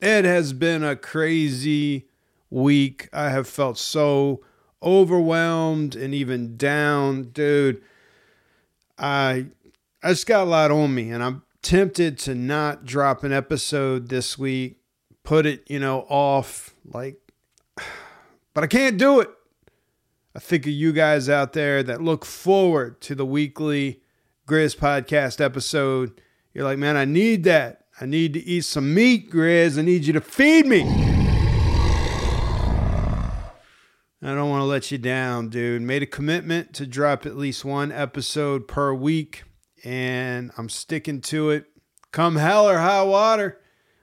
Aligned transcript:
It 0.00 0.24
has 0.24 0.54
been 0.54 0.82
a 0.82 0.96
crazy 0.96 2.06
week. 2.48 3.08
I 3.12 3.28
have 3.28 3.46
felt 3.46 3.76
so 3.76 4.42
overwhelmed 4.82 5.94
and 5.94 6.14
even 6.14 6.56
down, 6.56 7.24
dude. 7.24 7.82
I 8.98 9.46
I 10.02 10.10
just 10.10 10.26
got 10.26 10.44
a 10.44 10.50
lot 10.50 10.70
on 10.70 10.94
me 10.94 11.10
and 11.10 11.22
I'm 11.22 11.42
tempted 11.62 12.18
to 12.20 12.34
not 12.34 12.86
drop 12.86 13.22
an 13.24 13.32
episode 13.32 14.08
this 14.08 14.38
week, 14.38 14.78
put 15.22 15.44
it, 15.44 15.70
you 15.70 15.78
know, 15.78 16.06
off 16.08 16.74
like 16.86 17.16
but 18.54 18.64
I 18.64 18.66
can't 18.66 18.96
do 18.96 19.20
it. 19.20 19.28
I 20.34 20.38
think 20.38 20.64
of 20.64 20.72
you 20.72 20.92
guys 20.92 21.28
out 21.28 21.52
there 21.52 21.82
that 21.82 22.00
look 22.00 22.24
forward 22.24 23.00
to 23.02 23.14
the 23.14 23.26
weekly 23.26 24.00
Griz 24.46 24.74
podcast 24.74 25.44
episode. 25.44 26.20
You're 26.54 26.64
like, 26.64 26.78
man, 26.78 26.96
I 26.96 27.04
need 27.04 27.44
that. 27.44 27.84
I 28.02 28.06
need 28.06 28.32
to 28.32 28.40
eat 28.40 28.64
some 28.64 28.94
meat, 28.94 29.28
Griz. 29.28 29.76
I 29.76 29.82
need 29.82 30.06
you 30.06 30.14
to 30.14 30.22
feed 30.22 30.64
me. 30.64 30.80
I 34.22 34.34
don't 34.34 34.48
want 34.48 34.62
to 34.62 34.66
let 34.66 34.90
you 34.90 34.96
down, 34.96 35.50
dude. 35.50 35.82
Made 35.82 36.02
a 36.02 36.06
commitment 36.06 36.72
to 36.74 36.86
drop 36.86 37.26
at 37.26 37.36
least 37.36 37.62
one 37.62 37.92
episode 37.92 38.66
per 38.66 38.94
week, 38.94 39.44
and 39.84 40.50
I'm 40.56 40.70
sticking 40.70 41.20
to 41.22 41.50
it. 41.50 41.66
Come 42.10 42.36
hell 42.36 42.66
or 42.66 42.78
high 42.78 43.02
water. 43.02 43.60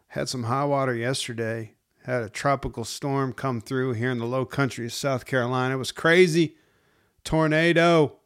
Had 0.09 0.29
some 0.29 0.43
high 0.43 0.65
water 0.65 0.93
yesterday. 0.93 1.73
Had 2.03 2.21
a 2.21 2.29
tropical 2.29 2.83
storm 2.83 3.33
come 3.33 3.61
through 3.61 3.93
here 3.93 4.11
in 4.11 4.19
the 4.19 4.25
low 4.25 4.45
country 4.45 4.85
of 4.85 4.93
South 4.93 5.25
Carolina. 5.25 5.73
It 5.73 5.79
was 5.79 5.91
crazy. 5.91 6.55
Tornado. 7.23 8.17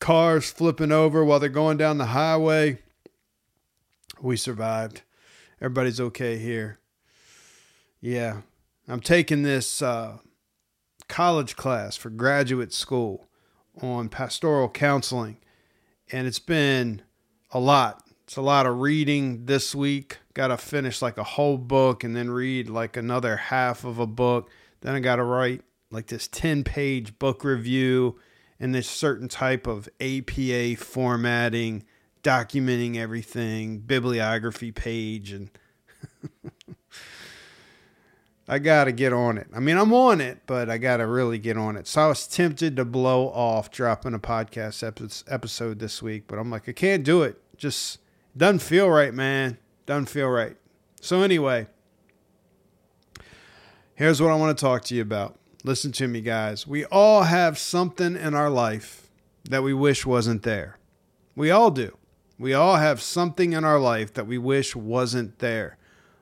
Cars 0.00 0.50
flipping 0.50 0.90
over 0.90 1.24
while 1.24 1.38
they're 1.38 1.48
going 1.48 1.76
down 1.76 1.98
the 1.98 2.06
highway. 2.06 2.80
We 4.22 4.36
survived. 4.36 5.02
Everybody's 5.60 6.00
okay 6.00 6.38
here. 6.38 6.78
Yeah. 8.00 8.42
I'm 8.88 9.00
taking 9.00 9.42
this 9.42 9.82
uh, 9.82 10.18
college 11.08 11.56
class 11.56 11.96
for 11.96 12.08
graduate 12.08 12.72
school 12.72 13.28
on 13.80 14.08
pastoral 14.08 14.68
counseling, 14.68 15.38
and 16.10 16.26
it's 16.26 16.38
been 16.38 17.02
a 17.50 17.60
lot. 17.60 18.02
It's 18.24 18.36
a 18.36 18.42
lot 18.42 18.66
of 18.66 18.80
reading 18.80 19.44
this 19.44 19.74
week 19.74 20.18
got 20.34 20.48
to 20.48 20.56
finish 20.56 21.02
like 21.02 21.18
a 21.18 21.24
whole 21.24 21.58
book 21.58 22.04
and 22.04 22.16
then 22.16 22.30
read 22.30 22.68
like 22.68 22.96
another 22.96 23.36
half 23.36 23.84
of 23.84 23.98
a 23.98 24.06
book. 24.06 24.50
Then 24.80 24.94
I 24.94 25.00
got 25.00 25.16
to 25.16 25.24
write 25.24 25.62
like 25.90 26.06
this 26.06 26.28
10 26.28 26.64
page 26.64 27.18
book 27.18 27.44
review 27.44 28.18
and 28.58 28.74
this 28.74 28.88
certain 28.88 29.28
type 29.28 29.66
of 29.66 29.88
APA 30.00 30.76
formatting, 30.76 31.84
documenting 32.22 32.96
everything, 32.96 33.78
bibliography 33.78 34.72
page. 34.72 35.32
And 35.32 35.50
I 38.48 38.58
got 38.58 38.84
to 38.84 38.92
get 38.92 39.12
on 39.12 39.38
it. 39.38 39.48
I 39.54 39.60
mean, 39.60 39.76
I'm 39.76 39.92
on 39.92 40.20
it, 40.20 40.40
but 40.46 40.70
I 40.70 40.78
got 40.78 40.98
to 40.98 41.06
really 41.06 41.38
get 41.38 41.56
on 41.56 41.76
it. 41.76 41.86
So 41.86 42.02
I 42.02 42.06
was 42.08 42.26
tempted 42.26 42.76
to 42.76 42.84
blow 42.84 43.28
off 43.28 43.70
dropping 43.70 44.14
a 44.14 44.18
podcast 44.18 45.24
episode 45.28 45.78
this 45.78 46.02
week, 46.02 46.24
but 46.26 46.38
I'm 46.38 46.50
like, 46.50 46.68
I 46.68 46.72
can't 46.72 47.04
do 47.04 47.22
it. 47.22 47.40
Just 47.56 47.98
doesn't 48.36 48.60
feel 48.60 48.88
right, 48.88 49.12
man. 49.12 49.58
Doesn't 49.86 50.06
feel 50.06 50.28
right. 50.28 50.56
So, 51.00 51.22
anyway, 51.22 51.66
here's 53.94 54.22
what 54.22 54.30
I 54.30 54.36
want 54.36 54.56
to 54.56 54.60
talk 54.60 54.84
to 54.84 54.94
you 54.94 55.02
about. 55.02 55.38
Listen 55.64 55.92
to 55.92 56.08
me, 56.08 56.20
guys. 56.20 56.66
We 56.66 56.84
all 56.86 57.24
have 57.24 57.58
something 57.58 58.16
in 58.16 58.34
our 58.34 58.50
life 58.50 59.08
that 59.44 59.62
we 59.62 59.74
wish 59.74 60.06
wasn't 60.06 60.42
there. 60.42 60.78
We 61.34 61.50
all 61.50 61.70
do. 61.70 61.96
We 62.42 62.54
all 62.54 62.74
have 62.74 63.00
something 63.00 63.52
in 63.52 63.62
our 63.62 63.78
life 63.78 64.12
that 64.14 64.26
we 64.26 64.36
wish 64.36 64.74
wasn't 64.74 65.38
there 65.38 65.78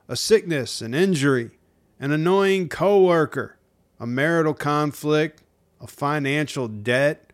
a 0.06 0.16
sickness, 0.16 0.82
an 0.82 0.92
injury, 0.92 1.52
an 1.98 2.12
annoying 2.12 2.68
coworker, 2.68 3.56
a 3.98 4.06
marital 4.06 4.52
conflict, 4.52 5.42
a 5.80 5.86
financial 5.86 6.68
debt, 6.68 7.32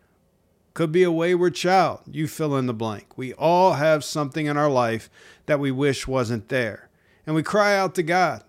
could 0.73 0.93
be 0.93 1.03
a 1.03 1.11
wayward 1.11 1.53
child. 1.53 1.99
You 2.09 2.29
fill 2.29 2.55
in 2.55 2.65
the 2.65 2.73
blank. 2.73 3.17
We 3.17 3.33
all 3.33 3.73
have 3.73 4.05
something 4.05 4.45
in 4.45 4.55
our 4.55 4.69
life 4.69 5.09
that 5.47 5.59
we 5.59 5.69
wish 5.69 6.07
wasn't 6.07 6.47
there. 6.47 6.89
And 7.25 7.35
we 7.35 7.43
cry 7.43 7.75
out 7.75 7.93
to 7.95 8.03
God, 8.03 8.45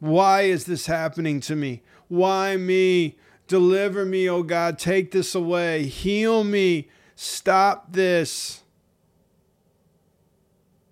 Why 0.00 0.42
is 0.42 0.64
this 0.64 0.86
happening 0.86 1.38
to 1.42 1.54
me? 1.54 1.82
Why 2.08 2.56
me? 2.56 3.18
Deliver 3.46 4.04
me, 4.04 4.28
oh 4.28 4.42
God. 4.42 4.80
Take 4.80 5.12
this 5.12 5.32
away. 5.32 5.84
Heal 5.84 6.42
me. 6.42 6.88
Stop 7.14 7.92
this 7.92 8.64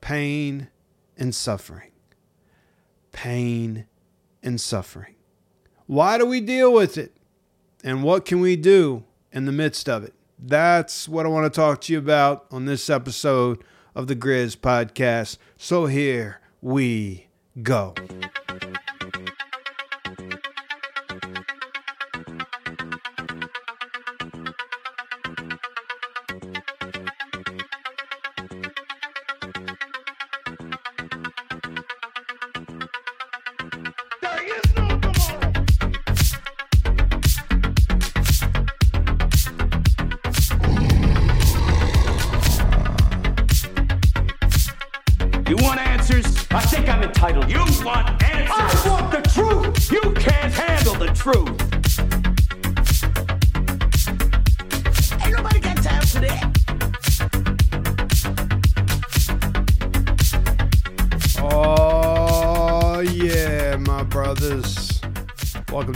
pain 0.05 0.69
and 1.17 1.35
suffering. 1.35 1.91
Pain 3.13 3.87
and 4.43 4.61
suffering. 4.61 5.15
Why 5.87 6.19
do 6.19 6.27
we 6.27 6.43
deal 6.43 6.75
with 6.75 6.99
it? 6.99 7.17
And 7.83 8.03
what 8.03 8.27
can 8.27 8.41
we 8.41 8.55
do 8.55 9.05
in 9.33 9.47
the 9.47 9.53
midst 9.53 9.89
of 9.89 10.05
it? 10.05 10.13
That's 10.39 11.09
what 11.09 11.25
I 11.25 11.31
want 11.31 11.51
to 11.51 11.59
talk 11.59 11.81
to 11.83 11.93
you 11.95 11.99
about 11.99 12.45
on 12.51 12.67
this 12.67 12.91
episode 12.91 13.65
of 13.95 14.07
the 14.07 14.15
Griz 14.15 14.57
podcast. 14.57 15.39
So 15.57 15.87
here 15.87 16.43
we 16.61 17.29
go. 17.63 17.95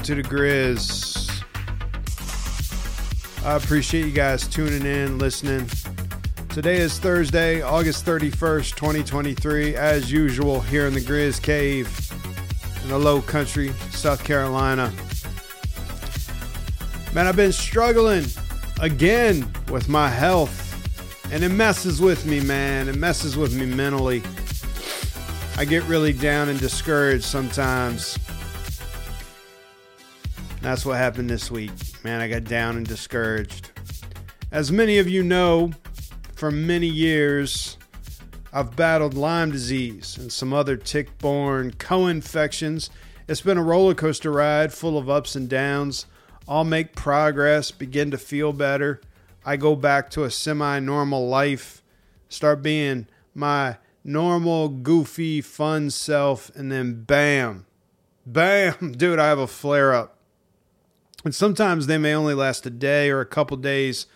To 0.09 0.15
the 0.15 0.23
Griz. 0.23 1.29
I 3.45 3.57
appreciate 3.57 4.07
you 4.07 4.11
guys 4.11 4.49
tuning 4.49 4.87
in, 4.87 5.19
listening. 5.19 5.69
Today 6.49 6.79
is 6.79 6.99
Thursday, 6.99 7.61
August 7.61 8.07
31st, 8.07 8.75
2023. 8.75 9.77
As 9.77 10.11
usual, 10.11 10.63
here 10.63 10.87
in 10.87 10.95
the 10.95 11.03
Griz 11.03 11.39
Cave 11.39 11.95
in 12.83 12.89
the 12.89 12.97
low 12.97 13.21
country, 13.21 13.75
South 13.91 14.25
Carolina. 14.25 14.91
Man, 17.13 17.27
I've 17.27 17.37
been 17.37 17.53
struggling 17.53 18.25
again 18.81 19.47
with 19.69 19.91
my 19.91 20.09
health, 20.09 21.31
and 21.31 21.45
it 21.45 21.51
messes 21.51 22.01
with 22.01 22.25
me, 22.25 22.41
man. 22.41 22.89
It 22.89 22.97
messes 22.97 23.37
with 23.37 23.55
me 23.55 23.67
mentally. 23.67 24.23
I 25.59 25.67
get 25.67 25.83
really 25.83 26.15
down 26.15 26.49
and 26.49 26.59
discouraged 26.59 27.25
sometimes. 27.25 28.19
That's 30.61 30.85
what 30.85 30.97
happened 30.97 31.31
this 31.31 31.51
week. 31.51 31.71
Man, 32.05 32.21
I 32.21 32.29
got 32.29 32.45
down 32.45 32.77
and 32.77 32.87
discouraged. 32.87 33.71
As 34.51 34.73
many 34.73 34.99
of 34.99 35.09
you 35.09 35.23
know, 35.23 35.71
for 36.35 36.51
many 36.51 36.89
years, 36.89 37.79
I've 38.53 38.75
battled 38.75 39.15
Lyme 39.15 39.53
disease 39.53 40.17
and 40.17 40.33
some 40.33 40.53
other 40.53 40.77
tick 40.77 41.17
borne 41.19 41.73
co 41.73 42.07
infections. 42.07 42.91
It's 43.29 43.41
been 43.41 43.59
a 43.59 43.63
roller 43.63 43.95
coaster 43.95 44.33
ride 44.33 44.73
full 44.73 44.99
of 44.99 45.09
ups 45.09 45.37
and 45.37 45.49
downs. 45.49 46.07
I'll 46.49 46.65
make 46.65 46.97
progress, 46.97 47.71
begin 47.71 48.11
to 48.11 48.19
feel 48.19 48.53
better. 48.53 49.01
I 49.45 49.57
go 49.57 49.77
back 49.77 50.11
to 50.11 50.25
a 50.25 50.31
semi 50.31 50.81
normal 50.81 51.29
life, 51.29 51.83
start 52.29 52.63
being 52.63 53.07
my 53.35 53.77
normal, 54.03 54.69
goofy, 54.69 55.41
fun 55.41 55.91
self, 55.91 56.51
and 56.57 56.73
then 56.73 57.05
bam, 57.05 57.67
bam, 58.27 58.93
dude, 58.97 59.19
I 59.19 59.29
have 59.29 59.39
a 59.39 59.47
flare 59.47 59.95
up. 59.95 60.18
And 61.29 61.35
sometimes 61.35 61.87
they 61.87 61.99
may 61.99 62.15
only 62.15 62.33
last 62.33 62.65
a 62.65 62.71
day 62.71 63.11
or 63.11 63.21
a 63.21 63.27
couple 63.27 63.59
days. 63.59 64.07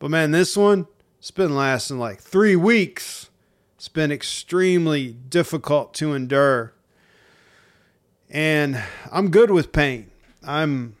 But 0.00 0.10
man, 0.10 0.32
this 0.32 0.56
one, 0.56 0.88
it's 1.20 1.30
been 1.30 1.54
lasting 1.54 2.00
like 2.00 2.18
three 2.18 2.56
weeks. 2.56 3.30
It's 3.76 3.86
been 3.86 4.10
extremely 4.10 5.12
difficult 5.12 5.94
to 5.94 6.12
endure. 6.12 6.74
And 8.28 8.82
I'm 9.12 9.30
good 9.30 9.52
with 9.52 9.70
pain. 9.70 10.10
I'm 10.42 10.96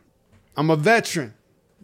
I'm 0.56 0.70
a 0.70 0.76
veteran. 0.76 1.34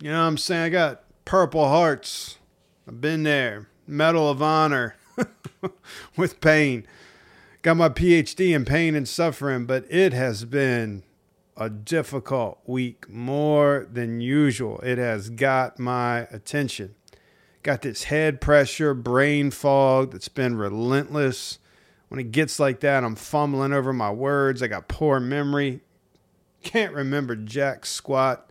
You 0.00 0.12
know 0.12 0.20
what 0.20 0.28
I'm 0.28 0.38
saying? 0.38 0.62
I 0.62 0.68
got 0.68 1.02
purple 1.24 1.66
hearts. 1.66 2.38
I've 2.86 3.00
been 3.00 3.24
there. 3.24 3.66
Medal 3.84 4.30
of 4.30 4.40
Honor 4.40 4.94
with 6.16 6.40
pain. 6.40 6.86
got 7.62 7.76
my 7.76 7.88
PhD 7.88 8.54
in 8.54 8.64
pain 8.64 8.94
and 8.94 9.08
suffering, 9.08 9.66
but 9.66 9.84
it 9.90 10.12
has 10.12 10.44
been 10.44 11.02
a 11.56 11.70
difficult 11.70 12.58
week, 12.66 13.08
more 13.08 13.86
than 13.90 14.20
usual. 14.20 14.78
It 14.80 14.98
has 14.98 15.30
got 15.30 15.78
my 15.78 16.20
attention. 16.30 16.94
Got 17.62 17.82
this 17.82 18.04
head 18.04 18.40
pressure, 18.40 18.94
brain 18.94 19.50
fog 19.50 20.12
that's 20.12 20.28
been 20.28 20.56
relentless. 20.56 21.58
When 22.08 22.20
it 22.20 22.30
gets 22.30 22.60
like 22.60 22.80
that, 22.80 23.02
I'm 23.02 23.16
fumbling 23.16 23.72
over 23.72 23.92
my 23.92 24.10
words. 24.10 24.62
I 24.62 24.68
got 24.68 24.86
poor 24.86 25.18
memory. 25.18 25.80
Can't 26.62 26.94
remember 26.94 27.34
jack 27.34 27.86
squat. 27.86 28.50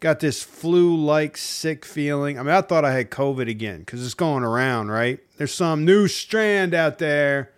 Got 0.00 0.18
this 0.18 0.42
flu 0.42 0.96
like 0.96 1.36
sick 1.36 1.84
feeling. 1.84 2.38
I 2.38 2.42
mean, 2.42 2.54
I 2.54 2.62
thought 2.62 2.84
I 2.84 2.92
had 2.92 3.10
COVID 3.10 3.48
again 3.48 3.80
because 3.80 4.04
it's 4.04 4.14
going 4.14 4.42
around, 4.42 4.90
right? 4.90 5.20
There's 5.36 5.54
some 5.54 5.84
new 5.84 6.08
strand 6.08 6.74
out 6.74 6.98
there 6.98 7.52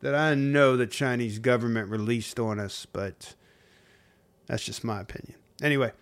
that 0.00 0.14
I 0.14 0.34
know 0.34 0.76
the 0.76 0.88
Chinese 0.88 1.38
government 1.38 1.88
released 1.90 2.40
on 2.40 2.58
us, 2.58 2.84
but 2.92 3.34
that's 4.46 4.64
just 4.64 4.84
my 4.84 5.00
opinion. 5.00 5.36
Anyway, 5.62 5.92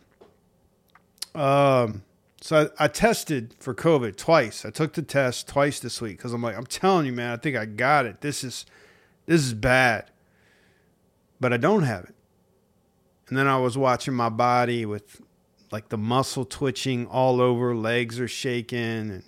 um, 1.34 2.02
so 2.40 2.70
I, 2.78 2.84
I, 2.84 2.88
tested 2.88 3.54
for 3.58 3.74
COVID 3.74 4.16
twice. 4.16 4.64
I 4.64 4.70
took 4.70 4.94
the 4.94 5.02
test 5.02 5.48
twice 5.48 5.80
this 5.80 6.00
week 6.00 6.16
because 6.16 6.32
I'm 6.32 6.42
like, 6.42 6.56
I'm 6.56 6.66
telling 6.66 7.06
you, 7.06 7.12
man, 7.12 7.32
I 7.32 7.36
think 7.36 7.56
I 7.56 7.64
got 7.66 8.04
it. 8.04 8.20
This 8.20 8.42
is 8.42 8.66
this 9.26 9.42
is 9.42 9.54
bad, 9.54 10.10
but 11.40 11.52
I 11.52 11.56
don't 11.56 11.84
have 11.84 12.04
it. 12.04 12.14
And 13.28 13.38
then 13.38 13.46
I 13.46 13.58
was 13.58 13.78
watching 13.78 14.14
my 14.14 14.28
body 14.28 14.84
with 14.84 15.20
like 15.70 15.88
the 15.88 15.96
muscle 15.96 16.44
twitching 16.44 17.06
all 17.06 17.40
over, 17.40 17.74
legs 17.74 18.20
are 18.20 18.28
shaking, 18.28 18.78
and 18.78 19.22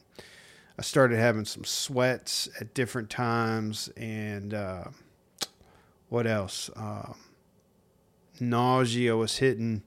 I 0.79 0.83
started 0.83 1.19
having 1.19 1.45
some 1.45 1.65
sweats 1.65 2.49
at 2.61 2.75
different 2.75 3.09
times, 3.09 3.89
and 3.97 4.53
uh, 4.53 4.85
what 6.11 6.27
else? 6.27 6.69
Um, 6.77 7.15
nausea 8.41 9.17
was 9.17 9.39
hitting, 9.39 9.83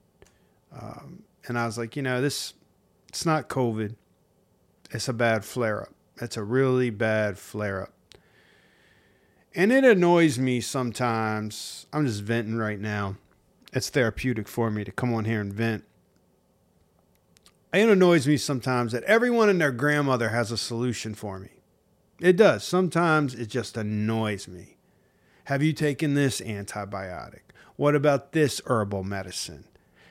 um, 0.72 1.24
and 1.46 1.58
I 1.58 1.66
was 1.66 1.78
like, 1.78 1.96
you 1.96 2.02
know, 2.02 2.20
this 2.20 2.54
it's 3.08 3.24
not 3.24 3.48
COVID. 3.48 3.94
It's 4.90 5.08
a 5.08 5.12
bad 5.12 5.44
flare 5.44 5.82
up. 5.82 5.94
It's 6.20 6.36
a 6.36 6.42
really 6.42 6.90
bad 6.90 7.38
flare 7.38 7.82
up. 7.82 7.92
And 9.54 9.72
it 9.72 9.84
annoys 9.84 10.38
me 10.38 10.60
sometimes. 10.60 11.86
I'm 11.92 12.06
just 12.06 12.22
venting 12.22 12.56
right 12.56 12.80
now. 12.80 13.16
It's 13.72 13.90
therapeutic 13.90 14.48
for 14.48 14.70
me 14.70 14.84
to 14.84 14.92
come 14.92 15.12
on 15.12 15.24
here 15.24 15.40
and 15.40 15.52
vent. 15.52 15.84
It 17.72 17.88
annoys 17.88 18.26
me 18.26 18.36
sometimes 18.36 18.92
that 18.92 19.04
everyone 19.04 19.48
and 19.48 19.60
their 19.60 19.72
grandmother 19.72 20.30
has 20.30 20.50
a 20.50 20.56
solution 20.56 21.14
for 21.14 21.38
me. 21.38 21.50
It 22.20 22.36
does. 22.36 22.64
Sometimes 22.64 23.34
it 23.34 23.46
just 23.46 23.76
annoys 23.76 24.48
me. 24.48 24.76
Have 25.44 25.62
you 25.62 25.72
taken 25.72 26.14
this 26.14 26.40
antibiotic? 26.40 27.47
What 27.78 27.94
about 27.94 28.32
this 28.32 28.60
herbal 28.66 29.04
medicine? 29.04 29.64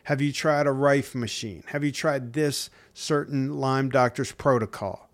Have 0.06 0.22
you 0.22 0.32
tried 0.32 0.68
a 0.68 0.72
Rife 0.72 1.14
machine? 1.14 1.66
Have 1.68 1.84
you 1.84 1.92
tried 1.92 2.32
this 2.32 2.70
certain 2.94 3.60
Lyme 3.60 3.90
doctor's 3.90 4.32
protocol? 4.32 5.10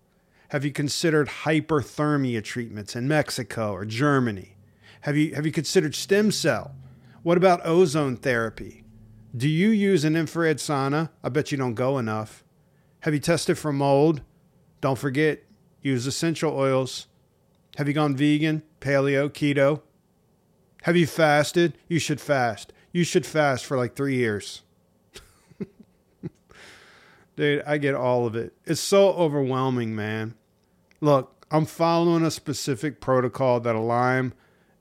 Have 0.50 0.64
you 0.64 0.70
considered 0.70 1.26
hyperthermia 1.42 2.44
treatments 2.44 2.94
in 2.94 3.08
Mexico 3.08 3.72
or 3.72 3.84
Germany? 3.84 4.54
Have 5.00 5.16
you, 5.16 5.34
have 5.34 5.44
you 5.44 5.50
considered 5.50 5.96
stem 5.96 6.30
cell? 6.30 6.76
What 7.24 7.36
about 7.36 7.66
ozone 7.66 8.16
therapy? 8.16 8.84
Do 9.36 9.48
you 9.48 9.70
use 9.70 10.04
an 10.04 10.14
infrared 10.14 10.58
sauna? 10.58 11.10
I 11.24 11.30
bet 11.30 11.50
you 11.50 11.58
don't 11.58 11.74
go 11.74 11.98
enough. 11.98 12.44
Have 13.00 13.14
you 13.14 13.20
tested 13.20 13.58
for 13.58 13.72
mold? 13.72 14.22
Don't 14.80 14.96
forget, 14.96 15.42
use 15.82 16.06
essential 16.06 16.56
oils. 16.56 17.08
Have 17.78 17.88
you 17.88 17.94
gone 17.94 18.14
vegan, 18.14 18.62
paleo, 18.80 19.28
keto? 19.28 19.80
Have 20.84 20.98
you 20.98 21.06
fasted? 21.06 21.78
You 21.88 21.98
should 21.98 22.20
fast. 22.20 22.70
You 22.92 23.04
should 23.04 23.24
fast 23.24 23.64
for 23.64 23.78
like 23.78 23.96
three 23.96 24.16
years. 24.16 24.60
Dude, 27.36 27.62
I 27.66 27.78
get 27.78 27.94
all 27.94 28.26
of 28.26 28.36
it. 28.36 28.52
It's 28.66 28.82
so 28.82 29.08
overwhelming, 29.14 29.96
man. 29.96 30.34
Look, 31.00 31.46
I'm 31.50 31.64
following 31.64 32.22
a 32.22 32.30
specific 32.30 33.00
protocol 33.00 33.60
that 33.60 33.74
a 33.74 33.80
Lyme 33.80 34.34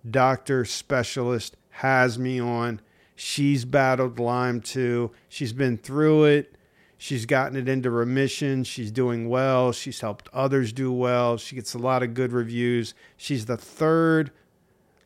doctor 0.09 0.65
specialist 0.65 1.55
has 1.69 2.19
me 2.19 2.38
on. 2.38 2.81
She's 3.15 3.63
battled 3.63 4.19
Lyme 4.19 4.59
too. 4.59 5.11
She's 5.29 5.53
been 5.53 5.77
through 5.77 6.25
it. 6.25 6.57
She's 6.97 7.25
gotten 7.25 7.56
it 7.56 7.69
into 7.69 7.89
remission. 7.89 8.65
She's 8.65 8.91
doing 8.91 9.29
well. 9.29 9.71
She's 9.71 10.01
helped 10.01 10.27
others 10.33 10.73
do 10.73 10.91
well. 10.91 11.38
She 11.38 11.56
gets 11.56 11.73
a 11.73 11.79
lot 11.79 12.03
of 12.03 12.13
good 12.13 12.33
reviews. 12.33 12.94
She's 13.15 13.45
the 13.45 13.56
third 13.56 14.31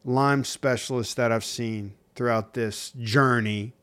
Lyme 0.08 0.44
specialist 0.44 1.18
that 1.18 1.32
I've 1.32 1.46
seen 1.46 1.94
throughout 2.16 2.56
this 2.56 2.92
journey 2.92 3.74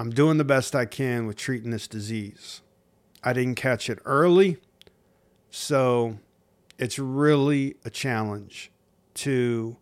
I'm 0.00 0.10
doing 0.10 0.38
the 0.38 0.44
best 0.44 0.76
I 0.76 0.84
can 0.84 1.26
with 1.26 1.36
treating 1.36 1.72
this 1.72 1.88
disease. 1.88 2.62
I 3.24 3.32
didn't 3.32 3.56
catch 3.56 3.90
it 3.90 3.98
early, 4.04 4.58
so 5.50 6.18
it's 6.78 7.00
really 7.00 7.74
a 7.84 7.90
challenge 7.90 8.70
to 9.14 9.76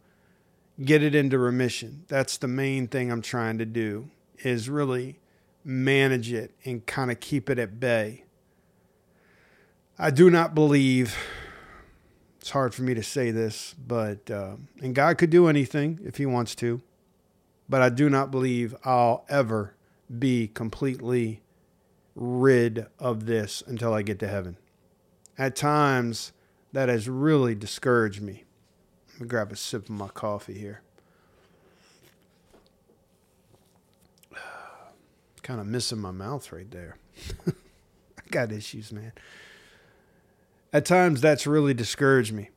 get 0.83 1.03
it 1.03 1.15
into 1.15 1.39
remission. 1.39 2.07
That's 2.09 2.39
the 2.39 2.49
main 2.49 2.89
thing 2.89 3.13
I'm 3.13 3.21
trying 3.21 3.59
to 3.59 3.67
do 3.67 4.09
is 4.39 4.71
really 4.71 5.19
manage 5.63 6.33
it 6.33 6.53
and 6.65 6.87
kind 6.87 7.11
of 7.11 7.21
keep 7.21 7.51
it 7.51 7.59
at 7.59 7.79
bay. 7.79 8.25
I 9.99 10.11
do 10.11 10.31
not 10.31 10.55
believe 10.55 11.15
it's 12.47 12.53
hard 12.53 12.73
for 12.73 12.83
me 12.83 12.95
to 12.95 13.03
say 13.03 13.33
this, 13.33 13.75
but 13.75 14.31
uh, 14.31 14.55
and 14.81 14.95
God 14.95 15.19
could 15.19 15.31
do 15.31 15.49
anything 15.49 15.99
if 16.05 16.19
He 16.19 16.27
wants 16.27 16.55
to, 16.55 16.81
but 17.69 17.83
I 17.83 17.89
do 17.89 18.09
not 18.09 18.31
believe 18.31 18.73
I'll 18.85 19.25
ever 19.29 19.75
be 20.17 20.47
completely 20.47 21.43
rid 22.15 22.87
of 23.01 23.27
this 23.27 23.65
until 23.67 23.93
I 23.93 24.03
get 24.03 24.21
to 24.21 24.29
heaven. 24.29 24.59
At 25.37 25.57
times, 25.57 26.31
that 26.73 26.89
has 26.89 27.09
really 27.09 27.57
discouraged 27.57 28.23
me. 28.23 28.45
Let 29.15 29.23
me 29.23 29.27
grab 29.27 29.51
a 29.51 29.57
sip 29.57 29.83
of 29.83 29.91
my 29.91 30.07
coffee 30.07 30.57
here. 30.57 30.83
kind 35.43 35.61
of 35.61 35.67
missing 35.67 35.99
my 35.99 36.13
mouth 36.13 36.53
right 36.53 36.71
there. 36.71 36.97
I 37.49 37.51
got 38.31 38.53
issues, 38.53 38.93
man. 38.93 39.11
At 40.77 40.85
times, 40.85 41.23
that's 41.23 41.47
really 41.47 41.73
discouraged 41.73 42.35
me. 42.35 42.51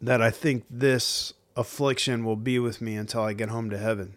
That 0.00 0.22
I 0.22 0.30
think 0.30 0.64
this 0.70 1.32
affliction 1.56 2.24
will 2.24 2.36
be 2.36 2.60
with 2.60 2.80
me 2.80 2.94
until 2.94 3.22
I 3.22 3.32
get 3.32 3.48
home 3.48 3.68
to 3.70 3.78
heaven. 3.78 4.16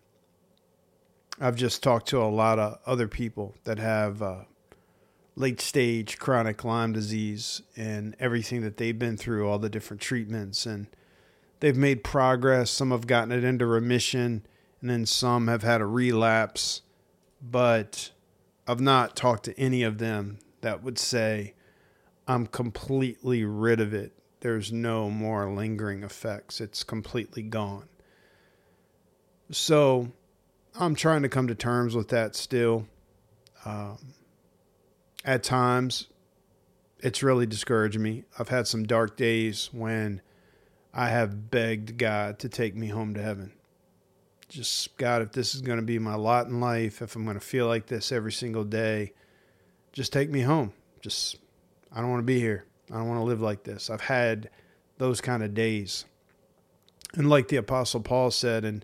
I've 1.42 1.56
just 1.56 1.82
talked 1.82 2.08
to 2.10 2.22
a 2.22 2.30
lot 2.30 2.60
of 2.60 2.78
other 2.86 3.08
people 3.08 3.56
that 3.64 3.80
have 3.80 4.22
uh, 4.22 4.42
late 5.36 5.60
stage 5.60 6.20
chronic 6.20 6.64
Lyme 6.64 6.94
disease 6.94 7.64
and 7.76 8.16
everything 8.20 8.62
that 8.62 8.78
they've 8.78 9.00
been 9.00 9.18
through, 9.18 9.50
all 9.50 9.58
the 9.58 9.72
different 9.72 10.00
treatments, 10.00 10.68
and 10.68 10.86
they've 11.62 11.76
made 11.76 12.04
progress. 12.04 12.70
Some 12.70 12.92
have 12.92 13.08
gotten 13.08 13.32
it 13.32 13.44
into 13.44 13.66
remission, 13.66 14.46
and 14.82 14.90
then 14.92 15.08
some 15.08 15.48
have 15.48 15.64
had 15.64 15.82
a 15.82 15.88
relapse. 15.88 16.84
But 17.42 18.12
I've 18.68 18.82
not 18.82 19.16
talked 19.16 19.46
to 19.46 19.60
any 19.60 19.82
of 19.82 19.98
them 19.98 20.38
that 20.62 20.84
would 20.84 21.00
say, 21.00 21.56
I'm 22.28 22.48
completely 22.48 23.44
rid 23.44 23.80
of 23.80 23.94
it. 23.94 24.14
There's 24.40 24.72
no 24.72 25.10
more 25.10 25.50
lingering 25.52 26.04
effects. 26.04 26.62
It's 26.62 26.84
completely 26.84 27.44
gone. 27.44 27.88
So, 29.52 30.12
I'm 30.76 30.96
trying 30.96 31.22
to 31.22 31.30
come 31.30 31.48
to 31.48 31.56
terms 31.56 31.96
with 31.96 32.10
that 32.10 32.36
still. 32.36 32.88
Um, 33.66 33.98
at 35.24 35.44
times, 35.44 36.08
it's 37.00 37.22
really 37.22 37.46
discouraged 37.46 38.00
me. 38.00 38.24
I've 38.40 38.50
had 38.50 38.68
some 38.68 38.84
dark 38.84 39.16
days 39.16 39.70
when 39.72 40.22
I 40.94 41.10
have 41.10 41.52
begged 41.52 41.98
God 41.98 42.40
to 42.40 42.50
take 42.50 42.76
me 42.76 42.88
home 42.88 43.14
to 43.14 43.22
heaven. 43.22 43.52
Just, 44.50 44.96
God, 44.98 45.22
if 45.22 45.32
this 45.32 45.56
is 45.56 45.62
going 45.62 45.80
to 45.80 45.86
be 45.86 46.00
my 46.00 46.16
lot 46.16 46.48
in 46.48 46.60
life, 46.60 47.02
if 47.02 47.16
I'm 47.16 47.26
going 47.26 47.40
to 47.40 47.46
feel 47.46 47.68
like 47.68 47.88
this 47.88 48.12
every 48.12 48.32
single 48.32 48.64
day, 48.64 49.14
just 49.92 50.14
take 50.14 50.30
me 50.30 50.42
home. 50.42 50.74
Just, 51.02 51.38
I 51.94 52.02
don't 52.02 52.10
want 52.10 52.20
to 52.20 52.26
be 52.26 52.40
here. 52.40 52.66
I 52.92 52.96
don't 52.96 53.08
want 53.08 53.20
to 53.20 53.26
live 53.26 53.42
like 53.42 53.64
this. 53.64 53.90
I've 53.90 54.02
had 54.02 54.50
those 54.98 55.22
kind 55.22 55.44
of 55.44 55.54
days. 55.54 56.06
And 57.16 57.30
like 57.30 57.48
the 57.48 57.58
Apostle 57.58 58.02
Paul 58.02 58.32
said 58.32 58.66
in 58.66 58.84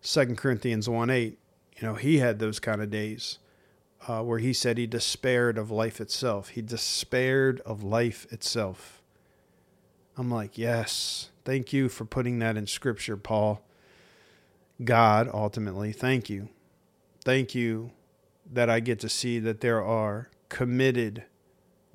Second 0.00 0.36
Corinthians 0.36 0.88
1 0.88 1.10
8, 1.10 1.38
you 1.76 1.86
know, 1.86 1.94
he 1.94 2.18
had 2.18 2.38
those 2.38 2.60
kind 2.60 2.82
of 2.82 2.90
days 2.90 3.38
uh, 4.06 4.22
where 4.22 4.38
he 4.38 4.52
said 4.52 4.78
he 4.78 4.86
despaired 4.86 5.58
of 5.58 5.70
life 5.70 6.00
itself. 6.00 6.50
He 6.50 6.62
despaired 6.62 7.60
of 7.60 7.82
life 7.82 8.26
itself. 8.30 9.02
I'm 10.16 10.30
like, 10.30 10.58
yes, 10.58 11.30
thank 11.44 11.72
you 11.72 11.88
for 11.88 12.04
putting 12.04 12.38
that 12.40 12.56
in 12.56 12.66
scripture, 12.66 13.16
Paul. 13.16 13.62
God, 14.82 15.30
ultimately, 15.32 15.92
thank 15.92 16.28
you. 16.28 16.48
Thank 17.24 17.54
you 17.54 17.92
that 18.50 18.68
I 18.68 18.80
get 18.80 18.98
to 19.00 19.08
see 19.08 19.38
that 19.38 19.60
there 19.60 19.82
are 19.82 20.30
committed, 20.48 21.24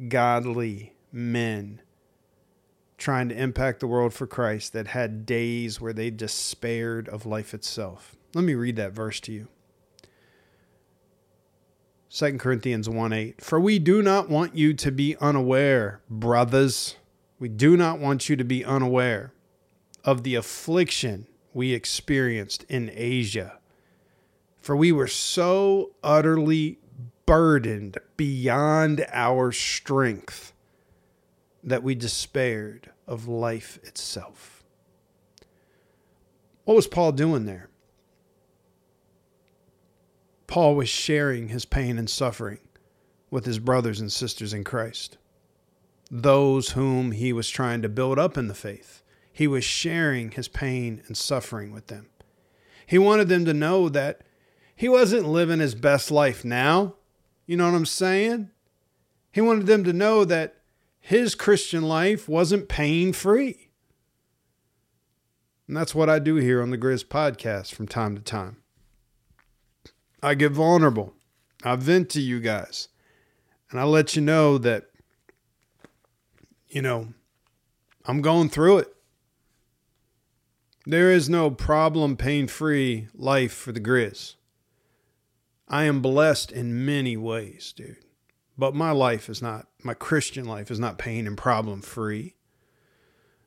godly 0.07 0.93
men 1.11 1.81
trying 2.97 3.29
to 3.29 3.35
impact 3.35 3.79
the 3.79 3.87
world 3.87 4.13
for 4.13 4.27
Christ 4.27 4.73
that 4.73 4.87
had 4.87 5.25
days 5.25 5.81
where 5.81 5.93
they 5.93 6.09
despaired 6.09 7.09
of 7.09 7.25
life 7.25 7.53
itself. 7.53 8.15
Let 8.33 8.43
me 8.43 8.53
read 8.53 8.75
that 8.77 8.93
verse 8.93 9.19
to 9.21 9.31
you. 9.31 9.47
2 12.09 12.37
Corinthians 12.37 12.87
1 12.87 13.13
8. 13.13 13.41
For 13.41 13.59
we 13.59 13.79
do 13.79 14.01
not 14.01 14.29
want 14.29 14.55
you 14.55 14.73
to 14.73 14.91
be 14.91 15.17
unaware, 15.19 16.01
brothers. 16.09 16.95
We 17.39 17.49
do 17.49 17.75
not 17.75 17.99
want 17.99 18.29
you 18.29 18.37
to 18.37 18.45
be 18.45 18.63
unaware 18.63 19.33
of 20.05 20.23
the 20.23 20.35
affliction 20.35 21.27
we 21.53 21.73
experienced 21.73 22.63
in 22.69 22.89
Asia. 22.93 23.59
For 24.61 24.75
we 24.75 24.91
were 24.91 25.07
so 25.07 25.91
utterly 26.03 26.79
burdened 27.25 27.97
beyond 28.17 29.05
our 29.11 29.51
strength 29.51 30.53
that 31.63 31.83
we 31.83 31.95
despaired 31.95 32.91
of 33.07 33.27
life 33.27 33.79
itself. 33.83 34.63
What 36.63 36.75
was 36.75 36.87
Paul 36.87 37.11
doing 37.11 37.45
there? 37.45 37.69
Paul 40.47 40.75
was 40.75 40.89
sharing 40.89 41.49
his 41.49 41.65
pain 41.65 41.97
and 41.97 42.09
suffering 42.09 42.59
with 43.31 43.45
his 43.45 43.59
brothers 43.59 43.99
and 43.99 44.11
sisters 44.11 44.53
in 44.53 44.63
Christ, 44.63 45.17
those 46.09 46.69
whom 46.69 47.11
he 47.11 47.33
was 47.33 47.49
trying 47.49 47.81
to 47.81 47.89
build 47.89 48.19
up 48.19 48.37
in 48.37 48.47
the 48.47 48.53
faith. 48.53 49.01
He 49.31 49.47
was 49.47 49.63
sharing 49.63 50.31
his 50.31 50.47
pain 50.47 51.01
and 51.07 51.17
suffering 51.17 51.71
with 51.71 51.87
them. 51.87 52.07
He 52.85 52.97
wanted 52.97 53.27
them 53.27 53.45
to 53.45 53.53
know 53.53 53.89
that 53.89 54.21
he 54.75 54.87
wasn't 54.87 55.27
living 55.27 55.59
his 55.59 55.75
best 55.75 56.11
life 56.11 56.45
now. 56.45 56.95
You 57.45 57.57
know 57.57 57.65
what 57.65 57.77
I'm 57.77 57.85
saying? 57.85 58.49
He 59.31 59.41
wanted 59.41 59.67
them 59.67 59.83
to 59.83 59.93
know 59.93 60.25
that 60.25 60.61
his 60.99 61.35
Christian 61.35 61.83
life 61.83 62.27
wasn't 62.27 62.69
pain 62.69 63.13
free. 63.13 63.69
And 65.67 65.75
that's 65.75 65.93
what 65.93 66.09
I 66.09 66.19
do 66.19 66.35
here 66.35 66.61
on 66.61 66.69
the 66.69 66.77
Griz 66.77 67.03
podcast 67.03 67.73
from 67.73 67.87
time 67.87 68.15
to 68.15 68.21
time. 68.21 68.57
I 70.21 70.35
get 70.35 70.51
vulnerable. 70.51 71.13
I 71.63 71.75
vent 71.75 72.09
to 72.11 72.21
you 72.21 72.39
guys. 72.39 72.87
And 73.69 73.79
I 73.79 73.83
let 73.83 74.15
you 74.15 74.21
know 74.21 74.57
that, 74.59 74.85
you 76.67 76.81
know, 76.81 77.13
I'm 78.05 78.21
going 78.21 78.49
through 78.49 78.79
it. 78.79 78.95
There 80.85 81.11
is 81.11 81.29
no 81.29 81.49
problem 81.49 82.15
pain 82.15 82.47
free 82.47 83.07
life 83.13 83.53
for 83.53 83.71
the 83.71 83.79
Griz. 83.79 84.35
I 85.67 85.85
am 85.85 86.01
blessed 86.01 86.51
in 86.51 86.85
many 86.85 87.17
ways, 87.17 87.73
dude. 87.75 87.97
But 88.57 88.75
my 88.75 88.91
life 88.91 89.29
is 89.29 89.41
not, 89.41 89.67
my 89.83 89.93
Christian 89.93 90.45
life 90.45 90.71
is 90.71 90.79
not 90.79 90.97
pain 90.97 91.27
and 91.27 91.37
problem 91.37 91.81
free. 91.81 92.35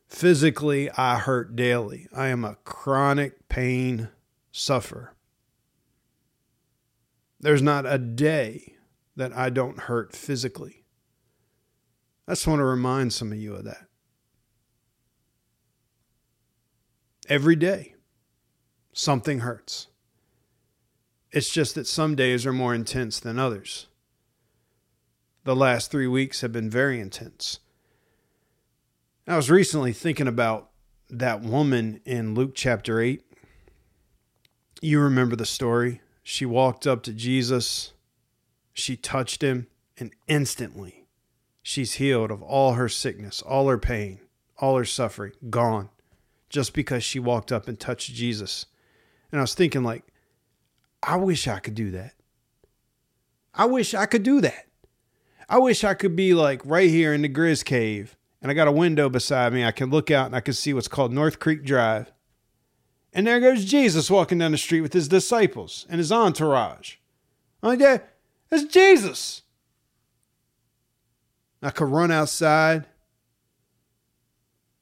Physically, 0.09 0.91
I 0.91 1.19
hurt 1.19 1.55
daily. 1.55 2.09
I 2.15 2.29
am 2.29 2.45
a 2.45 2.57
chronic 2.65 3.49
pain 3.49 4.09
sufferer. 4.51 5.15
There's 7.41 7.63
not 7.63 7.87
a 7.87 7.99
day 7.99 8.75
that 9.17 9.33
I 9.33 9.51
don't 9.51 9.81
hurt 9.81 10.15
physically. 10.15 10.85
I 12.27 12.33
just 12.33 12.47
want 12.47 12.61
to 12.61 12.65
remind 12.65 13.13
some 13.13 13.33
of 13.33 13.39
you 13.39 13.55
of 13.55 13.65
that. 13.65 13.87
Every 17.29 17.57
day, 17.57 17.95
something 18.93 19.41
hurts. 19.41 19.88
It's 21.31 21.51
just 21.51 21.75
that 21.75 21.87
some 21.87 22.15
days 22.15 22.47
are 22.47 22.53
more 22.53 22.75
intense 22.75 23.21
than 23.21 23.39
others. 23.39 23.87
The 25.45 25.57
last 25.57 25.91
three 25.91 26.07
weeks 26.07 26.41
have 26.41 26.53
been 26.53 26.71
very 26.71 27.01
intense. 27.01 27.61
I 29.27 29.37
was 29.37 29.51
recently 29.51 29.93
thinking 29.93 30.27
about 30.27 30.71
that 31.11 31.43
woman 31.43 32.01
in 32.05 32.35
Luke 32.35 32.53
chapter 32.55 33.01
8. 33.01 33.23
You 34.81 35.01
remember 35.01 35.37
the 35.37 35.47
story. 35.47 36.01
She 36.23 36.47
walked 36.47 36.87
up 36.87 37.03
to 37.05 37.13
Jesus, 37.13 37.95
she 38.75 38.97
touched 38.97 39.43
him, 39.43 39.67
and 39.97 40.13
instantly 40.27 41.07
she's 41.63 41.95
healed 41.95 42.31
of 42.31 42.43
all 42.43 42.75
her 42.75 42.89
sickness, 42.89 43.41
all 43.41 43.69
her 43.69 43.79
pain, 43.79 44.21
all 44.59 44.77
her 44.77 44.85
suffering, 44.85 45.33
gone, 45.49 45.89
just 46.51 46.75
because 46.75 47.03
she 47.03 47.19
walked 47.19 47.51
up 47.51 47.67
and 47.67 47.81
touched 47.81 48.15
Jesus. 48.15 48.67
And 49.33 49.41
I 49.41 49.43
was 49.43 49.55
thinking, 49.55 49.83
like, 49.83 50.05
I 51.02 51.17
wish 51.17 51.47
I 51.47 51.59
could 51.59 51.75
do 51.75 51.90
that. 51.93 52.14
I 53.55 53.67
wish 53.67 53.95
I 53.95 54.07
could 54.07 54.23
do 54.23 54.40
that. 54.40 54.67
I 55.49 55.59
wish 55.59 55.83
I 55.83 55.95
could 55.95 56.14
be 56.14 56.35
like 56.35 56.61
right 56.64 56.90
here 56.90 57.14
in 57.14 57.23
the 57.23 57.28
Griz 57.28 57.62
Cave 57.62 58.17
and 58.40 58.50
I 58.50 58.55
got 58.55 58.69
a 58.69 58.73
window 58.73 59.09
beside 59.09 59.52
me. 59.52 59.64
I 59.64 59.73
can 59.73 59.90
look 59.90 60.11
out 60.11 60.26
and 60.26 60.37
I 60.37 60.40
can 60.40 60.55
see 60.55 60.73
what's 60.73 60.88
called 60.88 61.12
North 61.12 61.38
Creek 61.38 61.64
Drive. 61.64 62.12
And 63.12 63.26
there 63.26 63.40
goes 63.40 63.64
Jesus 63.64 64.11
walking 64.11 64.38
down 64.38 64.52
the 64.52 64.59
street 64.59 64.83
with 64.83 64.93
his 64.93 65.09
disciples 65.09 65.87
and 65.88 65.99
his 65.99 66.12
entourage. 66.12 66.97
Oh, 67.62 67.73
yeah, 67.73 67.99
that's 68.49 68.64
Jesus. 68.64 69.43
I 71.62 71.71
could 71.71 71.88
run 71.88 72.12
outside, 72.12 72.87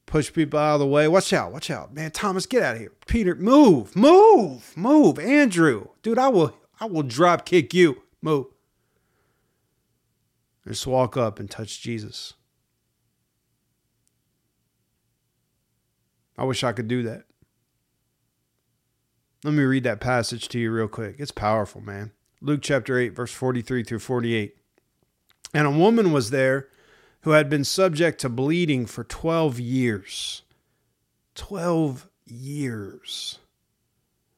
push 0.07 0.33
people 0.33 0.59
out 0.59 0.75
of 0.75 0.79
the 0.79 0.87
way. 0.87 1.07
Watch 1.07 1.31
out, 1.31 1.53
watch 1.53 1.69
out. 1.69 1.93
Man, 1.93 2.09
Thomas, 2.09 2.47
get 2.47 2.63
out 2.63 2.75
of 2.75 2.81
here. 2.81 2.93
Peter, 3.05 3.35
move, 3.35 3.95
move, 3.95 4.75
move. 4.75 5.19
Andrew, 5.19 5.89
dude, 6.01 6.17
I 6.17 6.29
will 6.29 6.57
I 6.79 6.85
will 6.85 7.03
drop 7.03 7.45
kick 7.45 7.75
you. 7.75 8.01
Move. 8.21 8.47
And 10.65 10.73
Just 10.73 10.87
walk 10.87 11.15
up 11.15 11.39
and 11.39 11.49
touch 11.49 11.81
Jesus. 11.81 12.33
I 16.37 16.43
wish 16.43 16.63
I 16.63 16.71
could 16.71 16.87
do 16.87 17.03
that. 17.03 17.23
Let 19.43 19.53
me 19.53 19.63
read 19.63 19.83
that 19.83 19.99
passage 19.99 20.49
to 20.49 20.59
you 20.59 20.71
real 20.71 20.87
quick. 20.87 21.15
It's 21.19 21.31
powerful, 21.31 21.81
man. 21.81 22.11
Luke 22.41 22.61
chapter 22.61 22.97
8, 22.97 23.09
verse 23.09 23.31
43 23.31 23.83
through 23.83 23.99
48. 23.99 24.55
And 25.53 25.65
a 25.65 25.71
woman 25.71 26.11
was 26.11 26.29
there 26.29 26.67
who 27.27 27.33
had 27.33 27.49
been 27.49 27.65
subject 27.65 28.21
to 28.21 28.29
bleeding 28.29 28.85
for 28.85 29.03
12 29.03 29.59
years. 29.59 30.43
12 31.35 32.07
years. 32.25 33.39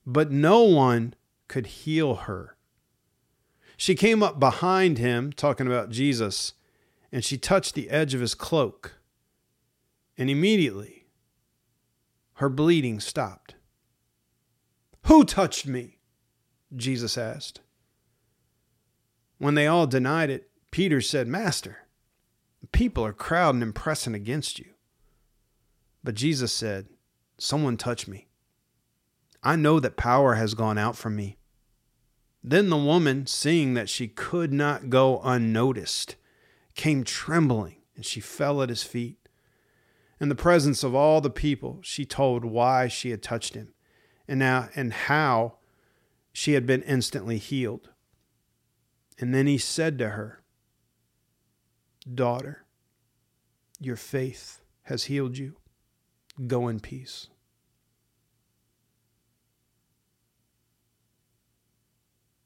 But 0.07 0.31
no 0.31 0.63
one 0.63 1.13
could 1.47 1.67
heal 1.67 2.15
her. 2.15 2.55
She 3.77 3.93
came 3.93 4.23
up 4.23 4.39
behind 4.39 4.97
him, 4.97 5.31
talking 5.31 5.67
about 5.67 5.91
Jesus, 5.91 6.53
and 7.11 7.23
she 7.23 7.37
touched 7.37 7.75
the 7.75 7.91
edge 7.91 8.15
of 8.15 8.21
his 8.21 8.33
cloak. 8.33 8.95
And 10.17 10.27
immediately, 10.27 11.05
her 12.37 12.49
bleeding 12.49 12.99
stopped. 12.99 13.53
Who 15.05 15.25
touched 15.25 15.67
me? 15.67 15.99
Jesus 16.75 17.19
asked. 17.19 17.61
When 19.37 19.53
they 19.53 19.67
all 19.67 19.85
denied 19.85 20.31
it, 20.31 20.49
Peter 20.71 21.01
said, 21.01 21.27
Master, 21.27 21.85
people 22.71 23.05
are 23.05 23.13
crowding 23.13 23.61
and 23.61 23.73
pressing 23.73 24.13
against 24.13 24.59
you. 24.59 24.65
But 26.03 26.15
Jesus 26.15 26.51
said, 26.51 26.87
Someone 27.37 27.77
touched 27.77 28.07
me. 28.07 28.27
I 29.41 29.55
know 29.55 29.79
that 29.79 29.95
power 29.95 30.35
has 30.35 30.53
gone 30.53 30.77
out 30.77 30.97
from 30.97 31.15
me. 31.15 31.37
Then 32.43 32.69
the 32.69 32.77
woman, 32.77 33.27
seeing 33.27 33.73
that 33.73 33.89
she 33.89 34.07
could 34.07 34.51
not 34.51 34.89
go 34.89 35.21
unnoticed, 35.23 36.15
came 36.75 37.03
trembling, 37.03 37.77
and 37.95 38.05
she 38.05 38.19
fell 38.19 38.61
at 38.61 38.69
his 38.69 38.83
feet. 38.83 39.17
In 40.19 40.29
the 40.29 40.35
presence 40.35 40.83
of 40.83 40.93
all 40.93 41.21
the 41.21 41.29
people, 41.29 41.79
she 41.81 42.05
told 42.05 42.43
why 42.43 42.87
she 42.87 43.11
had 43.11 43.23
touched 43.23 43.53
him 43.53 43.73
and 44.27 44.39
now 44.39 44.69
and 44.75 44.93
how 44.93 45.55
she 46.33 46.53
had 46.53 46.65
been 46.65 46.83
instantly 46.83 47.37
healed. 47.37 47.89
And 49.17 49.33
then 49.33 49.47
he 49.47 49.57
said 49.57 49.97
to 49.99 50.09
her, 50.09 50.41
Daughter, 52.13 52.65
your 53.79 53.95
faith 53.95 54.61
has 54.83 55.05
healed 55.05 55.37
you. 55.37 55.55
Go 56.47 56.67
in 56.67 56.79
peace. 56.79 57.27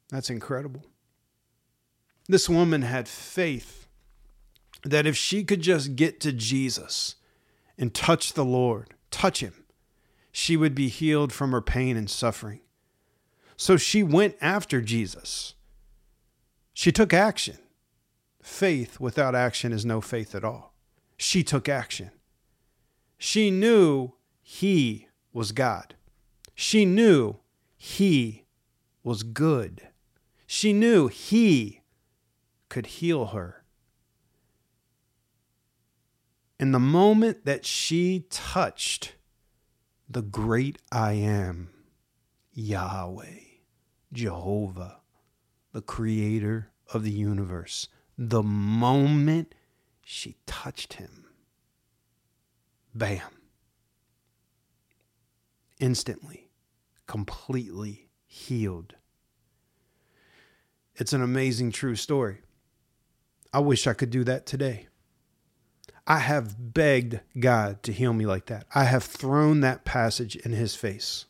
That's 0.10 0.30
incredible. 0.30 0.86
This 2.28 2.48
woman 2.48 2.84
had 2.84 3.08
faith 3.08 3.88
that 4.84 5.08
if 5.08 5.16
she 5.16 5.44
could 5.44 5.62
just 5.62 5.96
get 5.96 6.20
to 6.22 6.32
Jesus 6.32 7.16
and 7.78 7.94
touch 7.94 8.34
the 8.34 8.46
Lord, 8.46 8.94
touch 9.12 9.40
him, 9.40 9.64
she 10.32 10.58
would 10.58 10.76
be 10.76 10.88
healed 10.88 11.32
from 11.32 11.52
her 11.52 11.62
pain 11.62 11.98
and 11.98 12.10
suffering. 12.10 12.60
So 13.56 13.78
she 13.78 14.04
went 14.04 14.36
after 14.42 14.82
Jesus. 14.82 15.54
She 16.74 16.92
took 16.92 17.14
action. 17.14 17.58
Faith 18.44 19.00
without 19.00 19.34
action 19.34 19.72
is 19.72 19.86
no 19.86 20.02
faith 20.02 20.36
at 20.36 20.44
all. 20.44 20.76
She 21.16 21.44
took 21.46 21.70
action. 21.70 22.12
She 23.18 23.50
knew 23.50 24.16
he 24.42 25.08
was 25.32 25.54
God. 25.54 25.96
She 26.54 26.84
knew 26.84 27.38
he 27.78 28.44
was 29.02 29.24
good. 29.24 29.88
She 30.46 30.74
knew 30.74 31.08
he 31.08 31.84
could 32.68 32.86
heal 32.88 33.28
her. 33.28 33.64
In 36.60 36.74
the 36.74 36.80
moment 36.80 37.46
that 37.46 37.66
she 37.66 38.26
touched 38.30 39.16
the 40.10 40.22
great 40.22 40.80
I 40.92 41.14
am, 41.14 41.70
Yahweh, 42.52 43.40
Jehovah, 44.12 45.00
the 45.72 45.82
creator 45.82 46.72
of 46.94 47.04
the 47.04 47.12
universe, 47.12 47.88
the 48.18 48.44
moment 48.44 49.56
she 50.04 50.36
touched 50.46 50.94
him, 50.94 51.26
bam, 52.94 53.22
instantly, 55.80 56.50
completely 57.08 58.10
healed. 58.26 58.96
It's 60.96 61.14
an 61.14 61.22
amazing 61.22 61.72
true 61.72 61.96
story. 61.96 62.42
I 63.52 63.60
wish 63.60 63.88
I 63.88 63.94
could 63.94 64.10
do 64.10 64.24
that 64.24 64.46
today. 64.46 64.88
I 66.06 66.20
have 66.20 66.74
begged 66.74 67.22
God 67.40 67.82
to 67.84 67.94
heal 67.94 68.14
me 68.14 68.26
like 68.26 68.48
that. 68.48 68.66
I 68.76 68.84
have 68.84 69.04
thrown 69.04 69.62
that 69.62 69.86
passage 69.86 70.36
in 70.36 70.52
his 70.52 70.76
face. 70.76 71.26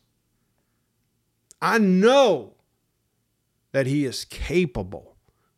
I 1.62 1.78
know 1.78 2.54
that 3.72 3.86
he 3.86 4.04
is 4.04 4.24
capable 4.24 5.13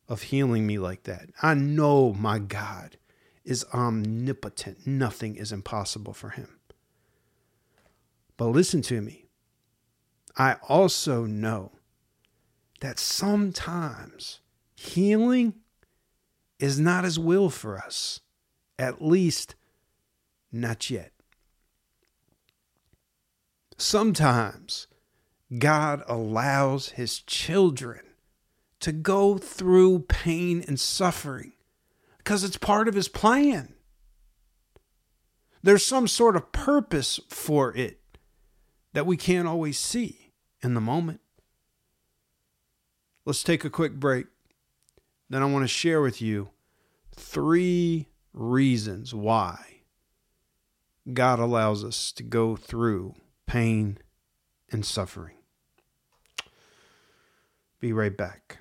of 0.08 0.22
healing 0.22 0.66
me 0.66 0.78
like 0.78 1.04
that. 1.04 1.30
I 1.42 1.54
know 1.54 2.12
my 2.12 2.38
God 2.38 2.96
is 3.44 3.64
omnipotent. 3.72 4.86
Nothing 4.86 5.36
is 5.36 5.52
impossible 5.52 6.12
for 6.12 6.30
him. 6.30 6.58
But 8.36 8.46
listen 8.46 8.82
to 8.82 9.00
me. 9.00 9.26
I 10.36 10.56
also 10.68 11.24
know 11.24 11.72
that 12.80 12.98
sometimes 12.98 14.40
healing 14.74 15.54
is 16.58 16.78
not 16.78 17.04
his 17.04 17.18
will 17.18 17.50
for 17.50 17.78
us, 17.78 18.20
at 18.78 19.02
least 19.02 19.54
not 20.52 20.90
yet. 20.90 21.12
Sometimes 23.78 24.86
God 25.58 26.02
allows 26.06 26.90
his 26.90 27.20
children 27.20 28.05
to 28.86 28.92
go 28.92 29.36
through 29.36 29.98
pain 29.98 30.64
and 30.68 30.78
suffering 30.78 31.50
because 32.18 32.44
it's 32.44 32.56
part 32.56 32.86
of 32.86 32.94
his 32.94 33.08
plan. 33.08 33.74
There's 35.60 35.84
some 35.84 36.06
sort 36.06 36.36
of 36.36 36.52
purpose 36.52 37.18
for 37.28 37.76
it 37.76 37.98
that 38.92 39.04
we 39.04 39.16
can't 39.16 39.48
always 39.48 39.76
see 39.76 40.30
in 40.62 40.74
the 40.74 40.80
moment. 40.80 41.20
Let's 43.24 43.42
take 43.42 43.64
a 43.64 43.70
quick 43.70 43.94
break. 43.94 44.26
Then 45.28 45.42
I 45.42 45.46
want 45.46 45.64
to 45.64 45.68
share 45.68 46.00
with 46.00 46.22
you 46.22 46.50
three 47.12 48.06
reasons 48.32 49.12
why 49.12 49.80
God 51.12 51.40
allows 51.40 51.82
us 51.82 52.12
to 52.12 52.22
go 52.22 52.54
through 52.54 53.16
pain 53.46 53.98
and 54.70 54.86
suffering. 54.86 55.38
Be 57.80 57.92
right 57.92 58.16
back. 58.16 58.58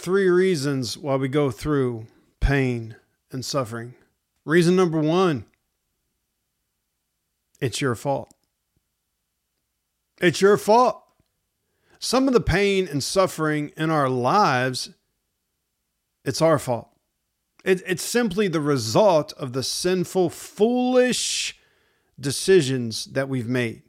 Three 0.00 0.28
reasons 0.28 0.96
why 0.96 1.16
we 1.16 1.28
go 1.28 1.50
through 1.50 2.06
pain 2.40 2.96
and 3.30 3.44
suffering. 3.44 3.94
Reason 4.44 4.74
number 4.74 4.98
one 4.98 5.44
it's 7.60 7.80
your 7.80 7.94
fault. 7.94 8.32
It's 10.20 10.40
your 10.40 10.56
fault. 10.56 11.02
Some 11.98 12.26
of 12.26 12.32
the 12.32 12.40
pain 12.40 12.88
and 12.88 13.04
suffering 13.04 13.72
in 13.76 13.90
our 13.90 14.08
lives, 14.08 14.90
it's 16.24 16.40
our 16.40 16.58
fault. 16.58 16.88
It, 17.62 17.82
it's 17.86 18.02
simply 18.02 18.48
the 18.48 18.60
result 18.60 19.34
of 19.34 19.52
the 19.52 19.62
sinful, 19.62 20.30
foolish 20.30 21.58
decisions 22.18 23.04
that 23.06 23.28
we've 23.28 23.48
made 23.48 23.82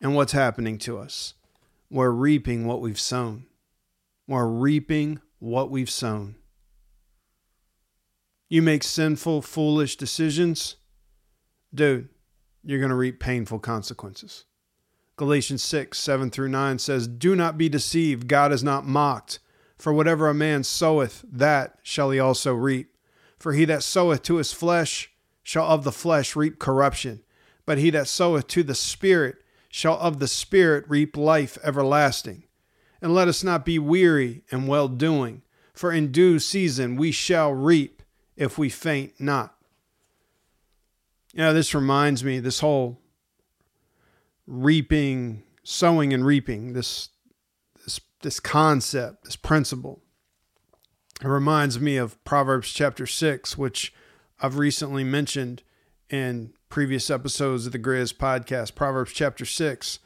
and 0.00 0.14
what's 0.14 0.32
happening 0.32 0.76
to 0.78 0.98
us. 0.98 1.32
We're 1.90 2.10
reaping 2.10 2.66
what 2.66 2.82
we've 2.82 3.00
sown. 3.00 3.46
We're 4.26 4.46
reaping 4.46 5.20
what 5.38 5.70
we've 5.70 5.90
sown. 5.90 6.36
You 8.48 8.62
make 8.62 8.84
sinful, 8.84 9.42
foolish 9.42 9.96
decisions, 9.96 10.76
dude, 11.74 12.08
you're 12.62 12.78
going 12.78 12.90
to 12.90 12.96
reap 12.96 13.18
painful 13.18 13.58
consequences. 13.58 14.44
Galatians 15.16 15.62
6, 15.62 15.98
7 15.98 16.30
through 16.30 16.48
9 16.48 16.78
says, 16.78 17.06
Do 17.08 17.34
not 17.34 17.58
be 17.58 17.68
deceived. 17.68 18.28
God 18.28 18.52
is 18.52 18.62
not 18.62 18.86
mocked. 18.86 19.38
For 19.76 19.92
whatever 19.92 20.28
a 20.28 20.34
man 20.34 20.62
soweth, 20.62 21.24
that 21.30 21.78
shall 21.82 22.10
he 22.10 22.20
also 22.20 22.54
reap. 22.54 22.94
For 23.38 23.52
he 23.52 23.64
that 23.64 23.82
soweth 23.82 24.22
to 24.24 24.36
his 24.36 24.52
flesh 24.52 25.10
shall 25.42 25.66
of 25.66 25.82
the 25.84 25.92
flesh 25.92 26.36
reap 26.36 26.58
corruption, 26.58 27.22
but 27.66 27.78
he 27.78 27.90
that 27.90 28.06
soweth 28.06 28.46
to 28.48 28.62
the 28.62 28.74
Spirit 28.74 29.36
shall 29.68 29.98
of 29.98 30.18
the 30.20 30.28
Spirit 30.28 30.84
reap 30.88 31.16
life 31.16 31.58
everlasting. 31.64 32.44
And 33.02 33.12
let 33.12 33.28
us 33.28 33.44
not 33.44 33.66
be 33.66 33.78
weary 33.78 34.44
in 34.50 34.66
well 34.66 34.88
doing, 34.88 35.42
for 35.74 35.92
in 35.92 36.12
due 36.12 36.38
season 36.38 36.96
we 36.96 37.10
shall 37.10 37.52
reap 37.52 38.02
if 38.36 38.56
we 38.56 38.70
faint 38.70 39.14
not. 39.18 39.56
You 41.34 41.40
know, 41.40 41.52
this 41.52 41.74
reminds 41.74 42.22
me, 42.22 42.38
this 42.38 42.60
whole 42.60 43.00
reaping, 44.46 45.42
sowing 45.64 46.12
and 46.12 46.24
reaping, 46.24 46.74
this 46.74 47.08
this 47.84 48.00
this 48.20 48.38
concept, 48.38 49.24
this 49.24 49.36
principle. 49.36 50.00
It 51.20 51.28
reminds 51.28 51.80
me 51.80 51.96
of 51.96 52.22
Proverbs 52.24 52.72
chapter 52.72 53.06
6, 53.06 53.58
which 53.58 53.92
I've 54.40 54.58
recently 54.58 55.04
mentioned 55.04 55.62
in 56.08 56.52
previous 56.68 57.10
episodes 57.10 57.66
of 57.66 57.72
the 57.72 57.78
Griz 57.78 58.12
podcast. 58.12 58.74
Proverbs 58.74 59.12
chapter 59.12 59.44
6. 59.44 59.98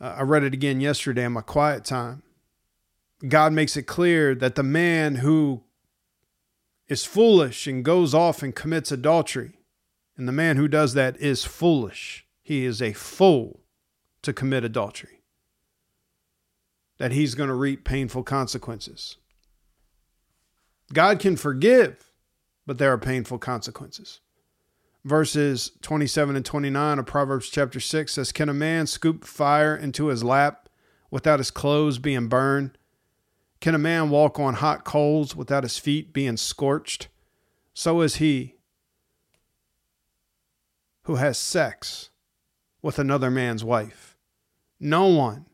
Uh, 0.00 0.16
I 0.18 0.22
read 0.22 0.44
it 0.44 0.54
again 0.54 0.80
yesterday 0.80 1.24
in 1.24 1.32
my 1.32 1.40
quiet 1.40 1.84
time. 1.84 2.22
God 3.26 3.52
makes 3.52 3.76
it 3.76 3.82
clear 3.82 4.34
that 4.34 4.54
the 4.54 4.62
man 4.62 5.16
who 5.16 5.64
is 6.86 7.04
foolish 7.04 7.66
and 7.66 7.84
goes 7.84 8.14
off 8.14 8.42
and 8.42 8.54
commits 8.54 8.92
adultery, 8.92 9.58
and 10.16 10.28
the 10.28 10.32
man 10.32 10.56
who 10.56 10.68
does 10.68 10.94
that 10.94 11.16
is 11.20 11.44
foolish. 11.44 12.26
He 12.42 12.64
is 12.64 12.80
a 12.80 12.92
fool 12.92 13.60
to 14.22 14.32
commit 14.32 14.64
adultery. 14.64 15.22
That 16.98 17.12
he's 17.12 17.34
going 17.34 17.48
to 17.48 17.54
reap 17.54 17.84
painful 17.84 18.22
consequences. 18.22 19.16
God 20.92 21.18
can 21.18 21.36
forgive, 21.36 22.12
but 22.66 22.78
there 22.78 22.92
are 22.92 22.98
painful 22.98 23.38
consequences. 23.38 24.20
Verses 25.08 25.72
27 25.82 26.36
and 26.36 26.44
29 26.44 26.98
of 26.98 27.06
Proverbs 27.06 27.48
chapter 27.48 27.80
6 27.80 28.12
says, 28.12 28.32
Can 28.32 28.48
a 28.48 28.54
man 28.54 28.86
scoop 28.86 29.24
fire 29.24 29.74
into 29.74 30.06
his 30.06 30.22
lap 30.22 30.68
without 31.10 31.40
his 31.40 31.50
clothes 31.50 31.98
being 31.98 32.28
burned? 32.28 32.76
Can 33.60 33.74
a 33.74 33.78
man 33.78 34.10
walk 34.10 34.38
on 34.38 34.54
hot 34.54 34.84
coals 34.84 35.34
without 35.34 35.64
his 35.64 35.78
feet 35.78 36.12
being 36.12 36.36
scorched? 36.36 37.08
So 37.74 38.00
is 38.02 38.16
he 38.16 38.54
who 41.08 41.16
has 41.16 41.38
sex 41.38 42.10
with 42.82 42.98
another 42.98 43.30
man's 43.30 43.64
wife. 43.64 44.14
No 44.78 45.06
one 45.06 45.46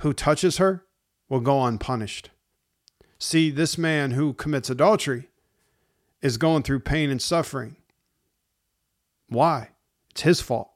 who 0.00 0.12
touches 0.12 0.58
her 0.58 0.84
will 1.28 1.40
go 1.40 1.64
unpunished. 1.64 2.28
See, 3.18 3.50
this 3.50 3.78
man 3.78 4.10
who 4.10 4.34
commits 4.34 4.68
adultery 4.68 5.28
is 6.20 6.36
going 6.36 6.64
through 6.64 6.80
pain 6.80 7.08
and 7.08 7.20
suffering. 7.20 7.76
Why? 9.30 9.70
It's 10.10 10.22
his 10.22 10.40
fault. 10.40 10.70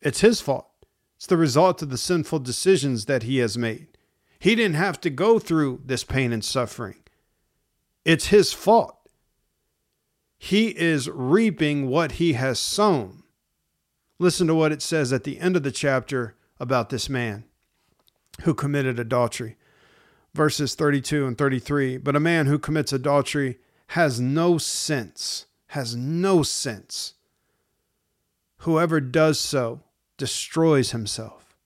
It's 0.00 0.20
his 0.20 0.40
fault. 0.40 0.68
It's 1.16 1.26
the 1.26 1.36
result 1.36 1.82
of 1.82 1.90
the 1.90 1.98
sinful 1.98 2.38
decisions 2.38 3.06
that 3.06 3.24
he 3.24 3.38
has 3.38 3.58
made. 3.58 3.88
He 4.38 4.54
didn't 4.54 4.76
have 4.76 5.00
to 5.02 5.10
go 5.10 5.38
through 5.38 5.82
this 5.84 6.04
pain 6.04 6.32
and 6.32 6.44
suffering. 6.44 7.02
It's 8.04 8.28
his 8.28 8.52
fault. 8.52 8.96
He 10.38 10.68
is 10.68 11.08
reaping 11.08 11.88
what 11.88 12.12
he 12.12 12.34
has 12.34 12.58
sown. 12.58 13.24
Listen 14.18 14.46
to 14.46 14.54
what 14.54 14.72
it 14.72 14.82
says 14.82 15.12
at 15.12 15.24
the 15.24 15.40
end 15.40 15.56
of 15.56 15.62
the 15.62 15.72
chapter 15.72 16.36
about 16.60 16.90
this 16.90 17.08
man 17.08 17.44
who 18.42 18.54
committed 18.54 18.98
adultery. 18.98 19.56
Verses 20.34 20.74
32 20.74 21.26
and 21.26 21.36
33. 21.36 21.96
But 21.96 22.14
a 22.14 22.20
man 22.20 22.46
who 22.46 22.58
commits 22.58 22.92
adultery 22.92 23.58
has 23.88 24.20
no 24.20 24.58
sense, 24.58 25.46
has 25.68 25.96
no 25.96 26.42
sense. 26.42 27.14
Whoever 28.58 29.00
does 29.00 29.38
so 29.38 29.82
destroys 30.16 30.90
himself. 30.90 31.56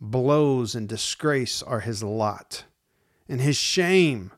Blows 0.00 0.74
and 0.74 0.88
disgrace 0.88 1.62
are 1.62 1.80
his 1.80 2.02
lot, 2.02 2.64
and 3.28 3.40
his 3.40 3.56
shame 3.56 4.32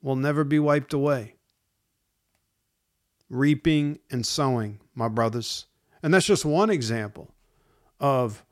will 0.00 0.16
never 0.16 0.44
be 0.44 0.58
wiped 0.58 0.92
away. 0.92 1.34
Reaping 3.28 3.98
and 4.10 4.24
sowing, 4.24 4.80
my 4.94 5.08
brothers. 5.08 5.66
And 6.02 6.14
that's 6.14 6.26
just 6.26 6.44
one 6.44 6.70
example 6.70 7.34
of, 8.00 8.44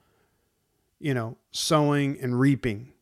you 0.99 1.15
know, 1.15 1.37
sowing 1.53 2.19
and 2.21 2.39
reaping. 2.39 2.93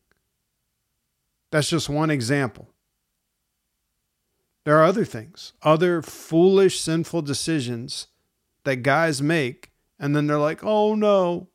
That's 1.51 1.69
just 1.69 1.89
one 1.89 2.11
example. 2.11 2.69
There 4.65 4.79
are 4.79 4.85
other 4.85 5.05
things, 5.05 5.55
other 5.63 6.03
foolish, 6.03 6.81
sinful 6.81 7.23
decisions 7.23 8.07
that 8.65 8.77
guys 8.77 9.23
make, 9.23 9.73
and 9.99 10.15
then 10.15 10.27
they're 10.27 10.39
like, 10.39 10.65
oh 10.65 10.95
no, 10.95 11.49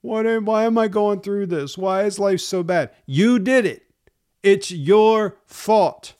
what 0.00 0.26
am, 0.26 0.44
why 0.44 0.64
am 0.64 0.76
I 0.76 0.88
going 0.88 1.20
through 1.20 1.46
this? 1.46 1.78
Why 1.78 2.02
is 2.04 2.18
life 2.18 2.40
so 2.40 2.62
bad? 2.62 2.90
You 3.06 3.38
did 3.38 3.64
it. 3.64 3.82
It's 4.42 4.70
your 4.70 5.38
fault. 5.46 6.14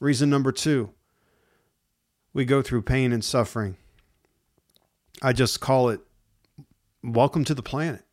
Reason 0.00 0.30
number 0.30 0.52
two 0.52 0.90
we 2.32 2.44
go 2.44 2.62
through 2.62 2.82
pain 2.82 3.12
and 3.12 3.24
suffering. 3.24 3.76
I 5.20 5.32
just 5.32 5.60
call 5.60 5.88
it 5.88 6.00
welcome 7.02 7.44
to 7.44 7.54
the 7.54 7.62
planet. 7.62 8.04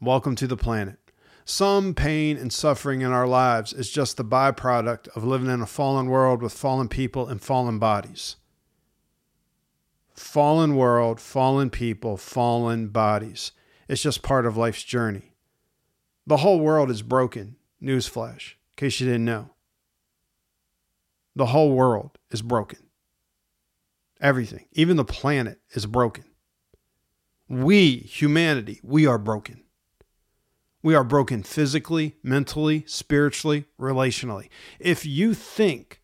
Welcome 0.00 0.36
to 0.36 0.46
the 0.46 0.56
planet. 0.56 1.01
Some 1.44 1.94
pain 1.94 2.36
and 2.36 2.52
suffering 2.52 3.00
in 3.00 3.10
our 3.10 3.26
lives 3.26 3.72
is 3.72 3.90
just 3.90 4.16
the 4.16 4.24
byproduct 4.24 5.08
of 5.16 5.24
living 5.24 5.50
in 5.50 5.60
a 5.60 5.66
fallen 5.66 6.06
world 6.06 6.42
with 6.42 6.52
fallen 6.52 6.88
people 6.88 7.26
and 7.26 7.40
fallen 7.40 7.78
bodies. 7.78 8.36
Fallen 10.14 10.76
world, 10.76 11.20
fallen 11.20 11.68
people, 11.70 12.16
fallen 12.16 12.88
bodies. 12.88 13.52
It's 13.88 14.02
just 14.02 14.22
part 14.22 14.46
of 14.46 14.56
life's 14.56 14.84
journey. 14.84 15.34
The 16.26 16.38
whole 16.38 16.60
world 16.60 16.90
is 16.90 17.02
broken. 17.02 17.56
Newsflash, 17.82 18.52
in 18.52 18.76
case 18.76 19.00
you 19.00 19.06
didn't 19.06 19.24
know. 19.24 19.50
The 21.34 21.46
whole 21.46 21.72
world 21.72 22.18
is 22.30 22.42
broken. 22.42 22.78
Everything, 24.20 24.66
even 24.72 24.96
the 24.96 25.04
planet, 25.04 25.60
is 25.72 25.86
broken. 25.86 26.24
We, 27.48 27.96
humanity, 27.96 28.78
we 28.84 29.06
are 29.06 29.18
broken. 29.18 29.61
We 30.82 30.94
are 30.94 31.04
broken 31.04 31.42
physically, 31.42 32.16
mentally, 32.22 32.84
spiritually, 32.86 33.66
relationally. 33.78 34.48
If 34.80 35.06
you 35.06 35.32
think 35.32 36.02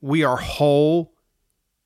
we 0.00 0.22
are 0.22 0.36
whole 0.36 1.14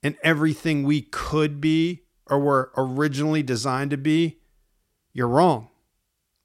and 0.03 0.17
everything 0.23 0.83
we 0.83 1.03
could 1.03 1.61
be 1.61 2.03
or 2.27 2.41
were 2.41 2.73
originally 2.77 3.43
designed 3.43 3.93
to 3.93 3.97
be, 3.97 4.41
you're 5.13 5.29
wrong. 5.29 5.69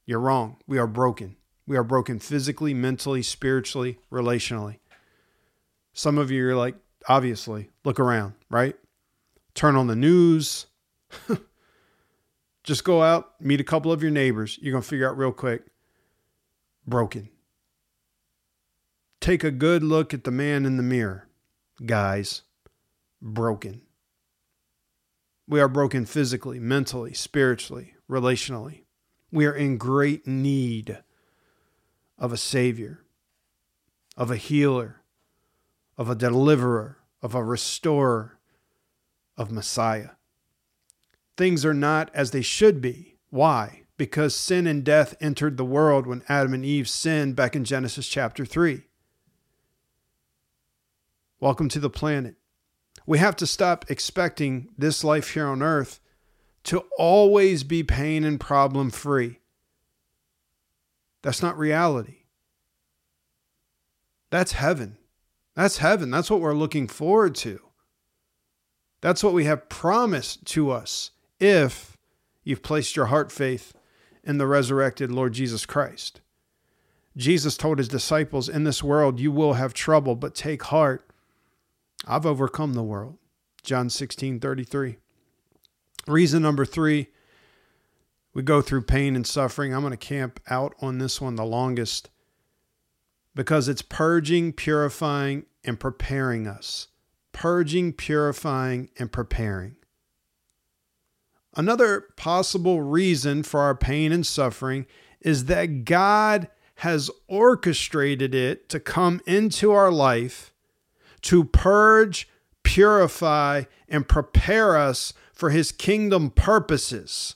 You're 0.06 0.20
wrong. 0.20 0.58
We 0.68 0.78
are 0.78 0.88
broken. 0.88 1.38
We 1.66 1.76
are 1.76 1.84
broken 1.84 2.20
physically, 2.20 2.74
mentally, 2.74 3.24
spiritually, 3.24 4.00
relationally. 4.12 4.78
Some 5.94 6.18
of 6.18 6.30
you 6.30 6.48
are 6.50 6.56
like, 6.56 6.76
obviously, 7.10 7.70
look 7.84 8.00
around, 8.00 8.34
right? 8.50 8.76
Turn 9.56 9.76
on 9.76 9.88
the 9.88 9.96
news. 9.96 10.68
Just 12.68 12.84
go 12.84 13.02
out, 13.02 13.32
meet 13.40 13.62
a 13.62 13.64
couple 13.64 13.94
of 13.94 14.02
your 14.02 14.12
neighbors. 14.12 14.60
You're 14.62 14.74
going 14.74 14.84
to 14.84 14.88
figure 14.88 15.10
out 15.10 15.18
real 15.18 15.32
quick 15.32 15.64
broken. 16.86 17.30
Take 19.22 19.46
a 19.46 19.52
good 19.52 19.84
look 19.84 20.14
at 20.14 20.26
the 20.26 20.32
man 20.32 20.66
in 20.66 20.76
the 20.76 20.84
mirror. 20.84 21.30
Guys, 21.86 22.42
broken. 23.22 23.84
We 25.48 25.62
are 25.62 25.70
broken 25.70 26.06
physically, 26.06 26.60
mentally, 26.60 27.14
spiritually, 27.14 27.94
relationally. 28.10 28.84
We 29.32 29.46
are 29.46 29.56
in 29.56 29.78
great 29.78 30.28
need 30.28 31.00
of 32.18 32.34
a 32.34 32.38
Savior, 32.38 33.06
of 34.18 34.30
a 34.30 34.36
healer, 34.36 35.04
of 35.98 36.10
a 36.10 36.16
deliverer, 36.16 36.98
of 37.22 37.34
a 37.34 37.42
restorer, 37.42 38.40
of 39.38 39.52
Messiah 39.52 40.17
things 41.38 41.64
are 41.64 41.74
not 41.74 42.10
as 42.14 42.32
they 42.32 42.42
should 42.42 42.82
be. 42.82 43.16
Why? 43.30 43.84
Because 43.96 44.36
sin 44.36 44.68
and 44.68 44.84
death 44.84 45.16
entered 45.22 45.56
the 45.56 45.66
world 45.66 46.08
when 46.08 46.24
Adam 46.28 46.54
and 46.54 46.66
Eve 46.66 46.90
sinned 46.90 47.36
back 47.36 47.56
in 47.56 47.64
Genesis 47.64 48.08
chapter 48.08 48.46
3. 48.46 48.84
Welcome 51.40 51.70
to 51.70 51.80
the 51.80 51.90
planet. 51.90 52.36
We 53.06 53.20
have 53.20 53.36
to 53.38 53.48
stop 53.48 53.90
expecting 53.90 54.70
this 54.78 55.04
life 55.04 55.32
here 55.32 55.48
on 55.48 55.62
earth 55.62 56.00
to 56.64 56.84
always 56.98 57.64
be 57.64 57.84
pain 57.84 58.24
and 58.24 58.40
problem 58.40 58.90
free. 58.90 59.40
That's 61.22 61.42
not 61.42 61.58
reality. 61.58 62.26
That's 64.30 64.54
heaven. 64.54 64.98
That's 65.56 65.78
heaven. 65.78 66.12
That's 66.12 66.30
what 66.30 66.42
we're 66.42 66.54
looking 66.54 66.88
forward 66.88 67.36
to. 67.36 67.60
That's 69.02 69.24
what 69.24 69.34
we 69.34 69.46
have 69.46 69.70
promised 69.70 70.46
to 70.48 70.72
us 70.72 71.12
if 71.40 71.98
you've 72.44 72.64
placed 72.64 72.96
your 72.96 73.08
heart 73.08 73.32
faith 73.32 73.74
in 74.24 74.38
the 74.38 74.48
resurrected 74.48 75.12
Lord 75.12 75.34
Jesus 75.34 75.66
Christ. 75.66 76.22
Jesus 77.16 77.58
told 77.58 77.80
his 77.80 77.88
disciples, 77.88 78.48
In 78.48 78.64
this 78.64 78.84
world 78.84 79.20
you 79.20 79.32
will 79.32 79.54
have 79.54 79.74
trouble, 79.74 80.16
but 80.16 80.36
take 80.36 80.64
heart. 80.64 81.10
I've 82.06 82.26
overcome 82.26 82.74
the 82.74 82.84
world. 82.84 83.18
John 83.64 83.90
16 83.90 84.40
33. 84.40 84.98
Reason 86.08 86.42
number 86.42 86.66
three, 86.66 87.08
we 88.34 88.44
go 88.44 88.62
through 88.62 88.84
pain 88.84 89.16
and 89.16 89.26
suffering. 89.26 89.74
I'm 89.74 89.82
going 89.82 89.92
to 89.92 89.98
camp 89.98 90.40
out 90.50 90.74
on 90.80 91.00
this 91.00 91.20
one 91.20 91.36
the 91.36 91.44
longest 91.44 92.10
because 93.36 93.68
it's 93.68 93.82
purging, 93.82 94.54
purifying, 94.54 95.46
and 95.64 95.80
preparing 95.80 96.48
us. 96.48 96.88
Purging, 97.34 97.94
purifying, 97.94 98.90
and 98.98 99.12
preparing. 99.12 99.76
Another 101.58 102.02
possible 102.16 102.84
reason 102.84 103.42
for 103.42 103.62
our 103.62 103.74
pain 103.74 104.12
and 104.12 104.26
suffering 104.26 104.86
is 105.20 105.46
that 105.46 105.86
God 105.86 106.50
has 106.76 107.10
orchestrated 107.28 108.36
it 108.36 108.70
to 108.70 108.80
come 108.80 109.22
into 109.26 109.72
our 109.72 109.92
life 109.92 110.54
to 111.24 111.44
purge, 111.44 112.30
purify, 112.62 113.64
and 113.90 114.08
prepare 114.08 114.78
us 114.78 115.14
for 115.34 115.50
his 115.50 115.72
kingdom 115.72 116.30
purposes. 116.30 117.36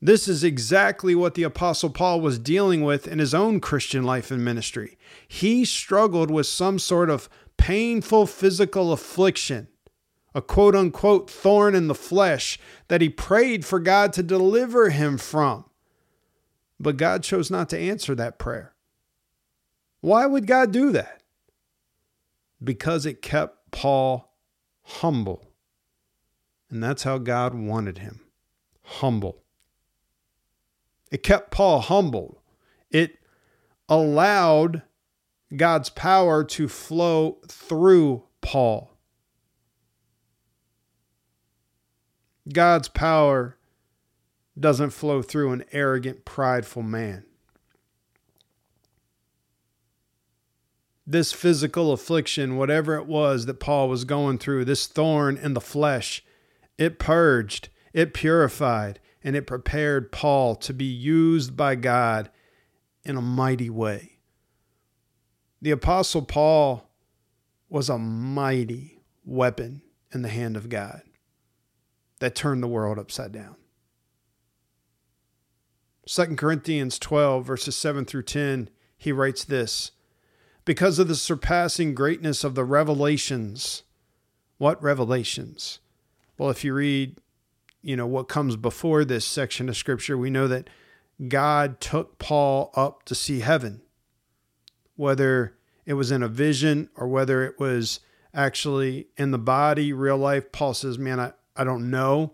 This 0.00 0.28
is 0.28 0.44
exactly 0.44 1.16
what 1.16 1.34
the 1.34 1.42
Apostle 1.42 1.90
Paul 1.90 2.20
was 2.20 2.38
dealing 2.38 2.84
with 2.84 3.08
in 3.08 3.18
his 3.18 3.34
own 3.34 3.58
Christian 3.58 4.04
life 4.04 4.30
and 4.30 4.44
ministry. 4.44 4.96
He 5.26 5.64
struggled 5.64 6.30
with 6.30 6.46
some 6.46 6.78
sort 6.78 7.10
of 7.10 7.28
painful 7.56 8.26
physical 8.26 8.92
affliction 8.92 9.66
a 10.36 10.42
quote 10.42 10.76
unquote 10.76 11.30
thorn 11.30 11.74
in 11.74 11.88
the 11.88 11.94
flesh 11.94 12.58
that 12.88 13.00
he 13.00 13.08
prayed 13.08 13.64
for 13.64 13.80
God 13.80 14.12
to 14.12 14.22
deliver 14.22 14.90
him 14.90 15.16
from. 15.16 15.64
But 16.78 16.98
God 16.98 17.22
chose 17.22 17.50
not 17.50 17.70
to 17.70 17.78
answer 17.78 18.14
that 18.14 18.38
prayer. 18.38 18.74
Why 20.02 20.26
would 20.26 20.46
God 20.46 20.72
do 20.72 20.92
that? 20.92 21.22
Because 22.62 23.06
it 23.06 23.22
kept 23.22 23.70
Paul 23.70 24.30
humble. 24.82 25.42
And 26.68 26.82
that's 26.82 27.04
how 27.04 27.16
God 27.16 27.54
wanted 27.54 27.98
him 27.98 28.20
humble. 28.82 29.42
It 31.10 31.22
kept 31.22 31.50
Paul 31.50 31.80
humble. 31.80 32.42
It 32.90 33.16
allowed 33.88 34.82
God's 35.56 35.88
power 35.88 36.44
to 36.44 36.68
flow 36.68 37.38
through 37.48 38.24
Paul. 38.42 38.95
God's 42.52 42.88
power 42.88 43.56
doesn't 44.58 44.90
flow 44.90 45.22
through 45.22 45.52
an 45.52 45.64
arrogant, 45.72 46.24
prideful 46.24 46.82
man. 46.82 47.24
This 51.06 51.32
physical 51.32 51.92
affliction, 51.92 52.56
whatever 52.56 52.96
it 52.96 53.06
was 53.06 53.46
that 53.46 53.60
Paul 53.60 53.88
was 53.88 54.04
going 54.04 54.38
through, 54.38 54.64
this 54.64 54.86
thorn 54.86 55.36
in 55.36 55.54
the 55.54 55.60
flesh, 55.60 56.24
it 56.78 56.98
purged, 56.98 57.68
it 57.92 58.12
purified, 58.12 58.98
and 59.22 59.36
it 59.36 59.46
prepared 59.46 60.10
Paul 60.10 60.56
to 60.56 60.72
be 60.72 60.84
used 60.84 61.56
by 61.56 61.74
God 61.74 62.30
in 63.04 63.16
a 63.16 63.22
mighty 63.22 63.70
way. 63.70 64.18
The 65.62 65.70
Apostle 65.70 66.22
Paul 66.22 66.88
was 67.68 67.88
a 67.88 67.98
mighty 67.98 69.00
weapon 69.24 69.82
in 70.12 70.22
the 70.22 70.28
hand 70.28 70.56
of 70.56 70.68
God 70.68 71.02
that 72.18 72.34
turned 72.34 72.62
the 72.62 72.68
world 72.68 72.98
upside 72.98 73.32
down. 73.32 73.56
2 76.06 76.36
Corinthians 76.36 76.98
12, 76.98 77.44
verses 77.44 77.76
7 77.76 78.04
through 78.04 78.22
10, 78.22 78.70
he 78.96 79.10
writes 79.10 79.44
this 79.44 79.90
Because 80.64 80.98
of 80.98 81.08
the 81.08 81.16
surpassing 81.16 81.94
greatness 81.94 82.44
of 82.44 82.54
the 82.54 82.64
revelations. 82.64 83.82
What 84.58 84.82
revelations? 84.82 85.80
Well, 86.38 86.48
if 86.48 86.64
you 86.64 86.74
read, 86.74 87.18
you 87.82 87.96
know, 87.96 88.06
what 88.06 88.28
comes 88.28 88.56
before 88.56 89.04
this 89.04 89.24
section 89.24 89.68
of 89.68 89.76
scripture, 89.76 90.16
we 90.16 90.30
know 90.30 90.48
that 90.48 90.70
God 91.28 91.80
took 91.80 92.18
Paul 92.18 92.70
up 92.74 93.04
to 93.04 93.14
see 93.14 93.40
heaven. 93.40 93.82
Whether 94.94 95.56
it 95.84 95.94
was 95.94 96.10
in 96.10 96.22
a 96.22 96.28
vision 96.28 96.88
or 96.94 97.08
whether 97.08 97.44
it 97.44 97.58
was 97.58 98.00
actually 98.32 99.08
in 99.16 99.30
the 99.30 99.38
body, 99.38 99.92
real 99.92 100.18
life, 100.18 100.52
Paul 100.52 100.74
says, 100.74 100.98
Man, 100.98 101.20
I, 101.20 101.32
I 101.56 101.64
don't 101.64 101.90
know, 101.90 102.32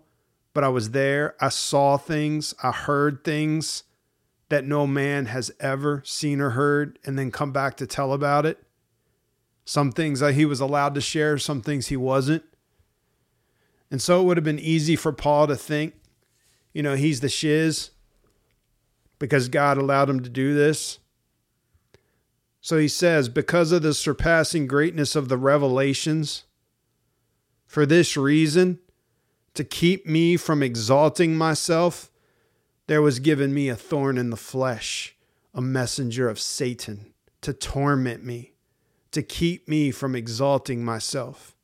but 0.53 0.63
I 0.63 0.69
was 0.69 0.91
there. 0.91 1.35
I 1.39 1.49
saw 1.49 1.97
things, 1.97 2.53
I 2.61 2.71
heard 2.71 3.23
things 3.23 3.83
that 4.49 4.65
no 4.65 4.85
man 4.85 5.27
has 5.27 5.51
ever 5.59 6.03
seen 6.05 6.39
or 6.39 6.51
heard, 6.51 6.99
and 7.05 7.17
then 7.17 7.31
come 7.31 7.51
back 7.51 7.77
to 7.77 7.87
tell 7.87 8.13
about 8.13 8.45
it. 8.45 8.63
Some 9.65 9.91
things 9.91 10.19
that 10.19 10.33
he 10.33 10.45
was 10.45 10.59
allowed 10.59 10.93
to 10.95 11.01
share, 11.01 11.37
some 11.37 11.61
things 11.61 11.87
he 11.87 11.97
wasn't. 11.97 12.43
And 13.89 14.01
so 14.01 14.21
it 14.21 14.25
would 14.25 14.37
have 14.37 14.43
been 14.43 14.59
easy 14.59 14.95
for 14.95 15.11
Paul 15.11 15.47
to 15.47 15.55
think, 15.55 15.95
you 16.73 16.83
know, 16.83 16.95
he's 16.95 17.21
the 17.21 17.29
shiz 17.29 17.91
because 19.19 19.47
God 19.47 19.77
allowed 19.77 20.09
him 20.09 20.21
to 20.21 20.29
do 20.29 20.53
this. 20.53 20.99
So 22.59 22.77
he 22.77 22.87
says, 22.87 23.29
because 23.29 23.71
of 23.71 23.81
the 23.81 23.93
surpassing 23.93 24.67
greatness 24.67 25.15
of 25.15 25.29
the 25.29 25.37
revelations, 25.37 26.43
for 27.65 27.85
this 27.85 28.15
reason, 28.15 28.79
to 29.53 29.63
keep 29.63 30.05
me 30.05 30.37
from 30.37 30.63
exalting 30.63 31.35
myself, 31.35 32.11
there 32.87 33.01
was 33.01 33.19
given 33.19 33.53
me 33.53 33.69
a 33.69 33.75
thorn 33.75 34.17
in 34.17 34.29
the 34.29 34.37
flesh, 34.37 35.15
a 35.53 35.61
messenger 35.61 36.27
of 36.27 36.39
Satan, 36.39 37.13
to 37.41 37.53
torment 37.53 38.23
me, 38.23 38.53
to 39.11 39.21
keep 39.21 39.67
me 39.67 39.91
from 39.91 40.15
exalting 40.15 40.83
myself. 40.83 41.55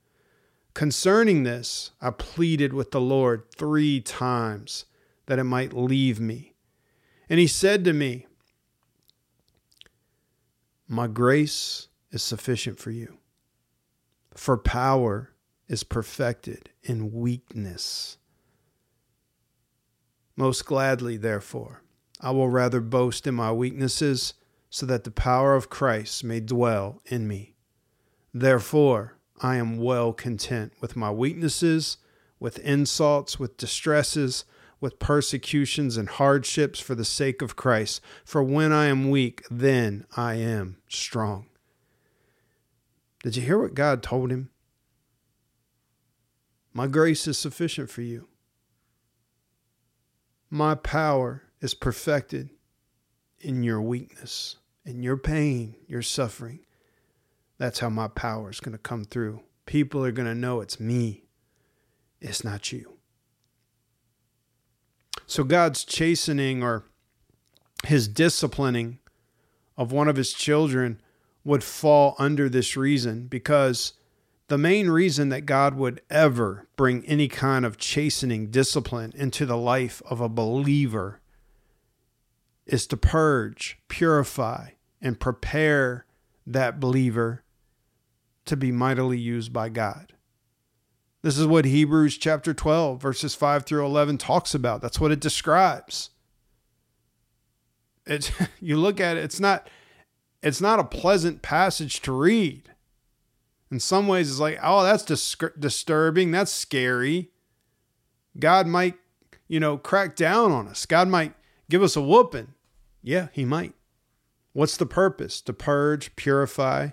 Concerning 0.74 1.44
this, 1.44 1.92
I 2.00 2.12
pleaded 2.12 2.74
with 2.74 2.92
the 2.92 3.02
Lord 3.02 3.44
three 3.56 4.00
times 4.00 4.86
that 5.26 5.40
it 5.40 5.44
might 5.44 5.74
leave 5.74 6.20
me. 6.20 6.54
And 7.28 7.40
he 7.40 7.48
said 7.48 7.84
to 7.86 7.94
me, 7.94 8.28
My 10.88 11.08
grace 11.08 11.88
is 12.12 12.24
sufficient 12.24 12.80
for 12.80 12.92
you, 12.92 13.18
for 14.36 14.58
power 14.58 15.32
is 15.70 15.84
perfected 15.84 16.72
in 16.84 17.14
weakness. 17.14 18.18
Most 20.36 20.66
gladly, 20.66 21.16
therefore, 21.16 21.84
I 22.20 22.32
will 22.32 22.50
rather 22.50 22.82
boast 22.82 23.28
in 23.28 23.36
my 23.36 23.52
weaknesses, 23.52 24.34
so 24.70 24.86
that 24.86 25.04
the 25.04 25.12
power 25.12 25.56
of 25.56 25.70
Christ 25.70 26.24
may 26.24 26.40
dwell 26.40 27.02
in 27.06 27.28
me. 27.28 27.56
Therefore, 28.34 29.18
I 29.42 29.56
am 29.56 29.78
well 29.78 30.12
content 30.12 30.74
with 30.82 30.96
my 30.96 31.12
weaknesses, 31.12 31.98
with 32.40 32.60
insults, 32.60 33.40
with 33.40 33.58
distresses, 33.58 34.46
with 34.82 35.00
persecutions 35.00 35.98
and 35.98 36.08
hardships 36.08 36.80
for 36.80 36.96
the 36.96 37.06
sake 37.06 37.42
of 37.42 37.56
Christ. 37.56 38.02
For 38.24 38.44
when 38.44 38.72
I 38.72 38.86
am 38.86 39.10
weak, 39.10 39.44
then 39.50 40.06
I 40.16 40.36
am 40.36 40.78
strong. 40.88 41.48
Did 43.24 43.36
you 43.36 43.44
hear 43.44 43.60
what 43.60 43.74
God 43.74 44.02
told 44.02 44.32
him? 44.32 44.50
My 46.80 46.88
grace 46.88 47.28
is 47.28 47.38
sufficient 47.38 47.90
for 47.90 48.04
you. 48.04 48.30
My 50.50 50.76
power 50.76 51.44
is 51.60 51.74
perfected 51.74 52.52
in 53.42 53.64
your 53.64 53.82
weakness, 53.82 54.56
in 54.86 55.04
your 55.04 55.18
pain, 55.18 55.76
your 55.88 56.02
suffering. 56.02 56.62
That's 57.58 57.80
how 57.80 57.90
my 57.90 58.08
power 58.08 58.50
is 58.50 58.62
going 58.62 58.72
to 58.72 58.78
come 58.78 59.04
through. 59.04 59.42
People 59.66 60.06
are 60.06 60.14
going 60.14 60.30
to 60.30 60.34
know 60.34 60.62
it's 60.62 60.80
me, 60.80 61.26
it's 62.22 62.46
not 62.46 62.72
you. 62.72 62.94
So 65.28 65.44
God's 65.44 65.84
chastening 65.84 66.64
or 66.64 66.86
his 67.88 68.08
disciplining 68.08 69.00
of 69.76 69.92
one 69.92 70.08
of 70.08 70.16
his 70.16 70.32
children 70.32 71.02
would 71.44 71.62
fall 71.62 72.16
under 72.18 72.48
this 72.48 72.78
reason 72.78 73.28
because 73.28 73.96
the 74.50 74.58
main 74.58 74.90
reason 74.90 75.30
that 75.30 75.46
God 75.46 75.76
would 75.76 76.02
ever 76.10 76.68
bring 76.76 77.06
any 77.06 77.28
kind 77.28 77.66
of 77.66 77.78
chastening 77.78 78.48
discipline 78.48 79.14
into 79.16 79.46
the 79.46 79.58
life 79.58 80.02
of 80.10 80.20
a 80.20 80.28
believer 80.28 81.22
is 82.66 82.88
to 82.88 82.98
purge, 82.98 83.78
purify, 83.88 84.72
and 85.02 85.20
prepare 85.20 86.06
that 86.46 86.80
believer 86.80 87.44
to 88.46 88.58
be 88.58 88.72
mightily 88.72 89.20
used 89.20 89.54
by 89.54 89.70
God. 89.70 90.14
This 91.22 91.38
is 91.38 91.46
what 91.46 91.66
Hebrews 91.66 92.18
chapter 92.18 92.54
12, 92.54 93.00
verses 93.00 93.36
5 93.36 93.66
through 93.66 93.86
11 93.86 94.18
talks 94.18 94.56
about. 94.56 94.82
That's 94.82 95.00
what 95.00 95.12
it 95.12 95.20
describes. 95.20 96.10
It's, 98.08 98.32
you 98.60 98.78
look 98.78 99.00
at 99.00 99.16
it, 99.16 99.24
it's 99.24 99.40
not, 99.40 99.70
it's 100.42 100.62
not 100.62 100.80
a 100.80 100.84
pleasant 100.84 101.44
passage 101.44 102.02
to 102.02 102.12
read 102.12 102.69
in 103.72 103.80
some 103.80 104.08
ways 104.08 104.30
it's 104.30 104.40
like 104.40 104.60
oh 104.62 104.84
that's 104.84 105.04
dis- 105.04 105.36
disturbing. 105.58 106.32
That's 106.32 106.52
scary. 106.52 107.32
God 108.38 108.68
might 108.68 108.96
you 109.48 109.60
know 109.60 109.78
crack 109.78 110.16
down 110.16 110.52
on 110.52 110.68
us. 110.68 110.86
God 110.86 111.08
might 111.08 111.34
give 111.70 111.84
us 111.84 111.96
a 111.96 112.02
whooping. 112.02 112.54
Yeah 113.02 113.28
he 113.32 113.46
might. 113.46 113.74
What's 114.54 114.78
the 114.78 114.86
purpose? 114.86 115.42
To 115.42 115.54
purge 115.54 116.16
purify 116.16 116.90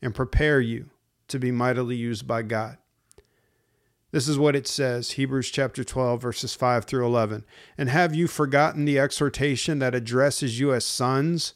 and 0.00 0.14
prepare 0.14 0.60
you 0.60 0.90
to 1.28 1.38
be 1.38 1.50
mightily 1.50 1.96
used 1.96 2.26
by 2.26 2.42
god. 2.42 2.78
This 4.12 4.26
is 4.26 4.38
what 4.38 4.56
it 4.56 4.66
says 4.66 5.12
Hebrews 5.12 5.50
chapter 5.50 5.84
12, 5.84 6.20
verses 6.20 6.54
5 6.54 6.84
through 6.84 7.06
11. 7.06 7.44
And 7.78 7.88
have 7.88 8.14
you 8.14 8.26
forgotten 8.26 8.84
the 8.84 8.98
exhortation 8.98 9.78
that 9.78 9.94
addresses 9.94 10.58
you 10.58 10.72
as 10.74 10.84
sons? 10.84 11.54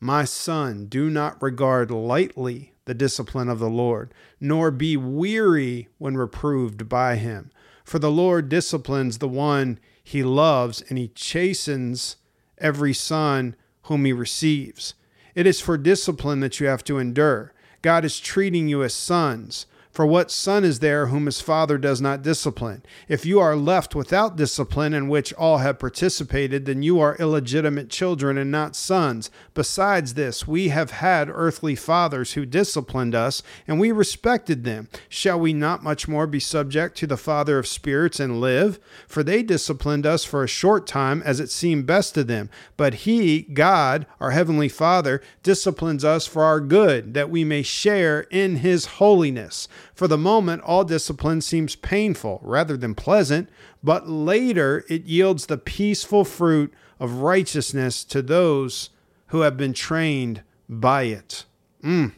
My 0.00 0.24
son, 0.24 0.86
do 0.86 1.08
not 1.08 1.40
regard 1.40 1.90
lightly 1.90 2.74
the 2.88 2.94
discipline 2.94 3.48
of 3.48 3.60
the 3.60 3.70
Lord, 3.70 4.12
nor 4.40 4.72
be 4.72 4.96
weary 4.96 5.88
when 5.98 6.16
reproved 6.16 6.88
by 6.88 7.16
him. 7.16 7.52
For 7.84 7.98
the 7.98 8.10
Lord 8.10 8.48
disciplines 8.48 9.18
the 9.18 9.28
one 9.28 9.78
he 10.02 10.22
loves, 10.22 10.82
and 10.88 10.98
he 10.98 11.08
chastens 11.08 12.16
every 12.56 12.94
son 12.94 13.54
whom 13.82 14.04
he 14.04 14.12
receives. 14.12 14.94
It 15.34 15.46
is 15.46 15.60
for 15.60 15.78
discipline 15.78 16.40
that 16.40 16.58
you 16.58 16.66
have 16.66 16.82
to 16.84 16.98
endure. 16.98 17.52
God 17.82 18.04
is 18.04 18.18
treating 18.18 18.68
you 18.68 18.82
as 18.82 18.94
sons. 18.94 19.66
For 19.98 20.06
what 20.06 20.30
son 20.30 20.62
is 20.62 20.78
there 20.78 21.06
whom 21.06 21.26
his 21.26 21.40
father 21.40 21.76
does 21.76 22.00
not 22.00 22.22
discipline? 22.22 22.84
If 23.08 23.26
you 23.26 23.40
are 23.40 23.56
left 23.56 23.96
without 23.96 24.36
discipline 24.36 24.94
in 24.94 25.08
which 25.08 25.32
all 25.32 25.58
have 25.58 25.80
participated, 25.80 26.66
then 26.66 26.84
you 26.84 27.00
are 27.00 27.16
illegitimate 27.16 27.90
children 27.90 28.38
and 28.38 28.48
not 28.48 28.76
sons. 28.76 29.28
Besides 29.54 30.14
this, 30.14 30.46
we 30.46 30.68
have 30.68 30.92
had 30.92 31.28
earthly 31.28 31.74
fathers 31.74 32.34
who 32.34 32.46
disciplined 32.46 33.16
us, 33.16 33.42
and 33.66 33.80
we 33.80 33.90
respected 33.90 34.62
them. 34.62 34.86
Shall 35.08 35.40
we 35.40 35.52
not 35.52 35.82
much 35.82 36.06
more 36.06 36.28
be 36.28 36.38
subject 36.38 36.96
to 36.98 37.08
the 37.08 37.16
Father 37.16 37.58
of 37.58 37.66
spirits 37.66 38.20
and 38.20 38.40
live? 38.40 38.78
For 39.08 39.24
they 39.24 39.42
disciplined 39.42 40.06
us 40.06 40.22
for 40.24 40.44
a 40.44 40.48
short 40.48 40.86
time 40.86 41.22
as 41.24 41.40
it 41.40 41.50
seemed 41.50 41.86
best 41.86 42.14
to 42.14 42.22
them. 42.22 42.50
But 42.76 42.94
he, 43.02 43.42
God, 43.42 44.06
our 44.20 44.30
heavenly 44.30 44.68
Father, 44.68 45.20
disciplines 45.42 46.04
us 46.04 46.24
for 46.24 46.44
our 46.44 46.60
good, 46.60 47.14
that 47.14 47.30
we 47.30 47.42
may 47.42 47.62
share 47.62 48.20
in 48.30 48.58
his 48.58 48.86
holiness. 48.86 49.66
For 49.98 50.06
the 50.06 50.16
moment, 50.16 50.62
all 50.62 50.84
discipline 50.84 51.40
seems 51.40 51.74
painful 51.74 52.38
rather 52.44 52.76
than 52.76 52.94
pleasant, 52.94 53.48
but 53.82 54.08
later 54.08 54.84
it 54.88 55.06
yields 55.06 55.46
the 55.46 55.58
peaceful 55.58 56.24
fruit 56.24 56.72
of 57.00 57.14
righteousness 57.14 58.04
to 58.04 58.22
those 58.22 58.90
who 59.30 59.40
have 59.40 59.56
been 59.56 59.72
trained 59.72 60.44
by 60.68 61.02
it. 61.02 61.46
Mm. 61.82 62.12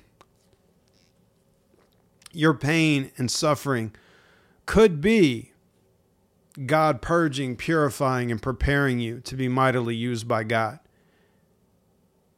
Your 2.34 2.52
pain 2.52 3.12
and 3.16 3.30
suffering 3.30 3.94
could 4.66 5.00
be 5.00 5.52
God 6.66 7.00
purging, 7.00 7.56
purifying, 7.56 8.30
and 8.30 8.42
preparing 8.42 9.00
you 9.00 9.20
to 9.20 9.34
be 9.34 9.48
mightily 9.48 9.96
used 9.96 10.28
by 10.28 10.44
God. 10.44 10.80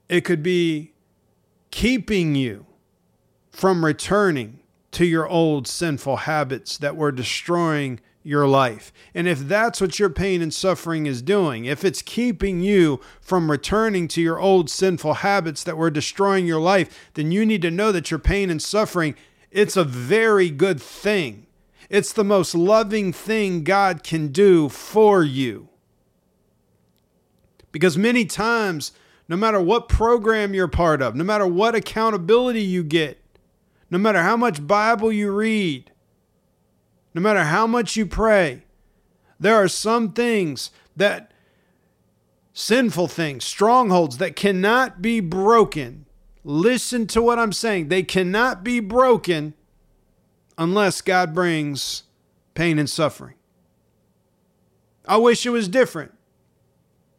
It 0.09 0.21
could 0.21 0.45
be 0.45 0.93
keeping 1.73 2.37
you 2.37 2.67
from 3.51 3.85
returning 3.85 4.61
to 4.93 5.05
your 5.05 5.27
old 5.29 5.67
sinful 5.67 6.19
habits 6.19 6.79
that 6.79 6.97
were 6.97 7.13
destroying 7.13 8.01
your 8.23 8.47
life. 8.47 8.93
And 9.15 9.27
if 9.27 9.41
that's 9.41 9.81
what 9.81 9.99
your 9.99 10.11
pain 10.11 10.43
and 10.43 10.55
suffering 10.55 11.07
is 11.07 11.23
doing, 11.23 11.65
if 11.65 11.85
it's 11.85 12.03
keeping 12.03 12.61
you 12.61 13.01
from 13.21 13.51
returning 13.51 14.07
to 14.09 14.21
your 14.21 14.39
old 14.39 14.71
sinful 14.71 15.15
habits 15.15 15.65
that 15.65 15.77
were 15.77 15.91
destroying 15.91 16.47
your 16.47 16.61
life, 16.61 17.11
then 17.15 17.33
you 17.33 17.45
need 17.45 17.63
to 17.63 17.71
know 17.71 17.91
that 17.91 18.11
your 18.11 18.21
pain 18.21 18.51
and 18.51 18.63
suffering, 18.63 19.17
it's 19.51 19.77
a 19.77 19.85
very 19.85 20.51
good 20.51 20.81
thing. 20.81 21.47
It's 21.91 22.13
the 22.13 22.25
most 22.25 22.55
loving 22.55 23.13
thing 23.13 23.65
God 23.65 24.03
can 24.03 24.29
do 24.29 24.69
for 24.69 25.23
you. 25.23 25.69
Because 27.73 27.99
many 27.99 28.25
times, 28.25 28.93
no 29.29 29.37
matter 29.37 29.61
what 29.61 29.89
program 29.89 30.55
you're 30.55 30.69
part 30.69 31.03
of, 31.03 31.17
no 31.17 31.25
matter 31.25 31.47
what 31.47 31.75
accountability 31.75 32.63
you 32.63 32.83
get, 32.83 33.22
no 33.93 33.99
matter 33.99 34.23
how 34.23 34.39
much 34.39 34.67
Bible 34.67 35.13
you 35.13 35.31
read, 35.31 35.93
no 37.13 37.21
matter 37.21 37.45
how 37.45 37.67
much 37.67 37.95
you 37.95 38.07
pray, 38.07 38.65
there 39.39 39.55
are 39.55 39.69
some 39.69 40.15
things 40.15 40.71
that 40.97 41.31
sinful 42.55 43.09
things, 43.09 43.45
strongholds 43.45 44.17
that 44.17 44.35
cannot 44.35 45.03
be 45.03 45.21
broken. 45.21 46.07
Listen 46.43 47.07
to 47.09 47.21
what 47.21 47.39
I'm 47.39 47.53
saying. 47.53 47.89
They 47.89 48.03
cannot 48.03 48.65
be 48.65 48.81
broken 48.81 49.53
unless 50.57 51.03
God 51.03 51.35
brings 51.35 52.05
pain 52.55 52.79
and 52.79 52.89
suffering. 52.89 53.35
I 55.07 55.19
wish 55.19 55.45
it 55.45 55.51
was 55.51 55.69
different. 55.69 56.15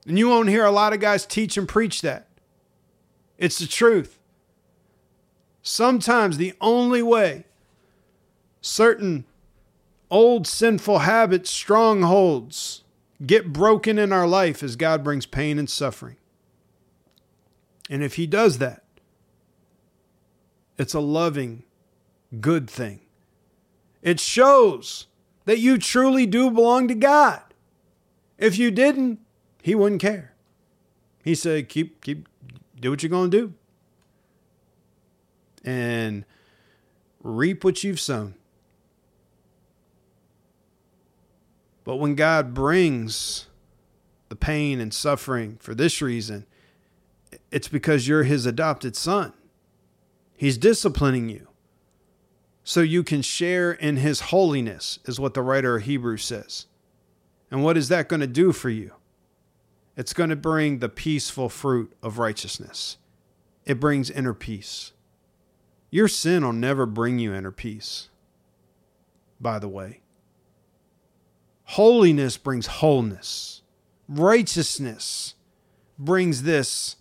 And 0.07 0.17
you 0.17 0.27
won't 0.27 0.49
hear 0.49 0.65
a 0.65 0.71
lot 0.71 0.91
of 0.91 0.99
guys 0.99 1.27
teach 1.27 1.55
and 1.55 1.69
preach 1.69 2.01
that. 2.01 2.29
It's 3.37 3.59
the 3.59 3.67
truth. 3.67 4.17
Sometimes 5.63 6.37
the 6.37 6.53
only 6.59 7.01
way 7.01 7.45
certain 8.59 9.23
old 10.11 10.45
sinful 10.45 10.99
habits, 10.99 11.49
strongholds 11.49 12.83
get 13.25 13.53
broken 13.53 13.97
in 13.97 14.11
our 14.11 14.27
life 14.27 14.61
is 14.61 14.75
God 14.75 15.03
brings 15.03 15.25
pain 15.25 15.57
and 15.57 15.69
suffering. 15.69 16.17
And 17.89 18.03
if 18.03 18.15
He 18.15 18.27
does 18.27 18.57
that, 18.57 18.83
it's 20.77 20.93
a 20.93 20.99
loving, 20.99 21.63
good 22.41 22.69
thing. 22.69 22.99
It 24.01 24.19
shows 24.19 25.07
that 25.45 25.59
you 25.59 25.77
truly 25.77 26.25
do 26.25 26.51
belong 26.51 26.89
to 26.89 26.95
God. 26.95 27.41
If 28.37 28.57
you 28.57 28.69
didn't, 28.69 29.19
He 29.61 29.75
wouldn't 29.75 30.01
care. 30.01 30.33
He 31.23 31.35
said, 31.35 31.69
keep, 31.69 32.03
keep, 32.03 32.27
do 32.77 32.91
what 32.91 33.01
you're 33.01 33.09
going 33.09 33.31
to 33.31 33.37
do 33.37 33.53
and 35.63 36.25
reap 37.21 37.63
what 37.63 37.83
you've 37.83 37.99
sown. 37.99 38.35
But 41.83 41.97
when 41.97 42.15
God 42.15 42.53
brings 42.53 43.47
the 44.29 44.35
pain 44.35 44.79
and 44.79 44.93
suffering 44.93 45.57
for 45.59 45.75
this 45.75 46.01
reason, 46.01 46.45
it's 47.51 47.67
because 47.67 48.07
you're 48.07 48.23
his 48.23 48.45
adopted 48.45 48.95
son. 48.95 49.33
He's 50.35 50.57
disciplining 50.57 51.29
you 51.29 51.47
so 52.63 52.81
you 52.81 53.03
can 53.03 53.21
share 53.21 53.73
in 53.73 53.97
his 53.97 54.21
holiness, 54.21 54.99
is 55.05 55.19
what 55.19 55.33
the 55.33 55.41
writer 55.41 55.75
of 55.75 55.83
Hebrews 55.83 56.23
says. 56.23 56.67
And 57.51 57.63
what 57.63 57.77
is 57.77 57.89
that 57.89 58.07
going 58.07 58.21
to 58.21 58.27
do 58.27 58.51
for 58.53 58.69
you? 58.69 58.93
It's 59.95 60.13
going 60.13 60.29
to 60.29 60.35
bring 60.35 60.79
the 60.79 60.89
peaceful 60.89 61.49
fruit 61.49 61.93
of 62.01 62.17
righteousness. 62.17 62.97
It 63.65 63.79
brings 63.79 64.09
inner 64.09 64.33
peace. 64.33 64.93
Your 65.93 66.07
sin 66.07 66.43
will 66.43 66.53
never 66.53 66.87
bring 66.87 67.19
you 67.19 67.35
inner 67.35 67.51
peace, 67.51 68.09
by 69.39 69.59
the 69.59 69.67
way. 69.67 70.01
Holiness 71.65 72.35
brings 72.35 72.65
wholeness, 72.65 73.61
righteousness 74.09 75.35
brings 75.99 76.41
this. 76.41 76.95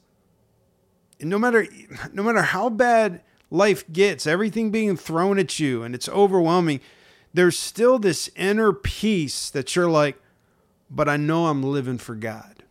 no 1.19 1.39
matter, 1.39 1.67
no 2.13 2.23
matter 2.23 2.43
how 2.43 2.69
bad 2.69 3.23
life 3.51 3.91
gets, 3.91 4.27
everything 4.27 4.71
being 4.71 4.99
thrown 4.99 5.39
at 5.39 5.59
you 5.59 5.83
and 5.83 5.95
it's 5.95 6.11
overwhelming, 6.11 6.83
there's 7.33 7.59
still 7.59 7.99
this 7.99 8.29
inner 8.37 8.75
peace 8.75 9.49
that 9.49 9.75
you're 9.75 9.89
like, 9.89 10.21
but 10.91 11.09
I 11.09 11.17
know 11.17 11.47
I'm 11.47 11.63
living 11.63 11.97
for 11.97 12.15
God. 12.15 12.63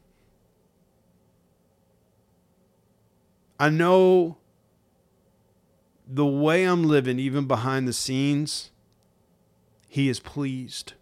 I 3.60 3.70
know 3.70 4.38
the 6.14 6.26
way 6.26 6.66
I'm 6.66 6.84
living, 6.84 7.20
even 7.20 7.48
behind 7.48 7.88
the 7.88 7.94
scenes, 7.94 8.72
He 9.88 10.10
is 10.10 10.20
pleased. 10.20 10.94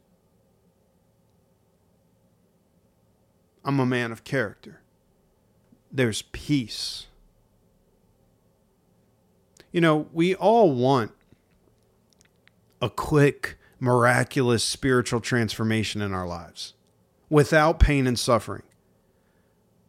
I'm 3.65 3.79
a 3.79 3.85
man 3.85 4.11
of 4.11 4.23
character. 4.23 4.81
There's 5.91 6.21
peace. 6.21 7.07
You 9.71 9.81
know, 9.81 10.07
we 10.13 10.35
all 10.35 10.71
want 10.71 11.11
a 12.81 12.89
quick, 12.89 13.57
miraculous 13.79 14.63
spiritual 14.63 15.21
transformation 15.21 16.01
in 16.01 16.13
our 16.13 16.27
lives 16.27 16.73
without 17.29 17.79
pain 17.79 18.05
and 18.05 18.17
suffering. 18.17 18.63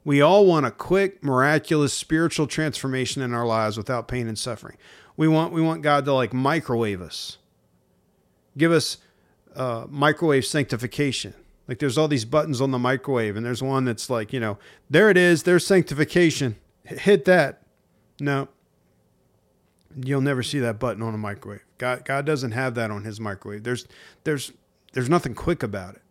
We 0.02 0.22
all 0.22 0.46
want 0.46 0.64
a 0.64 0.70
quick, 0.70 1.22
miraculous 1.22 1.92
spiritual 1.92 2.46
transformation 2.46 3.20
in 3.20 3.34
our 3.34 3.46
lives 3.46 3.76
without 3.76 4.08
pain 4.08 4.28
and 4.28 4.38
suffering. 4.38 4.78
We 5.20 5.28
want 5.28 5.52
we 5.52 5.60
want 5.60 5.82
God 5.82 6.06
to 6.06 6.14
like 6.14 6.32
microwave 6.32 7.02
us, 7.02 7.36
give 8.56 8.72
us 8.72 8.96
uh, 9.54 9.84
microwave 9.90 10.46
sanctification. 10.46 11.34
Like 11.68 11.78
there's 11.78 11.98
all 11.98 12.08
these 12.08 12.24
buttons 12.24 12.62
on 12.62 12.70
the 12.70 12.78
microwave, 12.78 13.36
and 13.36 13.44
there's 13.44 13.62
one 13.62 13.84
that's 13.84 14.08
like 14.08 14.32
you 14.32 14.40
know 14.40 14.56
there 14.88 15.10
it 15.10 15.18
is, 15.18 15.42
there's 15.42 15.66
sanctification. 15.66 16.56
hit 16.84 17.26
that. 17.26 17.60
No, 18.18 18.48
you'll 19.94 20.22
never 20.22 20.42
see 20.42 20.58
that 20.60 20.78
button 20.78 21.02
on 21.02 21.12
a 21.12 21.18
microwave. 21.18 21.66
God 21.76 22.06
God 22.06 22.24
doesn't 22.24 22.52
have 22.52 22.74
that 22.76 22.90
on 22.90 23.04
His 23.04 23.20
microwave. 23.20 23.62
There's 23.62 23.86
there's 24.24 24.52
there's 24.94 25.10
nothing 25.10 25.34
quick 25.34 25.62
about 25.62 25.96
it. 25.96 26.02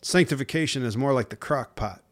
Sanctification 0.00 0.84
is 0.84 0.96
more 0.96 1.12
like 1.12 1.30
the 1.30 1.36
crock 1.36 1.74
pot 1.74 2.04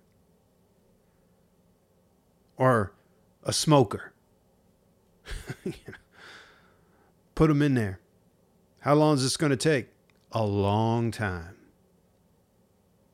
or 2.57 2.95
a 3.43 3.53
smoker. 3.53 4.13
Put 7.35 7.49
them 7.49 7.63
in 7.63 7.75
there. 7.75 8.01
How 8.81 8.95
long 8.95 9.17
is 9.17 9.23
this 9.23 9.37
going 9.37 9.51
to 9.51 9.57
take? 9.57 9.89
A 10.33 10.45
long 10.45 11.11
time. 11.11 11.57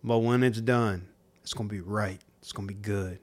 But 0.03 0.19
when 0.19 0.43
it's 0.43 0.61
done, 0.61 1.09
it's 1.43 1.53
going 1.53 1.69
to 1.69 1.75
be 1.75 1.81
right. 1.81 2.21
It's 2.41 2.53
going 2.53 2.69
to 2.69 2.75
be 2.75 2.81
good. 2.81 3.19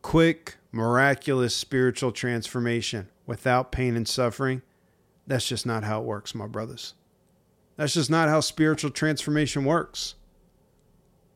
Quick, 0.00 0.56
miraculous 0.72 1.54
spiritual 1.54 2.12
transformation 2.12 3.08
without 3.26 3.72
pain 3.72 3.96
and 3.96 4.08
suffering. 4.08 4.62
That's 5.26 5.46
just 5.46 5.66
not 5.66 5.84
how 5.84 6.00
it 6.00 6.06
works, 6.06 6.34
my 6.34 6.46
brothers. 6.46 6.94
That's 7.76 7.94
just 7.94 8.10
not 8.10 8.28
how 8.28 8.40
spiritual 8.40 8.90
transformation 8.90 9.64
works. 9.64 10.14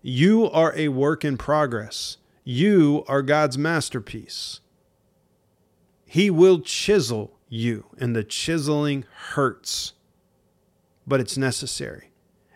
You 0.03 0.50
are 0.50 0.74
a 0.76 0.88
work 0.88 1.24
in 1.24 1.38
progress. 1.38 2.16
You 2.42 3.05
are 3.07 3.22
God's 3.22 3.57
masterpiece. 3.57 4.61
He 6.05 6.28
will 6.28 6.61
chisel 6.61 7.38
you, 7.48 7.86
and 7.98 8.14
the 8.16 8.24
chiseling 8.24 9.05
hurts, 9.14 9.92
but 11.07 11.20
it's 11.20 11.38
necessary. 11.38 12.11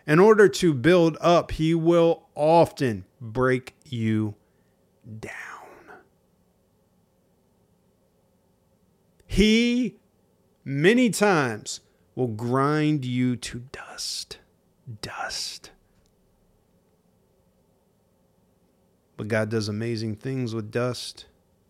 In 0.05 0.19
order 0.19 0.49
to 0.49 0.73
build 0.73 1.17
up, 1.21 1.51
He 1.51 1.73
will 1.73 2.27
often 2.35 3.05
break 3.21 3.75
you 3.85 4.35
down. 5.19 5.33
He, 9.25 9.95
many 10.65 11.09
times, 11.09 11.79
will 12.13 12.27
grind 12.27 13.05
you 13.05 13.35
to 13.37 13.63
dust. 13.71 14.39
Dust. 15.01 15.71
But 19.17 19.27
God 19.27 19.49
does 19.49 19.67
amazing 19.67 20.15
things 20.15 20.53
with 20.53 20.71
dust, 20.71 21.25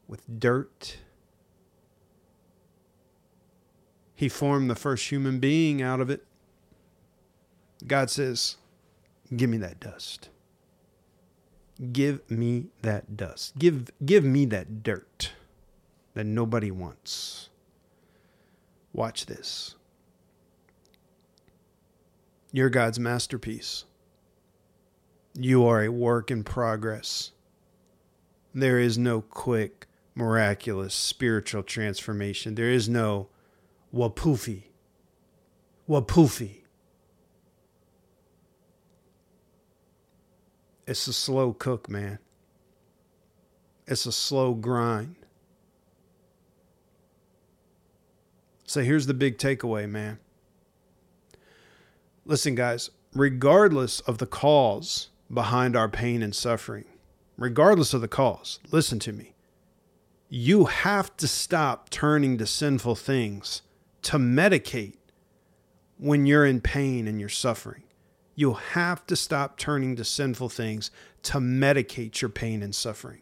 with 0.07 0.21
dirt. 0.39 0.97
He 4.13 4.27
formed 4.27 4.69
the 4.69 4.75
first 4.75 5.09
human 5.09 5.39
being 5.39 5.81
out 5.81 6.01
of 6.01 6.09
it. 6.09 6.25
God 7.85 8.09
says, 8.09 8.57
Give 9.35 9.49
me 9.49 9.57
that 9.57 9.79
dust. 9.79 10.29
Give 11.91 12.29
me 12.29 12.67
that 12.81 13.15
dust. 13.15 13.57
Give, 13.57 13.89
give 14.05 14.23
me 14.23 14.45
that 14.45 14.83
dirt 14.83 15.33
that 16.15 16.25
nobody 16.25 16.71
wants. 16.71 17.49
Watch 18.93 19.27
this. 19.27 19.75
You're 22.51 22.69
God's 22.69 22.99
masterpiece. 22.99 23.85
You 25.35 25.65
are 25.67 25.83
a 25.83 25.89
work 25.89 26.31
in 26.31 26.43
progress. 26.43 27.31
There 28.53 28.79
is 28.79 28.97
no 28.97 29.21
quick, 29.21 29.87
miraculous 30.15 30.93
spiritual 30.93 31.63
transformation. 31.63 32.55
There 32.55 32.71
is 32.71 32.89
no 32.89 33.29
wapoofy. 33.93 34.63
Wapoofy. 35.87 36.61
It's 40.87 41.07
a 41.07 41.13
slow 41.13 41.53
cook, 41.53 41.89
man. 41.89 42.19
It's 43.85 44.05
a 44.05 44.11
slow 44.11 44.53
grind. 44.53 45.15
So 48.65 48.81
here's 48.81 49.05
the 49.05 49.13
big 49.13 49.37
takeaway, 49.37 49.89
man. 49.89 50.19
Listen, 52.25 52.55
guys, 52.55 52.89
regardless 53.13 54.01
of 54.01 54.17
the 54.17 54.25
cause 54.25 55.09
behind 55.33 55.75
our 55.75 55.87
pain 55.87 56.21
and 56.21 56.35
suffering, 56.35 56.85
regardless 57.37 57.93
of 57.93 58.01
the 58.01 58.07
cause, 58.07 58.59
listen 58.71 58.99
to 58.99 59.13
me. 59.13 59.33
You 60.29 60.65
have 60.65 61.15
to 61.17 61.27
stop 61.27 61.89
turning 61.89 62.37
to 62.37 62.45
sinful 62.45 62.95
things 62.95 63.61
to 64.03 64.17
medicate 64.17 64.97
when 65.97 66.25
you're 66.25 66.45
in 66.45 66.61
pain 66.61 67.07
and 67.07 67.19
you're 67.19 67.29
suffering. 67.29 67.83
You'll 68.35 68.55
have 68.55 69.05
to 69.07 69.15
stop 69.15 69.57
turning 69.57 69.95
to 69.95 70.03
sinful 70.03 70.49
things 70.49 70.91
to 71.23 71.39
medicate 71.39 72.21
your 72.21 72.29
pain 72.29 72.61
and 72.61 72.75
suffering, 72.75 73.21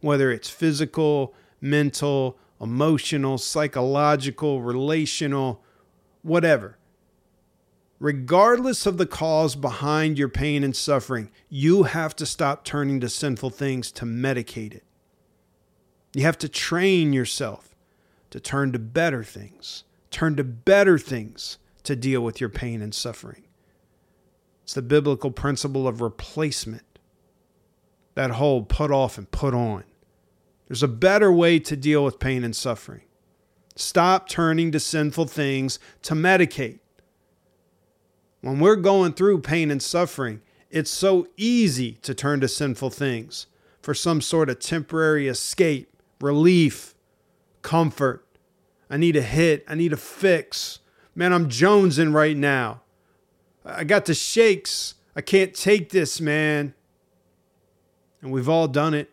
whether 0.00 0.30
it's 0.30 0.48
physical, 0.48 1.34
mental, 1.60 2.38
emotional, 2.60 3.38
psychological, 3.38 4.62
relational, 4.62 5.64
whatever. 6.22 6.78
Regardless 7.98 8.84
of 8.84 8.98
the 8.98 9.06
cause 9.06 9.56
behind 9.56 10.18
your 10.18 10.28
pain 10.28 10.62
and 10.62 10.76
suffering, 10.76 11.30
you 11.48 11.84
have 11.84 12.14
to 12.16 12.26
stop 12.26 12.64
turning 12.64 13.00
to 13.00 13.08
sinful 13.08 13.50
things 13.50 13.90
to 13.92 14.04
medicate 14.04 14.74
it. 14.74 14.84
You 16.14 16.22
have 16.22 16.38
to 16.38 16.48
train 16.48 17.12
yourself 17.12 17.74
to 18.30 18.40
turn 18.40 18.72
to 18.72 18.78
better 18.78 19.24
things, 19.24 19.84
turn 20.10 20.36
to 20.36 20.44
better 20.44 20.98
things 20.98 21.58
to 21.84 21.96
deal 21.96 22.20
with 22.20 22.40
your 22.40 22.50
pain 22.50 22.82
and 22.82 22.94
suffering. 22.94 23.44
It's 24.64 24.74
the 24.74 24.82
biblical 24.82 25.30
principle 25.30 25.86
of 25.86 26.00
replacement. 26.00 26.82
That 28.14 28.32
whole 28.32 28.62
put 28.62 28.90
off 28.90 29.16
and 29.16 29.30
put 29.30 29.54
on. 29.54 29.84
There's 30.68 30.82
a 30.82 30.88
better 30.88 31.32
way 31.32 31.60
to 31.60 31.76
deal 31.76 32.04
with 32.04 32.18
pain 32.18 32.44
and 32.44 32.56
suffering. 32.56 33.02
Stop 33.76 34.28
turning 34.28 34.72
to 34.72 34.80
sinful 34.80 35.26
things 35.26 35.78
to 36.02 36.14
medicate. 36.14 36.80
When 38.46 38.60
we're 38.60 38.76
going 38.76 39.14
through 39.14 39.40
pain 39.40 39.72
and 39.72 39.82
suffering, 39.82 40.40
it's 40.70 40.88
so 40.88 41.26
easy 41.36 41.94
to 42.02 42.14
turn 42.14 42.38
to 42.42 42.46
sinful 42.46 42.90
things 42.90 43.48
for 43.82 43.92
some 43.92 44.20
sort 44.20 44.48
of 44.48 44.60
temporary 44.60 45.26
escape, 45.26 45.92
relief, 46.20 46.94
comfort. 47.62 48.24
I 48.88 48.98
need 48.98 49.16
a 49.16 49.22
hit. 49.22 49.64
I 49.66 49.74
need 49.74 49.92
a 49.92 49.96
fix. 49.96 50.78
Man, 51.12 51.32
I'm 51.32 51.48
jonesing 51.48 52.14
right 52.14 52.36
now. 52.36 52.82
I 53.64 53.82
got 53.82 54.04
the 54.04 54.14
shakes. 54.14 54.94
I 55.16 55.22
can't 55.22 55.52
take 55.52 55.88
this, 55.88 56.20
man. 56.20 56.72
And 58.22 58.30
we've 58.30 58.48
all 58.48 58.68
done 58.68 58.94
it. 58.94 59.10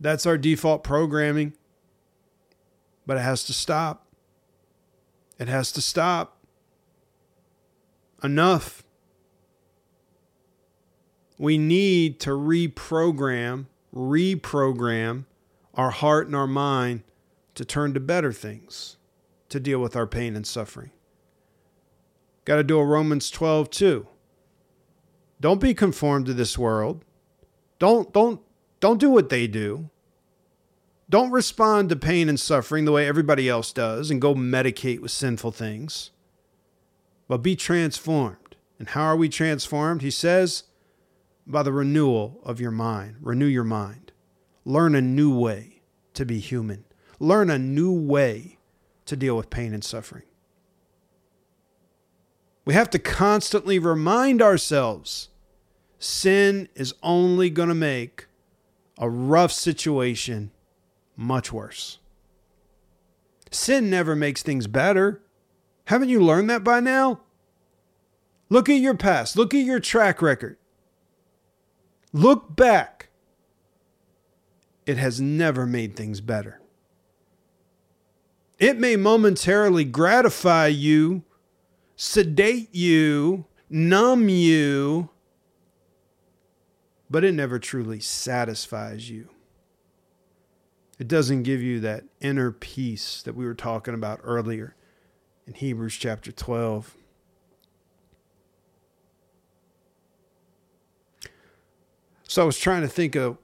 That's 0.00 0.26
our 0.26 0.36
default 0.36 0.82
programming. 0.82 1.52
But 3.06 3.18
it 3.18 3.20
has 3.20 3.44
to 3.44 3.52
stop. 3.52 4.04
It 5.38 5.46
has 5.46 5.70
to 5.70 5.80
stop. 5.80 6.37
Enough. 8.22 8.82
We 11.38 11.56
need 11.56 12.18
to 12.20 12.30
reprogram, 12.30 13.66
reprogram 13.94 15.24
our 15.74 15.90
heart 15.90 16.26
and 16.26 16.34
our 16.34 16.48
mind 16.48 17.02
to 17.54 17.64
turn 17.64 17.94
to 17.94 18.00
better 18.00 18.32
things 18.32 18.96
to 19.48 19.60
deal 19.60 19.78
with 19.78 19.94
our 19.94 20.06
pain 20.06 20.34
and 20.34 20.46
suffering. 20.46 20.90
Got 22.44 22.56
to 22.56 22.64
do 22.64 22.78
a 22.78 22.84
Romans 22.84 23.30
12 23.30 23.70
too. 23.70 24.06
Don't 25.40 25.60
be 25.60 25.74
conformed 25.74 26.26
to 26.26 26.34
this 26.34 26.58
world. 26.58 27.04
Don't 27.78 28.12
don't 28.12 28.40
don't 28.80 28.98
do 28.98 29.10
what 29.10 29.28
they 29.28 29.46
do. 29.46 29.90
Don't 31.10 31.30
respond 31.30 31.88
to 31.88 31.96
pain 31.96 32.28
and 32.28 32.38
suffering 32.38 32.84
the 32.84 32.92
way 32.92 33.06
everybody 33.06 33.48
else 33.48 33.72
does 33.72 34.10
and 34.10 34.20
go 34.20 34.34
medicate 34.34 35.00
with 35.00 35.10
sinful 35.10 35.52
things. 35.52 36.10
But 37.28 37.38
be 37.38 37.54
transformed. 37.54 38.56
And 38.78 38.88
how 38.88 39.04
are 39.04 39.16
we 39.16 39.28
transformed? 39.28 40.02
He 40.02 40.10
says, 40.10 40.64
by 41.46 41.62
the 41.62 41.72
renewal 41.72 42.40
of 42.44 42.60
your 42.60 42.70
mind. 42.70 43.16
Renew 43.20 43.46
your 43.46 43.64
mind. 43.64 44.12
Learn 44.64 44.94
a 44.94 45.00
new 45.00 45.36
way 45.36 45.82
to 46.14 46.26
be 46.26 46.40
human. 46.40 46.84
Learn 47.18 47.50
a 47.50 47.58
new 47.58 47.92
way 47.92 48.58
to 49.06 49.16
deal 49.16 49.36
with 49.36 49.50
pain 49.50 49.72
and 49.72 49.82
suffering. 49.82 50.24
We 52.64 52.74
have 52.74 52.90
to 52.90 52.98
constantly 52.98 53.78
remind 53.78 54.42
ourselves 54.42 55.30
sin 55.98 56.68
is 56.74 56.94
only 57.02 57.48
going 57.48 57.70
to 57.70 57.74
make 57.74 58.26
a 58.98 59.08
rough 59.08 59.52
situation 59.52 60.50
much 61.16 61.50
worse. 61.50 61.98
Sin 63.50 63.88
never 63.88 64.14
makes 64.14 64.42
things 64.42 64.66
better. 64.66 65.22
Haven't 65.88 66.10
you 66.10 66.20
learned 66.20 66.50
that 66.50 66.62
by 66.62 66.80
now? 66.80 67.22
Look 68.50 68.68
at 68.68 68.74
your 68.74 68.94
past, 68.94 69.38
look 69.38 69.54
at 69.54 69.64
your 69.64 69.80
track 69.80 70.20
record. 70.20 70.58
Look 72.12 72.54
back. 72.54 73.08
It 74.84 74.98
has 74.98 75.18
never 75.18 75.64
made 75.64 75.96
things 75.96 76.20
better. 76.20 76.60
It 78.58 78.78
may 78.78 78.96
momentarily 78.96 79.84
gratify 79.84 80.66
you 80.66 81.22
sedate 81.96 82.74
you, 82.74 83.46
numb 83.70 84.28
you, 84.28 85.08
but 87.08 87.24
it 87.24 87.32
never 87.32 87.58
truly 87.58 88.00
satisfies 88.00 89.08
you. 89.08 89.30
It 90.98 91.08
doesn't 91.08 91.44
give 91.44 91.62
you 91.62 91.80
that 91.80 92.04
inner 92.20 92.52
peace 92.52 93.22
that 93.22 93.34
we 93.34 93.46
were 93.46 93.54
talking 93.54 93.94
about 93.94 94.20
earlier 94.22 94.74
in 95.48 95.54
Hebrews 95.54 95.96
chapter 95.96 96.30
12. 96.30 96.94
So 102.24 102.42
I 102.42 102.44
was 102.44 102.58
trying 102.58 102.82
to 102.82 102.88
think 102.88 103.16
of 103.16 103.38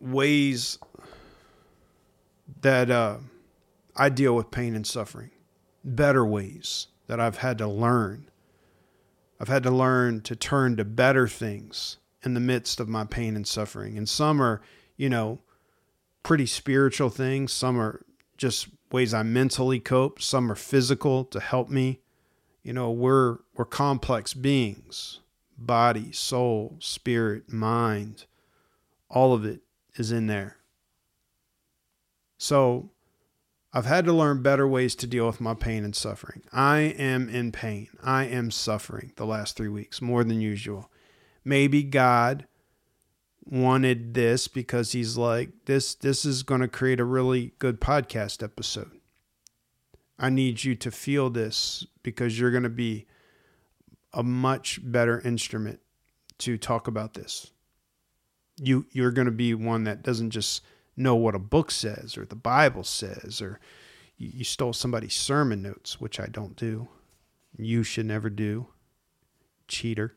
ways 0.00 0.78
that 2.62 2.90
uh, 2.90 3.18
I 3.94 4.08
deal 4.08 4.34
with 4.34 4.50
pain 4.50 4.74
and 4.74 4.86
suffering, 4.86 5.30
better 5.84 6.24
ways 6.24 6.86
that 7.06 7.20
I've 7.20 7.36
had 7.36 7.58
to 7.58 7.68
learn. 7.68 8.30
I've 9.38 9.48
had 9.48 9.62
to 9.64 9.70
learn 9.70 10.22
to 10.22 10.34
turn 10.34 10.76
to 10.78 10.86
better 10.86 11.28
things 11.28 11.98
in 12.22 12.32
the 12.32 12.40
midst 12.40 12.80
of 12.80 12.88
my 12.88 13.04
pain 13.04 13.36
and 13.36 13.46
suffering. 13.46 13.98
And 13.98 14.08
some 14.08 14.40
are, 14.40 14.62
you 14.96 15.10
know, 15.10 15.40
pretty 16.22 16.46
spiritual 16.46 17.10
things. 17.10 17.52
Some 17.52 17.78
are 17.78 18.00
just 18.38 18.68
ways 18.92 19.14
I 19.14 19.22
mentally 19.22 19.80
cope. 19.80 20.20
Some 20.20 20.50
are 20.50 20.56
physical 20.56 21.24
to 21.26 21.40
help 21.40 21.68
me. 21.68 22.00
You 22.62 22.72
know, 22.72 22.90
we're 22.90 23.38
we're 23.54 23.64
complex 23.64 24.34
beings. 24.34 25.20
Body, 25.58 26.12
soul, 26.12 26.76
spirit, 26.80 27.50
mind. 27.50 28.26
All 29.08 29.32
of 29.32 29.44
it 29.44 29.60
is 29.94 30.12
in 30.12 30.26
there. 30.26 30.58
So 32.38 32.90
I've 33.72 33.86
had 33.86 34.04
to 34.06 34.12
learn 34.12 34.42
better 34.42 34.66
ways 34.66 34.94
to 34.96 35.06
deal 35.06 35.26
with 35.26 35.40
my 35.40 35.54
pain 35.54 35.84
and 35.84 35.94
suffering. 35.94 36.42
I 36.52 36.78
am 36.78 37.28
in 37.28 37.52
pain. 37.52 37.88
I 38.02 38.24
am 38.24 38.50
suffering 38.50 39.12
the 39.16 39.26
last 39.26 39.56
three 39.56 39.68
weeks 39.68 40.02
more 40.02 40.24
than 40.24 40.40
usual. 40.40 40.90
Maybe 41.44 41.82
God 41.82 42.46
wanted 43.46 44.14
this 44.14 44.48
because 44.48 44.92
he's 44.92 45.16
like 45.16 45.50
this 45.66 45.94
this 45.94 46.24
is 46.24 46.42
going 46.42 46.60
to 46.60 46.68
create 46.68 47.00
a 47.00 47.04
really 47.04 47.52
good 47.58 47.80
podcast 47.80 48.42
episode. 48.42 48.90
I 50.18 50.30
need 50.30 50.64
you 50.64 50.74
to 50.76 50.90
feel 50.90 51.30
this 51.30 51.86
because 52.02 52.38
you're 52.38 52.50
going 52.50 52.62
to 52.62 52.68
be 52.68 53.06
a 54.12 54.22
much 54.22 54.80
better 54.82 55.20
instrument 55.20 55.80
to 56.38 56.56
talk 56.58 56.88
about 56.88 57.14
this. 57.14 57.52
You 58.56 58.86
you're 58.90 59.12
going 59.12 59.26
to 59.26 59.32
be 59.32 59.54
one 59.54 59.84
that 59.84 60.02
doesn't 60.02 60.30
just 60.30 60.62
know 60.96 61.14
what 61.14 61.34
a 61.34 61.38
book 61.38 61.70
says 61.70 62.16
or 62.16 62.24
the 62.24 62.34
Bible 62.34 62.82
says 62.82 63.40
or 63.40 63.60
you, 64.16 64.30
you 64.34 64.44
stole 64.44 64.72
somebody's 64.72 65.14
sermon 65.14 65.62
notes, 65.62 66.00
which 66.00 66.18
I 66.18 66.26
don't 66.26 66.56
do. 66.56 66.88
You 67.56 67.82
should 67.82 68.06
never 68.06 68.30
do. 68.30 68.68
Cheater. 69.68 70.16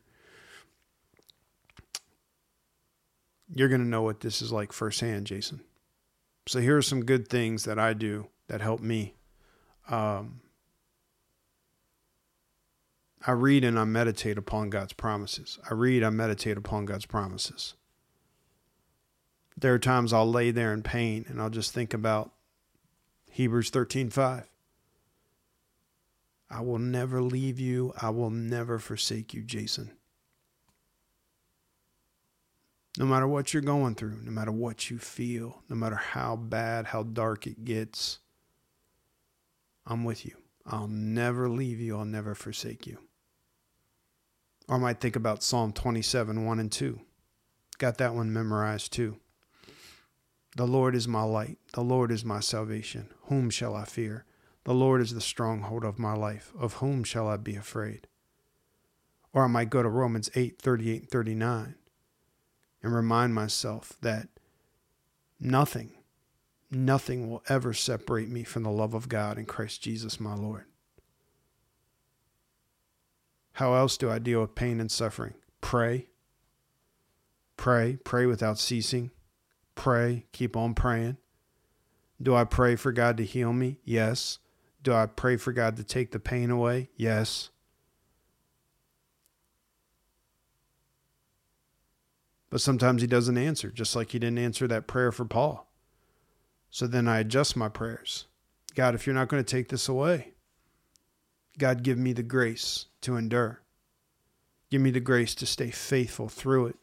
You're 3.52 3.68
going 3.68 3.82
to 3.82 3.86
know 3.86 4.02
what 4.02 4.20
this 4.20 4.40
is 4.40 4.52
like 4.52 4.72
firsthand, 4.72 5.26
Jason. 5.26 5.60
So 6.46 6.60
here 6.60 6.76
are 6.76 6.82
some 6.82 7.04
good 7.04 7.28
things 7.28 7.64
that 7.64 7.78
I 7.78 7.92
do 7.92 8.28
that 8.48 8.60
help 8.60 8.80
me. 8.80 9.14
Um, 9.88 10.40
I 13.26 13.32
read 13.32 13.64
and 13.64 13.78
I 13.78 13.84
meditate 13.84 14.38
upon 14.38 14.70
God's 14.70 14.92
promises. 14.92 15.58
I 15.68 15.74
read, 15.74 16.02
I 16.02 16.10
meditate 16.10 16.56
upon 16.56 16.86
God's 16.86 17.06
promises. 17.06 17.74
There 19.56 19.74
are 19.74 19.78
times 19.78 20.12
I'll 20.12 20.30
lay 20.30 20.50
there 20.50 20.72
in 20.72 20.82
pain 20.82 21.26
and 21.28 21.40
I'll 21.40 21.50
just 21.50 21.72
think 21.74 21.92
about 21.92 22.32
Hebrews 23.30 23.70
13:5. 23.70 24.46
I 26.48 26.60
will 26.62 26.78
never 26.78 27.22
leave 27.22 27.60
you. 27.60 27.92
I 28.00 28.10
will 28.10 28.30
never 28.30 28.78
forsake 28.78 29.34
you, 29.34 29.42
Jason. 29.42 29.92
No 33.00 33.06
matter 33.06 33.26
what 33.26 33.54
you're 33.54 33.62
going 33.62 33.94
through, 33.94 34.18
no 34.24 34.30
matter 34.30 34.52
what 34.52 34.90
you 34.90 34.98
feel, 34.98 35.62
no 35.70 35.74
matter 35.74 35.96
how 35.96 36.36
bad, 36.36 36.84
how 36.84 37.02
dark 37.02 37.46
it 37.46 37.64
gets, 37.64 38.18
I'm 39.86 40.04
with 40.04 40.26
you. 40.26 40.36
I'll 40.66 40.86
never 40.86 41.48
leave 41.48 41.80
you. 41.80 41.96
I'll 41.96 42.04
never 42.04 42.34
forsake 42.34 42.86
you. 42.86 42.98
Or 44.68 44.76
I 44.76 44.78
might 44.78 45.00
think 45.00 45.16
about 45.16 45.42
Psalm 45.42 45.72
27, 45.72 46.44
1 46.44 46.58
and 46.60 46.70
2. 46.70 47.00
Got 47.78 47.96
that 47.96 48.14
one 48.14 48.34
memorized 48.34 48.92
too. 48.92 49.16
The 50.58 50.66
Lord 50.66 50.94
is 50.94 51.08
my 51.08 51.22
light. 51.22 51.56
The 51.72 51.80
Lord 51.80 52.12
is 52.12 52.22
my 52.22 52.40
salvation. 52.40 53.08
Whom 53.28 53.48
shall 53.48 53.74
I 53.74 53.86
fear? 53.86 54.26
The 54.64 54.74
Lord 54.74 55.00
is 55.00 55.14
the 55.14 55.22
stronghold 55.22 55.84
of 55.84 55.98
my 55.98 56.12
life. 56.12 56.52
Of 56.58 56.74
whom 56.74 57.04
shall 57.04 57.28
I 57.28 57.38
be 57.38 57.56
afraid? 57.56 58.08
Or 59.32 59.44
I 59.44 59.46
might 59.46 59.70
go 59.70 59.82
to 59.82 59.88
Romans 59.88 60.28
8, 60.34 60.60
38 60.60 61.00
and 61.00 61.10
39 61.10 61.76
and 62.82 62.94
remind 62.94 63.34
myself 63.34 63.94
that 64.00 64.28
nothing, 65.38 65.92
nothing 66.70 67.30
will 67.30 67.42
ever 67.48 67.72
separate 67.72 68.28
me 68.28 68.42
from 68.42 68.62
the 68.62 68.70
love 68.70 68.94
of 68.94 69.08
God 69.08 69.38
in 69.38 69.46
Christ 69.46 69.82
Jesus 69.82 70.20
my 70.20 70.34
Lord. 70.34 70.64
How 73.54 73.74
else 73.74 73.96
do 73.96 74.10
I 74.10 74.18
deal 74.18 74.40
with 74.40 74.54
pain 74.54 74.80
and 74.80 74.90
suffering? 74.90 75.34
Pray. 75.60 76.06
Pray. 77.56 77.98
Pray 78.04 78.24
without 78.24 78.58
ceasing. 78.58 79.10
Pray. 79.74 80.24
Keep 80.32 80.56
on 80.56 80.74
praying. 80.74 81.18
Do 82.22 82.34
I 82.34 82.44
pray 82.44 82.76
for 82.76 82.92
God 82.92 83.16
to 83.18 83.24
heal 83.24 83.52
me? 83.52 83.80
Yes. 83.84 84.38
Do 84.82 84.94
I 84.94 85.06
pray 85.06 85.36
for 85.36 85.52
God 85.52 85.76
to 85.76 85.84
take 85.84 86.10
the 86.12 86.20
pain 86.20 86.50
away? 86.50 86.88
Yes. 86.96 87.50
But 92.50 92.60
sometimes 92.60 93.00
He 93.00 93.08
doesn't 93.08 93.38
answer, 93.38 93.70
just 93.70 93.96
like 93.96 94.10
He 94.10 94.18
didn't 94.18 94.38
answer 94.38 94.68
that 94.68 94.86
prayer 94.86 95.12
for 95.12 95.24
Paul. 95.24 95.70
So 96.70 96.86
then 96.86 97.08
I 97.08 97.20
adjust 97.20 97.56
my 97.56 97.68
prayers. 97.68 98.26
God, 98.74 98.94
if 98.94 99.06
you're 99.06 99.14
not 99.14 99.28
going 99.28 99.42
to 99.42 99.50
take 99.50 99.68
this 99.68 99.88
away, 99.88 100.32
God, 101.58 101.82
give 101.82 101.98
me 101.98 102.12
the 102.12 102.22
grace 102.22 102.86
to 103.02 103.16
endure. 103.16 103.60
Give 104.70 104.80
me 104.80 104.90
the 104.90 105.00
grace 105.00 105.34
to 105.36 105.46
stay 105.46 105.70
faithful 105.70 106.28
through 106.28 106.66
it. 106.66 106.76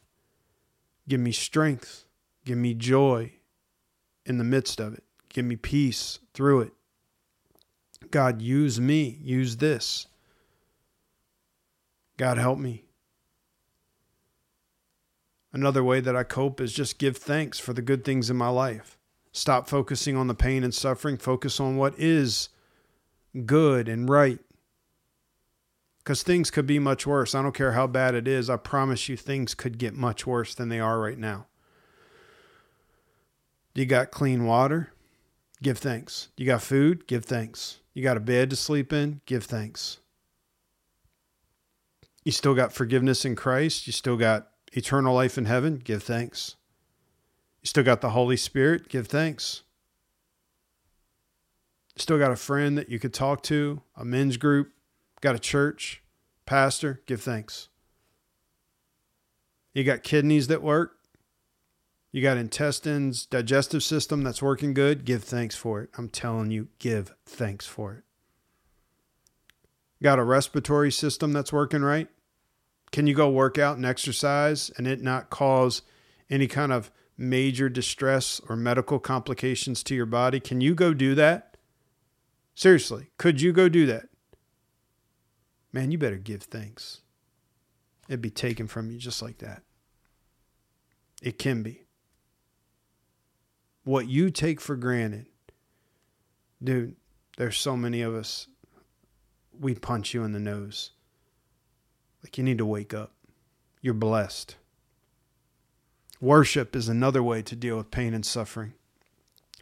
Give 1.08 1.22
me 1.22 1.32
strength. 1.32 2.06
Give 2.44 2.58
me 2.58 2.74
joy 2.74 3.34
in 4.26 4.38
the 4.38 4.44
midst 4.44 4.80
of 4.80 4.94
it. 4.94 5.04
Give 5.30 5.46
me 5.46 5.56
peace 5.56 6.20
through 6.34 6.62
it. 6.62 6.74
God, 8.12 8.42
use 8.42 8.80
me. 8.80 9.18
Use 9.22 9.58
this. 9.58 10.08
God, 12.18 12.38
help 12.38 12.60
me. 12.60 12.87
Another 15.58 15.84
way 15.84 16.00
that 16.02 16.16
I 16.16 16.22
cope 16.22 16.62
is 16.62 16.72
just 16.72 17.00
give 17.00 17.18
thanks 17.18 17.58
for 17.58 17.74
the 17.74 17.82
good 17.82 18.06
things 18.06 18.30
in 18.30 18.38
my 18.38 18.50
life. 18.50 18.96
Stop 19.32 19.68
focusing 19.68 20.16
on 20.16 20.28
the 20.28 20.36
pain 20.36 20.64
and 20.64 20.72
suffering. 20.72 21.18
Focus 21.18 21.60
on 21.60 21.78
what 21.78 21.96
is 21.98 22.50
good 23.46 23.90
and 23.90 24.08
right 24.08 24.40
because 25.98 26.22
things 26.22 26.52
could 26.52 26.68
be 26.68 26.78
much 26.78 27.08
worse. 27.08 27.34
I 27.34 27.42
don't 27.42 27.56
care 27.56 27.72
how 27.72 27.88
bad 27.88 28.14
it 28.14 28.28
is. 28.28 28.52
I 28.52 28.58
promise 28.58 29.10
you, 29.10 29.18
things 29.18 29.56
could 29.56 29.80
get 29.80 29.96
much 29.96 30.28
worse 30.28 30.54
than 30.54 30.70
they 30.70 30.80
are 30.80 31.00
right 31.00 31.18
now. 31.18 31.48
You 33.74 33.88
got 33.88 34.12
clean 34.12 34.46
water? 34.46 34.94
Give 35.64 35.78
thanks. 35.78 36.30
You 36.38 36.46
got 36.46 36.62
food? 36.62 37.08
Give 37.08 37.26
thanks. 37.26 37.80
You 37.96 38.04
got 38.04 38.16
a 38.16 38.20
bed 38.20 38.52
to 38.52 38.56
sleep 38.56 38.94
in? 38.94 39.22
Give 39.26 39.44
thanks. 39.44 39.98
You 42.24 42.32
still 42.32 42.54
got 42.54 42.74
forgiveness 42.74 43.26
in 43.26 43.36
Christ? 43.36 43.88
You 43.88 43.92
still 43.92 44.18
got 44.18 44.50
eternal 44.74 45.14
life 45.14 45.38
in 45.38 45.46
heaven? 45.46 45.82
Give 45.84 46.02
thanks. 46.02 46.56
You 47.62 47.68
still 47.68 47.84
got 47.84 48.02
the 48.02 48.12
Holy 48.12 48.38
Spirit? 48.38 48.90
Give 48.90 49.08
thanks. 49.08 49.64
Still 51.96 52.20
got 52.20 52.32
a 52.32 52.36
friend 52.36 52.78
that 52.78 52.90
you 52.90 53.00
could 53.00 53.14
talk 53.14 53.42
to, 53.44 53.82
a 53.96 54.06
men's 54.06 54.38
group, 54.38 54.72
got 55.22 55.36
a 55.36 55.40
church, 55.40 56.04
pastor, 56.46 57.02
give 57.08 57.22
thanks. 57.22 57.70
You 59.74 59.84
got 59.84 60.04
kidneys 60.04 60.48
that 60.48 60.62
work. 60.62 60.94
You 62.12 62.22
got 62.22 62.38
intestines, 62.38 63.26
digestive 63.26 63.84
system 63.84 64.24
that's 64.24 64.42
working 64.42 64.74
good. 64.74 65.06
Give 65.06 65.24
thanks 65.24 65.56
for 65.56 65.82
it. 65.82 65.90
I'm 65.98 66.10
telling 66.10 66.52
you, 66.52 66.70
give 66.80 67.14
thanks 67.26 67.66
for 67.68 67.94
it. 67.94 68.04
Got 70.02 70.20
a 70.20 70.24
respiratory 70.24 70.92
system 70.92 71.34
that's 71.34 71.54
working 71.54 71.82
right. 71.82 72.08
Can 72.92 73.08
you 73.08 73.14
go 73.14 73.30
work 73.30 73.58
out 73.58 73.78
and 73.78 73.86
exercise 73.86 74.72
and 74.78 74.88
it 74.88 75.02
not 75.02 75.30
cause 75.30 75.82
any 76.30 76.48
kind 76.48 76.72
of 76.72 76.92
major 77.18 77.70
distress 77.70 78.40
or 78.48 78.56
medical 78.56 79.00
complications 79.00 79.84
to 79.84 79.96
your 79.96 80.06
body? 80.06 80.40
Can 80.40 80.62
you 80.62 80.74
go 80.74 80.94
do 80.94 81.16
that? 81.16 81.58
Seriously, 82.56 83.12
could 83.18 83.42
you 83.42 83.54
go 83.54 83.70
do 83.70 83.86
that? 83.86 84.10
man, 85.78 85.92
you 85.92 85.98
better 86.00 86.18
give 86.18 86.42
thanks. 86.42 87.02
It'd 88.08 88.20
be 88.20 88.32
taken 88.32 88.66
from 88.66 88.90
you 88.90 88.98
just 88.98 89.22
like 89.22 89.38
that. 89.40 89.62
It 91.22 91.38
can 91.38 91.62
be. 91.62 91.84
What 93.84 94.08
you 94.08 94.32
take 94.32 94.60
for 94.60 94.76
granted, 94.76 95.28
dude, 96.64 96.96
there's 97.38 97.60
so 97.60 97.78
many 97.78 98.02
of 98.02 98.16
us, 98.16 98.48
we 99.60 99.76
punch 99.76 100.16
you 100.16 100.24
in 100.24 100.32
the 100.32 100.40
nose. 100.40 100.94
Like 102.28 102.38
you 102.38 102.44
need 102.44 102.58
to 102.58 102.66
wake 102.66 102.94
up. 102.94 103.14
You're 103.82 103.94
blessed. 103.94 104.58
Worship 106.20 106.76
is 106.76 106.90
another 106.90 107.24
way 107.24 107.42
to 107.42 107.56
deal 107.56 107.78
with 107.78 107.90
pain 107.90 108.14
and 108.14 108.26
suffering. 108.26 108.74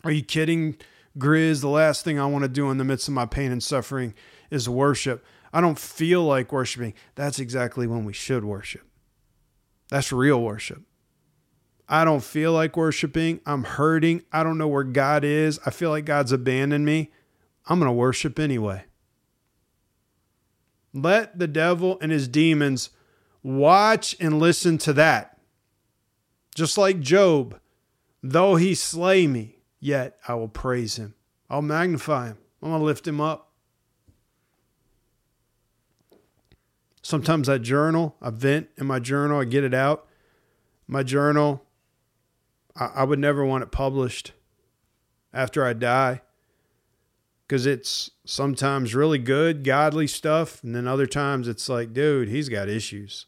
Are 0.04 0.10
you 0.10 0.24
kidding, 0.24 0.78
Griz? 1.16 1.62
The 1.62 1.68
last 1.68 2.04
thing 2.04 2.20
I 2.20 2.26
want 2.26 2.42
to 2.42 2.50
do 2.50 2.72
in 2.72 2.80
the 2.80 2.84
midst 2.84 3.08
of 3.08 3.14
my 3.14 3.28
pain 3.28 3.52
and 3.52 3.62
suffering 3.62 4.16
is 4.50 4.68
worship. 4.68 5.24
I 5.54 5.62
don't 5.62 5.78
feel 5.78 6.24
like 6.24 6.52
worshiping. 6.52 6.96
That's 7.14 7.38
exactly 7.38 7.86
when 7.86 8.04
we 8.04 8.14
should 8.14 8.44
worship. 8.44 8.88
That's 9.92 10.12
real 10.12 10.42
worship. 10.42 10.82
I 11.88 12.04
don't 12.04 12.24
feel 12.24 12.52
like 12.52 12.76
worshiping. 12.76 13.42
I'm 13.46 13.64
hurting. 13.64 14.24
I 14.32 14.42
don't 14.42 14.58
know 14.58 14.68
where 14.68 14.84
God 14.84 15.24
is. 15.24 15.60
I 15.68 15.70
feel 15.70 15.92
like 15.92 16.06
God's 16.06 16.32
abandoned 16.32 16.84
me. 16.84 17.12
I'm 17.68 17.78
going 17.78 17.90
to 17.90 17.94
worship 17.94 18.40
anyway. 18.40 18.86
Let 20.96 21.38
the 21.38 21.48
devil 21.48 21.98
and 22.00 22.10
his 22.10 22.30
demons 22.30 22.90
watch 23.44 24.16
and 24.18 24.40
listen 24.40 24.78
to 24.80 24.94
that. 24.94 25.38
Just 26.56 26.78
like 26.78 27.02
Job, 27.02 27.60
though 28.24 28.56
he 28.56 28.74
slay 28.74 29.28
me, 29.28 29.58
yet 29.82 30.18
I 30.26 30.36
will 30.36 30.48
praise 30.48 30.96
him. 30.96 31.14
I'll 31.50 31.62
magnify 31.62 32.28
him. 32.28 32.38
I'm 32.62 32.70
going 32.70 32.80
to 32.80 32.86
lift 32.86 33.06
him 33.06 33.20
up. 33.20 33.52
Sometimes 37.02 37.50
I 37.50 37.58
journal, 37.58 38.16
I 38.22 38.30
vent 38.30 38.70
in 38.78 38.88
my 38.88 39.00
journal, 39.00 39.42
I 39.42 39.44
get 39.44 39.66
it 39.66 39.74
out. 39.74 40.08
My 40.88 41.04
journal, 41.04 41.62
I, 42.76 42.86
I 42.86 43.04
would 43.04 43.20
never 43.20 43.46
want 43.46 43.64
it 43.64 43.72
published 43.72 44.32
after 45.34 45.66
I 45.66 45.74
die 45.74 46.22
because 47.48 47.66
it's 47.66 48.10
sometimes 48.26 48.96
really 48.96 49.20
good, 49.20 49.64
godly 49.64 50.08
stuff. 50.08 50.64
And 50.64 50.76
then 50.76 50.88
other 50.88 51.06
times 51.06 51.48
it's 51.48 51.70
like, 51.70 51.94
dude, 51.94 52.30
he's 52.30 52.50
got 52.50 52.70
issues. 52.70 53.28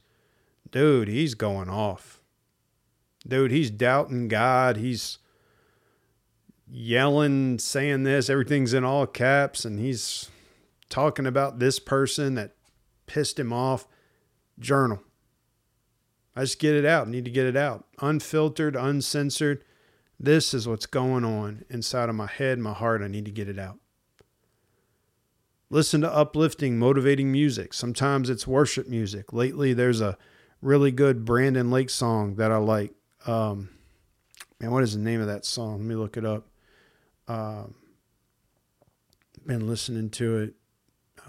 Dude, 0.71 1.07
he's 1.07 1.35
going 1.35 1.69
off. 1.69 2.21
Dude, 3.27 3.51
he's 3.51 3.69
doubting 3.69 4.27
God. 4.27 4.77
He's 4.77 5.19
yelling, 6.67 7.59
saying 7.59 8.03
this. 8.03 8.29
Everything's 8.29 8.73
in 8.73 8.83
all 8.83 9.05
caps. 9.05 9.65
And 9.65 9.79
he's 9.79 10.29
talking 10.89 11.27
about 11.27 11.59
this 11.59 11.79
person 11.79 12.35
that 12.35 12.55
pissed 13.05 13.39
him 13.39 13.53
off, 13.53 13.87
journal. 14.59 15.01
I 16.35 16.41
just 16.41 16.59
get 16.59 16.75
it 16.75 16.85
out. 16.85 17.07
I 17.07 17.11
Need 17.11 17.25
to 17.25 17.31
get 17.31 17.45
it 17.45 17.57
out. 17.57 17.85
Unfiltered, 18.01 18.75
uncensored. 18.75 19.63
This 20.19 20.53
is 20.53 20.67
what's 20.67 20.87
going 20.87 21.23
on 21.23 21.65
inside 21.69 22.09
of 22.09 22.15
my 22.15 22.27
head, 22.27 22.57
my 22.57 22.73
heart. 22.73 23.03
I 23.03 23.07
need 23.07 23.25
to 23.25 23.31
get 23.31 23.47
it 23.47 23.59
out. 23.59 23.77
Listen 25.69 26.01
to 26.01 26.13
uplifting, 26.13 26.79
motivating 26.79 27.31
music. 27.31 27.73
Sometimes 27.73 28.29
it's 28.29 28.47
worship 28.47 28.87
music. 28.87 29.33
Lately, 29.33 29.73
there's 29.73 29.99
a 29.99 30.17
really 30.61 30.91
good 30.91 31.25
Brandon 31.25 31.69
Lake 31.69 31.89
song 31.89 32.35
that 32.35 32.51
I 32.51 32.57
like. 32.57 32.93
Um, 33.25 33.69
man, 34.61 34.71
what 34.71 34.83
is 34.83 34.93
the 34.93 34.99
name 34.99 35.19
of 35.19 35.27
that 35.27 35.45
song? 35.45 35.79
Let 35.79 35.85
me 35.87 35.95
look 35.95 36.15
it 36.15 36.25
up. 36.25 36.47
Um, 37.27 37.75
been 39.45 39.67
listening 39.67 40.09
to 40.11 40.37
it. 40.37 40.53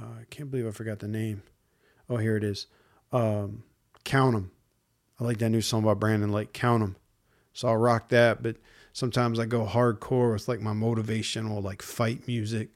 Uh, 0.00 0.20
I 0.20 0.24
can't 0.30 0.50
believe 0.50 0.66
I 0.66 0.70
forgot 0.70 1.00
the 1.00 1.08
name. 1.08 1.42
Oh, 2.08 2.16
here 2.16 2.36
it 2.36 2.44
is. 2.44 2.66
Um, 3.12 3.64
Count 4.04 4.36
'em. 4.36 4.50
I 5.18 5.24
like 5.24 5.38
that 5.38 5.50
new 5.50 5.60
song 5.60 5.82
by 5.82 5.94
Brandon 5.94 6.30
Lake. 6.30 6.52
Count 6.52 6.82
'em. 6.82 6.96
So 7.52 7.68
I'll 7.68 7.76
rock 7.76 8.08
that. 8.10 8.42
But 8.42 8.56
sometimes 8.92 9.40
I 9.40 9.46
go 9.46 9.66
hardcore 9.66 10.32
with 10.32 10.46
like 10.46 10.60
my 10.60 10.72
motivational, 10.72 11.62
like 11.62 11.82
fight 11.82 12.28
music. 12.28 12.70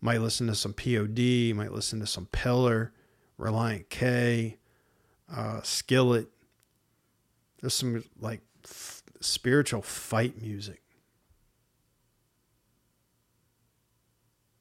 Might 0.00 0.20
listen 0.20 0.46
to 0.46 0.54
some 0.54 0.72
POD. 0.72 1.54
Might 1.54 1.72
listen 1.72 2.00
to 2.00 2.06
some 2.06 2.26
Pillar, 2.26 2.92
Relient 3.38 3.88
K, 3.88 4.56
uh, 5.34 5.60
Skillet. 5.62 6.28
There's 7.60 7.74
some 7.74 8.04
like 8.18 8.40
f- 8.64 9.02
spiritual 9.20 9.82
fight 9.82 10.40
music. 10.40 10.82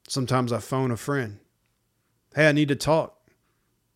Sometimes 0.07 0.51
I 0.51 0.59
phone 0.59 0.91
a 0.91 0.97
friend. 0.97 1.39
Hey, 2.35 2.49
I 2.49 2.51
need 2.51 2.67
to 2.69 2.75
talk. 2.75 3.15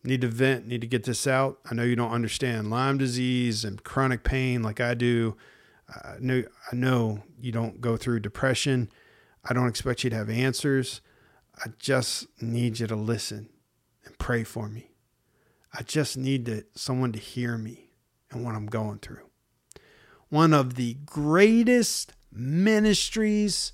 Need 0.02 0.20
to 0.20 0.28
vent. 0.28 0.66
Need 0.66 0.80
to 0.80 0.86
get 0.86 1.04
this 1.04 1.26
out. 1.26 1.58
I 1.70 1.74
know 1.74 1.82
you 1.82 1.96
don't 1.96 2.12
understand 2.12 2.70
Lyme 2.70 2.98
disease 2.98 3.64
and 3.64 3.82
chronic 3.82 4.22
pain 4.22 4.62
like 4.62 4.80
I 4.80 4.94
do. 4.94 5.36
I 5.88 6.16
know, 6.20 6.44
I 6.70 6.76
know 6.76 7.24
you 7.40 7.52
don't 7.52 7.80
go 7.80 7.96
through 7.96 8.20
depression. 8.20 8.90
I 9.44 9.52
don't 9.52 9.68
expect 9.68 10.04
you 10.04 10.10
to 10.10 10.16
have 10.16 10.30
answers. 10.30 11.00
I 11.62 11.68
just 11.78 12.26
need 12.42 12.80
you 12.80 12.86
to 12.86 12.96
listen 12.96 13.48
and 14.04 14.18
pray 14.18 14.44
for 14.44 14.68
me. 14.68 14.90
I 15.72 15.82
just 15.82 16.16
need 16.16 16.46
to, 16.46 16.64
someone 16.74 17.12
to 17.12 17.18
hear 17.18 17.58
me 17.58 17.90
and 18.30 18.44
what 18.44 18.54
I'm 18.54 18.66
going 18.66 18.98
through. 18.98 19.28
One 20.28 20.52
of 20.52 20.74
the 20.74 20.94
greatest 21.06 22.12
ministries 22.32 23.72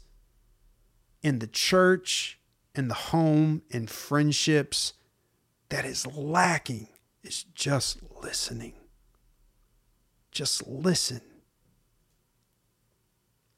in 1.22 1.38
the 1.38 1.46
church, 1.46 2.38
in 2.74 2.88
the 2.88 2.94
home, 2.94 3.62
in 3.70 3.86
friendships 3.86 4.94
that 5.70 5.84
is 5.84 6.06
lacking 6.06 6.88
is 7.22 7.44
just 7.44 7.98
listening. 8.22 8.74
Just 10.30 10.66
listen. 10.66 11.20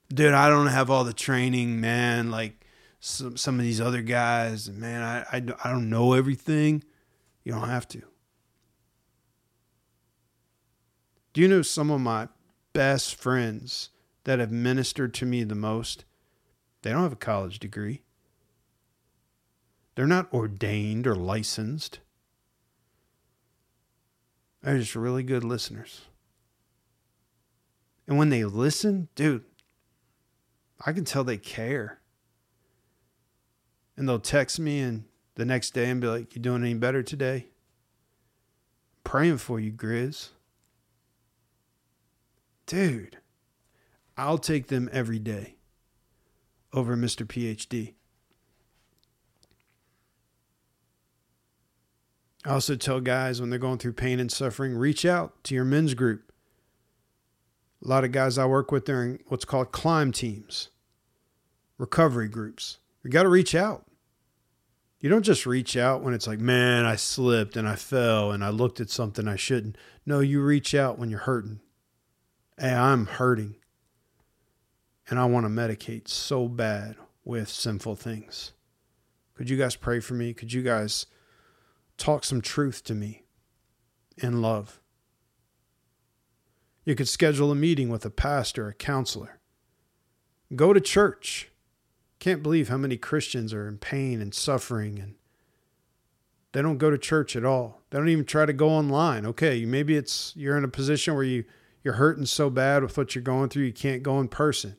Dude, 0.08 0.32
I 0.32 0.48
don't 0.48 0.66
have 0.66 0.90
all 0.90 1.04
the 1.04 1.12
training, 1.12 1.80
man. 1.80 2.30
Like 2.30 2.61
some 3.04 3.36
some 3.36 3.58
of 3.58 3.64
these 3.64 3.80
other 3.80 4.00
guys, 4.00 4.70
man, 4.70 5.02
I, 5.02 5.36
I, 5.36 5.42
I 5.64 5.70
don't 5.72 5.90
know 5.90 6.12
everything. 6.12 6.84
You 7.42 7.50
don't 7.50 7.68
have 7.68 7.88
to. 7.88 8.02
Do 11.32 11.40
you 11.40 11.48
know 11.48 11.62
some 11.62 11.90
of 11.90 12.00
my 12.00 12.28
best 12.72 13.16
friends 13.16 13.90
that 14.22 14.38
have 14.38 14.52
ministered 14.52 15.14
to 15.14 15.26
me 15.26 15.42
the 15.42 15.56
most? 15.56 16.04
They 16.82 16.92
don't 16.92 17.02
have 17.02 17.12
a 17.12 17.16
college 17.16 17.58
degree. 17.58 18.02
They're 19.96 20.06
not 20.06 20.32
ordained 20.32 21.08
or 21.08 21.16
licensed. 21.16 21.98
They're 24.62 24.78
just 24.78 24.94
really 24.94 25.24
good 25.24 25.42
listeners. 25.42 26.02
And 28.06 28.16
when 28.16 28.28
they 28.28 28.44
listen, 28.44 29.08
dude, 29.16 29.44
I 30.86 30.92
can 30.92 31.04
tell 31.04 31.24
they 31.24 31.36
care. 31.36 31.98
And 34.02 34.08
they'll 34.08 34.18
text 34.18 34.58
me 34.58 34.80
and 34.80 35.04
the 35.36 35.44
next 35.44 35.74
day 35.74 35.88
and 35.88 36.00
be 36.00 36.08
like, 36.08 36.34
You 36.34 36.42
doing 36.42 36.64
any 36.64 36.74
better 36.74 37.04
today? 37.04 37.46
praying 39.04 39.38
for 39.38 39.60
you, 39.60 39.70
Griz. 39.70 40.30
Dude, 42.66 43.18
I'll 44.16 44.38
take 44.38 44.66
them 44.66 44.90
every 44.92 45.20
day 45.20 45.54
over 46.72 46.96
Mr. 46.96 47.24
PhD. 47.24 47.94
I 52.44 52.50
also 52.54 52.74
tell 52.74 52.98
guys 52.98 53.40
when 53.40 53.50
they're 53.50 53.58
going 53.60 53.78
through 53.78 53.92
pain 53.92 54.18
and 54.18 54.32
suffering, 54.32 54.74
reach 54.74 55.04
out 55.04 55.44
to 55.44 55.54
your 55.54 55.64
men's 55.64 55.94
group. 55.94 56.32
A 57.84 57.88
lot 57.88 58.02
of 58.02 58.10
guys 58.10 58.36
I 58.36 58.46
work 58.46 58.72
with, 58.72 58.86
they're 58.86 59.04
in 59.04 59.20
what's 59.28 59.44
called 59.44 59.70
climb 59.70 60.10
teams, 60.10 60.70
recovery 61.78 62.26
groups. 62.26 62.78
You 63.04 63.10
got 63.10 63.22
to 63.22 63.28
reach 63.28 63.54
out. 63.54 63.86
You 65.02 65.08
don't 65.08 65.24
just 65.24 65.46
reach 65.46 65.76
out 65.76 66.02
when 66.02 66.14
it's 66.14 66.28
like, 66.28 66.38
man, 66.38 66.84
I 66.84 66.94
slipped 66.94 67.56
and 67.56 67.68
I 67.68 67.74
fell 67.74 68.30
and 68.30 68.44
I 68.44 68.50
looked 68.50 68.80
at 68.80 68.88
something 68.88 69.26
I 69.26 69.34
shouldn't. 69.34 69.76
No, 70.06 70.20
you 70.20 70.40
reach 70.40 70.76
out 70.76 70.96
when 70.96 71.10
you're 71.10 71.18
hurting. 71.18 71.58
Hey, 72.56 72.72
I'm 72.72 73.06
hurting. 73.06 73.56
And 75.10 75.18
I 75.18 75.24
want 75.24 75.44
to 75.44 75.50
medicate 75.50 76.06
so 76.06 76.46
bad 76.46 76.94
with 77.24 77.48
sinful 77.48 77.96
things. 77.96 78.52
Could 79.34 79.50
you 79.50 79.58
guys 79.58 79.74
pray 79.74 79.98
for 79.98 80.14
me? 80.14 80.32
Could 80.34 80.52
you 80.52 80.62
guys 80.62 81.06
talk 81.98 82.22
some 82.22 82.40
truth 82.40 82.84
to 82.84 82.94
me 82.94 83.24
in 84.18 84.40
love? 84.40 84.80
You 86.84 86.94
could 86.94 87.08
schedule 87.08 87.50
a 87.50 87.56
meeting 87.56 87.88
with 87.88 88.04
a 88.04 88.10
pastor, 88.10 88.68
a 88.68 88.74
counselor. 88.74 89.40
Go 90.54 90.72
to 90.72 90.80
church. 90.80 91.50
Can't 92.22 92.40
believe 92.40 92.68
how 92.68 92.76
many 92.76 92.96
Christians 92.96 93.52
are 93.52 93.66
in 93.66 93.78
pain 93.78 94.20
and 94.20 94.32
suffering 94.32 95.00
and 95.00 95.16
they 96.52 96.62
don't 96.62 96.78
go 96.78 96.88
to 96.88 96.96
church 96.96 97.34
at 97.34 97.44
all. 97.44 97.82
They 97.90 97.98
don't 97.98 98.10
even 98.10 98.24
try 98.24 98.46
to 98.46 98.52
go 98.52 98.68
online. 98.68 99.26
Okay, 99.26 99.64
maybe 99.64 99.96
it's 99.96 100.32
you're 100.36 100.56
in 100.56 100.62
a 100.62 100.68
position 100.68 101.14
where 101.14 101.24
you 101.24 101.42
you're 101.82 101.94
hurting 101.94 102.26
so 102.26 102.48
bad 102.48 102.84
with 102.84 102.96
what 102.96 103.16
you're 103.16 103.24
going 103.24 103.48
through 103.48 103.64
you 103.64 103.72
can't 103.72 104.04
go 104.04 104.20
in 104.20 104.28
person. 104.28 104.76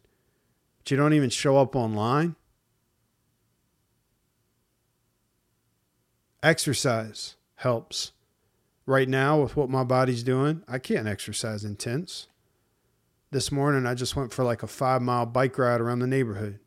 But 0.77 0.91
you 0.91 0.95
don't 0.95 1.11
even 1.11 1.29
show 1.29 1.57
up 1.57 1.75
online. 1.75 2.37
Exercise 6.41 7.35
helps. 7.55 8.13
Right 8.85 9.09
now, 9.09 9.41
with 9.41 9.57
what 9.57 9.69
my 9.69 9.83
body's 9.83 10.23
doing, 10.23 10.63
I 10.65 10.79
can't 10.79 11.09
exercise 11.09 11.65
intense. 11.65 12.29
This 13.31 13.51
morning, 13.51 13.85
I 13.85 13.95
just 13.95 14.15
went 14.15 14.31
for 14.31 14.45
like 14.45 14.63
a 14.63 14.67
five 14.67 15.01
mile 15.01 15.25
bike 15.25 15.57
ride 15.57 15.81
around 15.81 15.99
the 15.99 16.07
neighborhood. 16.07 16.59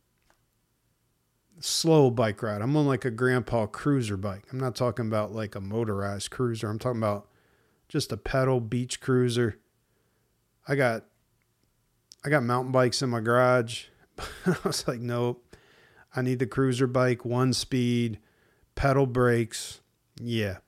Slow 1.61 2.11
bike 2.11 2.43
ride. 2.43 2.61
I'm 2.61 2.77
on 2.77 2.87
like 2.87 3.05
a 3.05 3.11
grandpa 3.11 3.67
cruiser 3.67 4.17
bike. 4.17 4.45
I'm 4.53 4.61
not 4.61 4.77
talking 4.77 5.07
about 5.07 5.33
like 5.33 5.55
a 5.55 5.61
motorized 5.61 6.31
cruiser. 6.31 6.69
I'm 6.69 6.79
talking 6.79 7.01
about 7.01 7.29
just 7.89 8.13
a 8.13 8.17
pedal 8.17 8.61
beach 8.61 9.01
cruiser. 9.01 9.59
I 10.69 10.75
got 10.75 11.05
I 12.25 12.29
got 12.29 12.43
mountain 12.43 12.73
bikes 12.73 13.03
in 13.03 13.11
my 13.11 13.21
garage. 13.21 13.85
I 14.47 14.57
was 14.65 14.87
like, 14.89 15.01
nope. 15.01 15.57
I 16.15 16.23
need 16.23 16.39
the 16.39 16.47
cruiser 16.47 16.87
bike, 16.87 17.25
one 17.25 17.53
speed, 17.53 18.19
pedal 18.75 19.07
brakes. 19.07 19.81
Yeah. 20.21 20.59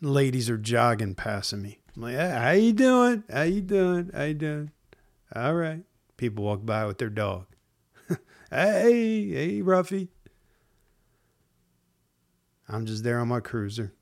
Ladies 0.00 0.50
are 0.50 0.58
jogging 0.58 1.14
passing 1.14 1.62
me. 1.62 1.78
I'm 1.96 2.02
like, 2.02 2.14
hey, 2.14 2.30
how 2.30 2.50
you 2.50 2.72
doing? 2.72 3.24
How 3.32 3.42
you 3.42 3.60
doing? 3.60 4.10
How 4.14 4.24
you 4.24 4.34
doing? 4.34 4.70
All 5.34 5.54
right. 5.54 5.82
People 6.16 6.44
walk 6.44 6.64
by 6.64 6.86
with 6.86 6.98
their 6.98 7.10
dog. 7.10 7.46
Hey, 8.54 9.28
hey, 9.28 9.62
Ruffy. 9.62 10.08
I'm 12.68 12.86
just 12.86 13.04
there 13.04 13.18
on 13.18 13.28
my 13.28 13.40
cruiser. 13.40 13.92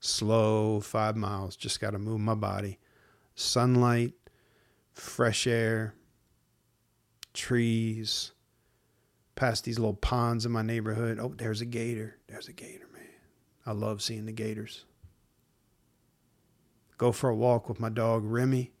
Slow, 0.00 0.80
five 0.80 1.16
miles. 1.16 1.56
Just 1.56 1.80
got 1.80 1.90
to 1.90 1.98
move 1.98 2.20
my 2.20 2.34
body. 2.34 2.78
Sunlight, 3.34 4.14
fresh 4.92 5.46
air, 5.46 5.94
trees, 7.34 8.32
past 9.36 9.64
these 9.64 9.78
little 9.78 9.94
ponds 9.94 10.44
in 10.44 10.52
my 10.52 10.62
neighborhood. 10.62 11.18
Oh, 11.20 11.34
there's 11.36 11.60
a 11.60 11.66
gator. 11.66 12.16
There's 12.26 12.48
a 12.48 12.52
gator, 12.52 12.86
man. 12.92 13.02
I 13.64 13.72
love 13.72 14.02
seeing 14.02 14.26
the 14.26 14.32
gators. 14.32 14.84
Go 16.96 17.12
for 17.12 17.30
a 17.30 17.36
walk 17.36 17.68
with 17.68 17.78
my 17.78 17.90
dog, 17.90 18.24
Remy. 18.24 18.72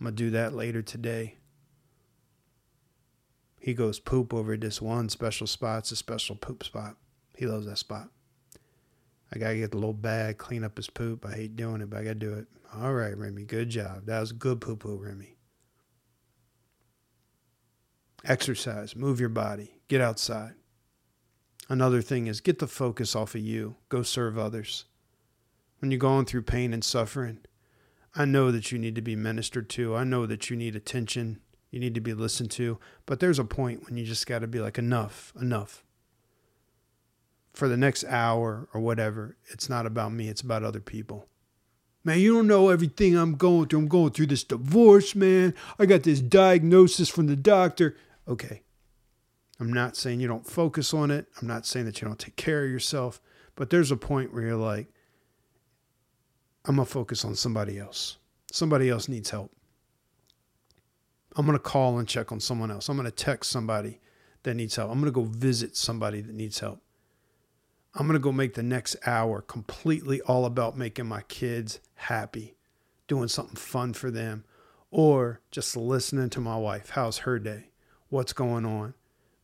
I'm 0.00 0.04
going 0.04 0.16
to 0.16 0.22
do 0.24 0.30
that 0.30 0.54
later 0.54 0.80
today. 0.80 1.36
He 3.66 3.74
goes 3.74 3.98
poop 3.98 4.32
over 4.32 4.56
this 4.56 4.80
one 4.80 5.08
special 5.08 5.48
spot. 5.48 5.80
It's 5.80 5.90
a 5.90 5.96
special 5.96 6.36
poop 6.36 6.62
spot. 6.62 6.94
He 7.36 7.48
loves 7.48 7.66
that 7.66 7.78
spot. 7.78 8.10
I 9.34 9.40
got 9.40 9.48
to 9.48 9.56
get 9.56 9.72
the 9.72 9.76
little 9.76 9.92
bag, 9.92 10.38
clean 10.38 10.62
up 10.62 10.76
his 10.76 10.88
poop. 10.88 11.26
I 11.26 11.32
hate 11.32 11.56
doing 11.56 11.80
it, 11.80 11.90
but 11.90 11.98
I 11.98 12.04
got 12.04 12.10
to 12.10 12.14
do 12.14 12.34
it. 12.34 12.46
All 12.72 12.94
right, 12.94 13.18
Remy. 13.18 13.42
Good 13.42 13.70
job. 13.70 14.06
That 14.06 14.20
was 14.20 14.30
good 14.30 14.60
poo 14.60 14.76
poo, 14.76 14.96
Remy. 14.96 15.34
Exercise, 18.24 18.94
move 18.94 19.18
your 19.18 19.30
body, 19.30 19.80
get 19.88 20.00
outside. 20.00 20.52
Another 21.68 22.02
thing 22.02 22.28
is 22.28 22.40
get 22.40 22.60
the 22.60 22.68
focus 22.68 23.16
off 23.16 23.34
of 23.34 23.40
you, 23.40 23.74
go 23.88 24.04
serve 24.04 24.38
others. 24.38 24.84
when 25.78 25.90
you're 25.90 25.98
going 25.98 26.24
through 26.24 26.42
pain 26.42 26.72
and 26.72 26.82
suffering. 26.84 27.38
I 28.14 28.24
know 28.24 28.50
that 28.50 28.72
you 28.72 28.78
need 28.78 28.94
to 28.94 29.02
be 29.02 29.16
ministered 29.16 29.68
to. 29.70 29.94
I 29.94 30.04
know 30.04 30.24
that 30.26 30.48
you 30.48 30.56
need 30.56 30.74
attention. 30.74 31.40
You 31.76 31.80
need 31.80 31.94
to 31.96 32.00
be 32.00 32.14
listened 32.14 32.50
to. 32.52 32.78
But 33.04 33.20
there's 33.20 33.38
a 33.38 33.44
point 33.44 33.84
when 33.84 33.98
you 33.98 34.06
just 34.06 34.26
got 34.26 34.38
to 34.38 34.46
be 34.46 34.60
like, 34.60 34.78
enough, 34.78 35.34
enough. 35.38 35.84
For 37.52 37.68
the 37.68 37.76
next 37.76 38.02
hour 38.04 38.66
or 38.72 38.80
whatever, 38.80 39.36
it's 39.52 39.68
not 39.68 39.84
about 39.84 40.14
me, 40.14 40.30
it's 40.30 40.40
about 40.40 40.64
other 40.64 40.80
people. 40.80 41.28
Man, 42.02 42.18
you 42.18 42.32
don't 42.32 42.46
know 42.46 42.70
everything 42.70 43.14
I'm 43.14 43.34
going 43.34 43.68
through. 43.68 43.80
I'm 43.80 43.88
going 43.88 44.12
through 44.12 44.28
this 44.28 44.42
divorce, 44.42 45.14
man. 45.14 45.52
I 45.78 45.84
got 45.84 46.04
this 46.04 46.22
diagnosis 46.22 47.10
from 47.10 47.26
the 47.26 47.36
doctor. 47.36 47.94
Okay. 48.26 48.62
I'm 49.60 49.70
not 49.70 49.98
saying 49.98 50.20
you 50.20 50.28
don't 50.28 50.46
focus 50.46 50.94
on 50.94 51.10
it. 51.10 51.26
I'm 51.42 51.46
not 51.46 51.66
saying 51.66 51.84
that 51.84 52.00
you 52.00 52.08
don't 52.08 52.18
take 52.18 52.36
care 52.36 52.64
of 52.64 52.70
yourself. 52.70 53.20
But 53.54 53.68
there's 53.68 53.90
a 53.90 53.98
point 53.98 54.32
where 54.32 54.44
you're 54.44 54.56
like, 54.56 54.88
I'm 56.64 56.76
going 56.76 56.86
to 56.86 56.90
focus 56.90 57.22
on 57.22 57.34
somebody 57.34 57.78
else. 57.78 58.16
Somebody 58.50 58.88
else 58.88 59.10
needs 59.10 59.28
help. 59.28 59.52
I'm 61.36 61.44
going 61.44 61.56
to 61.56 61.62
call 61.62 61.98
and 61.98 62.08
check 62.08 62.32
on 62.32 62.40
someone 62.40 62.70
else. 62.70 62.88
I'm 62.88 62.96
going 62.96 63.04
to 63.04 63.10
text 63.10 63.50
somebody 63.50 64.00
that 64.42 64.54
needs 64.54 64.76
help. 64.76 64.90
I'm 64.90 65.00
going 65.00 65.12
to 65.12 65.20
go 65.20 65.24
visit 65.24 65.76
somebody 65.76 66.22
that 66.22 66.34
needs 66.34 66.60
help. 66.60 66.80
I'm 67.94 68.06
going 68.06 68.18
to 68.18 68.22
go 68.22 68.32
make 68.32 68.54
the 68.54 68.62
next 68.62 68.96
hour 69.06 69.42
completely 69.42 70.20
all 70.22 70.46
about 70.46 70.78
making 70.78 71.06
my 71.06 71.22
kids 71.22 71.80
happy, 71.94 72.56
doing 73.06 73.28
something 73.28 73.56
fun 73.56 73.92
for 73.92 74.10
them, 74.10 74.44
or 74.90 75.40
just 75.50 75.76
listening 75.76 76.30
to 76.30 76.40
my 76.40 76.56
wife. 76.56 76.90
How's 76.90 77.18
her 77.18 77.38
day? 77.38 77.70
What's 78.08 78.32
going 78.32 78.64
on? 78.64 78.94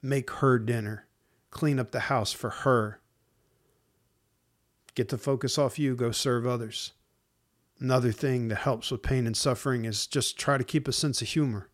Make 0.01 0.31
her 0.31 0.59
dinner, 0.59 1.07
clean 1.51 1.79
up 1.79 1.91
the 1.91 2.01
house 2.01 2.33
for 2.33 2.51
her. 2.51 3.01
Get 4.95 5.09
the 5.09 5.19
focus 5.19 5.59
off 5.59 5.79
you, 5.79 5.95
go 5.95 6.11
serve 6.11 6.47
others. 6.47 6.93
Another 7.79 8.13
thing 8.13 8.49
that 8.49 8.59
helps 8.59 8.91
with 8.91 9.03
pain 9.03 9.27
and 9.27 9.37
suffering 9.37 9.85
is 9.85 10.07
just 10.07 10.39
try 10.39 10.57
to 10.57 10.65
keep 10.65 10.87
a 10.87 10.93
sense 10.93 11.21
of 11.23 11.29
humor. 11.29 11.69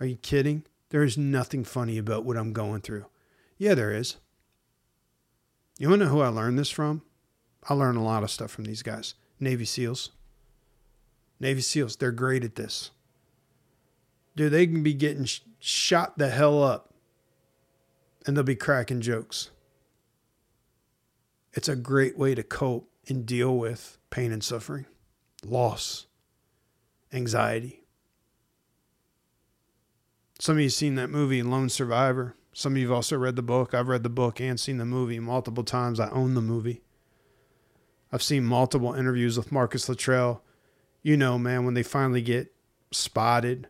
Are 0.00 0.06
you 0.06 0.16
kidding? 0.16 0.64
There 0.90 1.02
is 1.02 1.18
nothing 1.18 1.64
funny 1.64 1.98
about 1.98 2.24
what 2.24 2.36
I'm 2.36 2.52
going 2.52 2.80
through. 2.80 3.06
Yeah, 3.58 3.74
there 3.74 3.92
is. 3.92 4.16
You 5.78 5.88
want 5.88 6.00
to 6.00 6.06
know 6.06 6.12
who 6.12 6.20
I 6.20 6.28
learned 6.28 6.58
this 6.58 6.70
from? 6.70 7.02
I 7.68 7.74
learned 7.74 7.98
a 7.98 8.02
lot 8.02 8.22
of 8.22 8.30
stuff 8.30 8.50
from 8.50 8.64
these 8.64 8.82
guys. 8.82 9.14
Navy 9.40 9.64
SEALs. 9.64 10.10
Navy 11.40 11.60
SEALs, 11.60 11.96
they're 11.96 12.12
great 12.12 12.44
at 12.44 12.54
this. 12.54 12.90
Dude, 14.36 14.52
they 14.52 14.66
can 14.66 14.82
be 14.82 14.94
getting 14.94 15.24
sh- 15.24 15.40
shot 15.58 16.18
the 16.18 16.28
hell 16.28 16.62
up 16.62 16.94
and 18.26 18.36
they'll 18.36 18.44
be 18.44 18.56
cracking 18.56 19.00
jokes. 19.00 19.50
It's 21.52 21.68
a 21.68 21.76
great 21.76 22.18
way 22.18 22.34
to 22.34 22.42
cope 22.42 22.90
and 23.08 23.24
deal 23.24 23.56
with 23.56 23.98
pain 24.10 24.32
and 24.32 24.44
suffering, 24.44 24.86
loss, 25.44 26.06
anxiety. 27.12 27.85
Some 30.38 30.56
of 30.56 30.62
you 30.62 30.68
seen 30.68 30.96
that 30.96 31.08
movie, 31.08 31.42
Lone 31.42 31.68
Survivor. 31.68 32.34
Some 32.52 32.74
of 32.74 32.78
you 32.78 32.88
have 32.88 32.96
also 32.96 33.16
read 33.16 33.36
the 33.36 33.42
book. 33.42 33.74
I've 33.74 33.88
read 33.88 34.02
the 34.02 34.08
book 34.08 34.40
and 34.40 34.58
seen 34.58 34.78
the 34.78 34.84
movie 34.84 35.18
multiple 35.18 35.64
times. 35.64 35.98
I 35.98 36.10
own 36.10 36.34
the 36.34 36.42
movie. 36.42 36.82
I've 38.12 38.22
seen 38.22 38.44
multiple 38.44 38.94
interviews 38.94 39.36
with 39.36 39.52
Marcus 39.52 39.88
Luttrell. 39.88 40.42
You 41.02 41.16
know, 41.16 41.38
man, 41.38 41.64
when 41.64 41.74
they 41.74 41.82
finally 41.82 42.22
get 42.22 42.52
spotted 42.90 43.68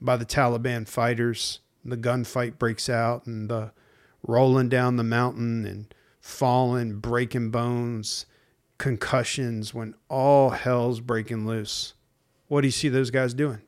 by 0.00 0.16
the 0.16 0.26
Taliban 0.26 0.88
fighters, 0.88 1.60
the 1.84 1.96
gunfight 1.96 2.58
breaks 2.58 2.88
out 2.88 3.26
and 3.26 3.48
the 3.48 3.72
rolling 4.26 4.68
down 4.68 4.96
the 4.96 5.04
mountain 5.04 5.64
and 5.64 5.94
falling, 6.20 6.98
breaking 6.98 7.50
bones, 7.50 8.26
concussions, 8.78 9.74
when 9.74 9.94
all 10.08 10.50
hell's 10.50 11.00
breaking 11.00 11.46
loose. 11.46 11.94
What 12.48 12.60
do 12.60 12.68
you 12.68 12.72
see 12.72 12.88
those 12.88 13.10
guys 13.10 13.34
doing? 13.34 13.62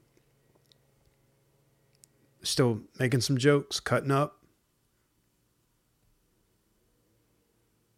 Still 2.45 2.83
making 2.99 3.23
some 3.23 3.39
jokes, 3.39 3.81
cutting 3.81 4.11
up, 4.11 4.45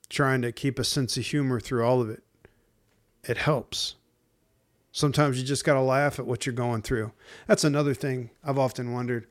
trying 0.08 0.40
to 0.42 0.52
keep 0.52 0.78
a 0.78 0.84
sense 0.84 1.16
of 1.16 1.26
humor 1.26 1.60
through 1.60 1.84
all 1.84 2.00
of 2.00 2.08
it. 2.08 2.22
It 3.24 3.38
helps. 3.38 3.96
Sometimes 4.92 5.38
you 5.38 5.44
just 5.44 5.64
got 5.64 5.74
to 5.74 5.80
laugh 5.82 6.18
at 6.18 6.26
what 6.26 6.46
you're 6.46 6.54
going 6.54 6.80
through. 6.80 7.12
That's 7.46 7.64
another 7.64 7.92
thing 7.92 8.30
I've 8.42 8.58
often 8.58 8.92
wondered 8.92 9.26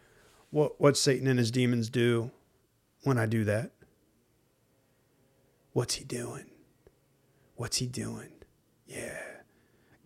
what 0.52 0.80
what 0.80 0.96
Satan 0.96 1.28
and 1.28 1.40
his 1.40 1.50
demons 1.50 1.90
do 1.90 2.32
when 3.04 3.18
I 3.18 3.26
do 3.26 3.44
that. 3.46 3.72
What's 5.74 5.96
he 5.96 6.04
doing? 6.04 6.46
What's 7.56 7.78
he 7.78 7.88
doing? 7.88 8.30
Yeah. 8.86 9.20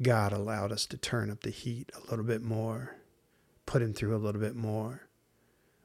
God 0.01 0.31
allowed 0.31 0.71
us 0.71 0.85
to 0.87 0.97
turn 0.97 1.29
up 1.29 1.41
the 1.41 1.49
heat 1.49 1.91
a 1.93 2.09
little 2.09 2.25
bit 2.25 2.41
more, 2.41 2.95
put 3.69 3.83
him 3.83 3.93
through 3.93 4.15
a 4.15 4.17
little 4.17 4.41
bit 4.41 4.55
more. 4.55 5.07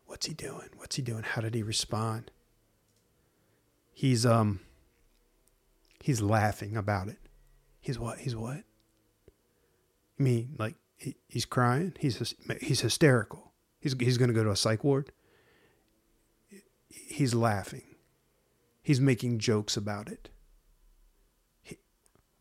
What's 0.07 0.25
he 0.25 0.33
doing? 0.33 0.71
What's 0.77 0.97
he 0.97 1.03
doing? 1.03 1.23
How 1.23 1.43
did 1.43 1.55
he 1.55 1.63
respond? 1.63 2.31
He's 3.93 4.25
um 4.25 4.61
he's 6.03 6.23
laughing 6.23 6.79
about 6.79 7.09
it. 7.09 7.19
He's 7.83 7.99
what? 7.99 8.21
He's 8.21 8.35
what? 8.35 8.63
I 10.19 10.23
mean, 10.23 10.57
like 10.59 10.77
he, 10.97 11.17
he's 11.29 11.45
crying. 11.45 11.93
He's 12.01 12.35
he's 12.63 12.81
hysterical. 12.81 13.53
He's 13.81 13.95
he's 14.01 14.17
going 14.17 14.29
to 14.29 14.35
go 14.35 14.45
to 14.45 14.51
a 14.51 14.57
psych 14.57 14.83
ward. 14.83 15.13
He's 16.89 17.35
laughing. 17.35 17.97
He's 18.83 19.01
making 19.01 19.41
jokes 19.41 19.77
about 19.77 20.09
it. 20.09 20.31
He, 21.63 21.77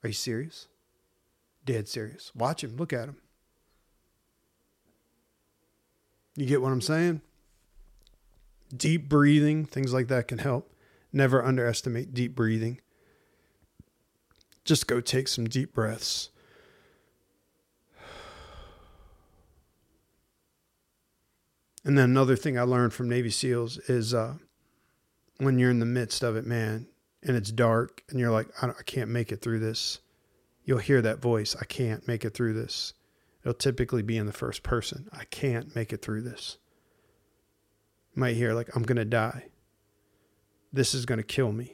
are 0.03 0.07
you 0.07 0.13
serious? 0.13 0.67
Dead 1.65 1.89
serious. 1.89 2.31
Watch 2.33 2.63
him. 2.63 2.77
Look 2.77 2.93
at 2.93 3.09
him. 3.09 3.17
You 6.35 6.45
get 6.45 6.61
what 6.61 6.71
I'm 6.71 6.81
saying? 6.81 7.21
Deep 8.75 9.07
breathing, 9.07 9.65
things 9.65 9.93
like 9.93 10.07
that 10.07 10.27
can 10.27 10.39
help. 10.39 10.73
Never 11.11 11.43
underestimate 11.43 12.13
deep 12.13 12.35
breathing. 12.35 12.79
Just 14.65 14.87
go 14.87 14.99
take 14.99 15.27
some 15.27 15.45
deep 15.45 15.73
breaths. 15.73 16.29
And 21.85 21.97
then 21.97 22.09
another 22.09 22.35
thing 22.35 22.57
I 22.57 22.63
learned 22.63 22.93
from 22.93 23.09
Navy 23.09 23.29
SEALs 23.29 23.77
is 23.89 24.13
uh, 24.13 24.35
when 25.37 25.59
you're 25.59 25.69
in 25.69 25.79
the 25.79 25.85
midst 25.85 26.23
of 26.23 26.35
it, 26.35 26.45
man, 26.45 26.87
and 27.21 27.35
it's 27.35 27.51
dark, 27.51 28.03
and 28.09 28.19
you're 28.19 28.31
like, 28.31 28.47
I, 28.61 28.69
I 28.69 28.83
can't 28.85 29.09
make 29.09 29.31
it 29.31 29.41
through 29.41 29.59
this. 29.59 29.99
You'll 30.63 30.77
hear 30.77 31.01
that 31.01 31.21
voice, 31.21 31.55
I 31.59 31.65
can't 31.65 32.07
make 32.07 32.23
it 32.23 32.33
through 32.33 32.53
this. 32.53 32.93
It'll 33.43 33.53
typically 33.53 34.01
be 34.01 34.17
in 34.17 34.25
the 34.25 34.31
first 34.31 34.63
person. 34.63 35.09
I 35.11 35.25
can't 35.25 35.75
make 35.75 35.91
it 35.91 36.01
through 36.01 36.21
this. 36.21 36.57
You 38.15 38.21
might 38.21 38.35
hear, 38.35 38.53
like, 38.53 38.73
I'm 38.75 38.83
going 38.83 38.97
to 38.97 39.05
die. 39.05 39.45
This 40.71 40.93
is 40.93 41.05
going 41.05 41.17
to 41.17 41.23
kill 41.23 41.51
me. 41.51 41.73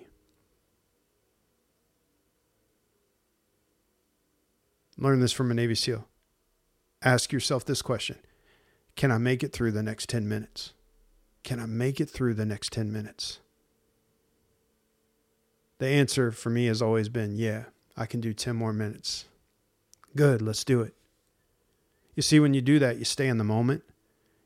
Learn 4.97 5.19
this 5.19 5.31
from 5.31 5.51
a 5.51 5.53
Navy 5.53 5.75
SEAL. 5.75 6.05
Ask 7.01 7.31
yourself 7.31 7.63
this 7.63 7.81
question 7.81 8.17
Can 8.95 9.11
I 9.11 9.17
make 9.17 9.43
it 9.43 9.53
through 9.53 9.71
the 9.71 9.83
next 9.83 10.09
10 10.09 10.27
minutes? 10.27 10.73
Can 11.43 11.59
I 11.59 11.65
make 11.65 12.01
it 12.01 12.09
through 12.09 12.33
the 12.33 12.45
next 12.45 12.73
10 12.73 12.91
minutes? 12.91 13.39
The 15.77 15.87
answer 15.87 16.31
for 16.31 16.49
me 16.49 16.65
has 16.65 16.81
always 16.81 17.07
been 17.07 17.37
yeah, 17.37 17.65
I 17.95 18.05
can 18.05 18.19
do 18.19 18.33
10 18.33 18.55
more 18.55 18.73
minutes. 18.73 19.25
Good, 20.15 20.41
let's 20.41 20.65
do 20.65 20.81
it. 20.81 20.93
You 22.19 22.23
see, 22.23 22.41
when 22.41 22.53
you 22.53 22.59
do 22.59 22.79
that, 22.79 22.97
you 22.97 23.05
stay 23.05 23.29
in 23.29 23.37
the 23.37 23.45
moment. 23.45 23.81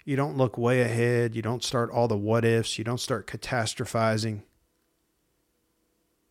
You 0.06 0.16
don't 0.16 0.38
look 0.38 0.60
way 0.60 0.82
ahead. 0.82 1.36
You 1.36 1.42
don't 1.42 1.64
start 1.64 1.90
all 1.90 2.08
the 2.08 2.16
what 2.16 2.46
ifs. 2.46 2.78
You 2.78 2.84
don't 2.84 3.00
start 3.00 3.26
catastrophizing. 3.26 4.44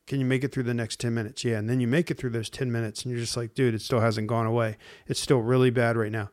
Can 0.07 0.21
you 0.21 0.25
make 0.25 0.45
it 0.45 0.53
through 0.53 0.63
the 0.63 0.73
next 0.73 1.01
10 1.01 1.13
minutes? 1.13 1.45
Yeah. 1.45 1.59
And 1.59 1.69
then 1.69 1.81
you 1.81 1.89
make 1.89 2.13
it 2.13 2.17
through 2.17 2.31
those 2.31 2.49
10 2.49 2.71
minutes 2.71 3.03
and 3.03 3.11
you're 3.11 3.21
just 3.21 3.37
like, 3.37 3.55
dude, 3.55 3.75
it 3.75 3.83
still 3.83 3.99
hasn't 3.99 4.29
gone 4.29 4.47
away. 4.47 4.77
It's 5.09 5.19
still 5.19 5.41
really 5.41 5.71
bad 5.71 5.97
right 5.97 6.13
now. 6.13 6.31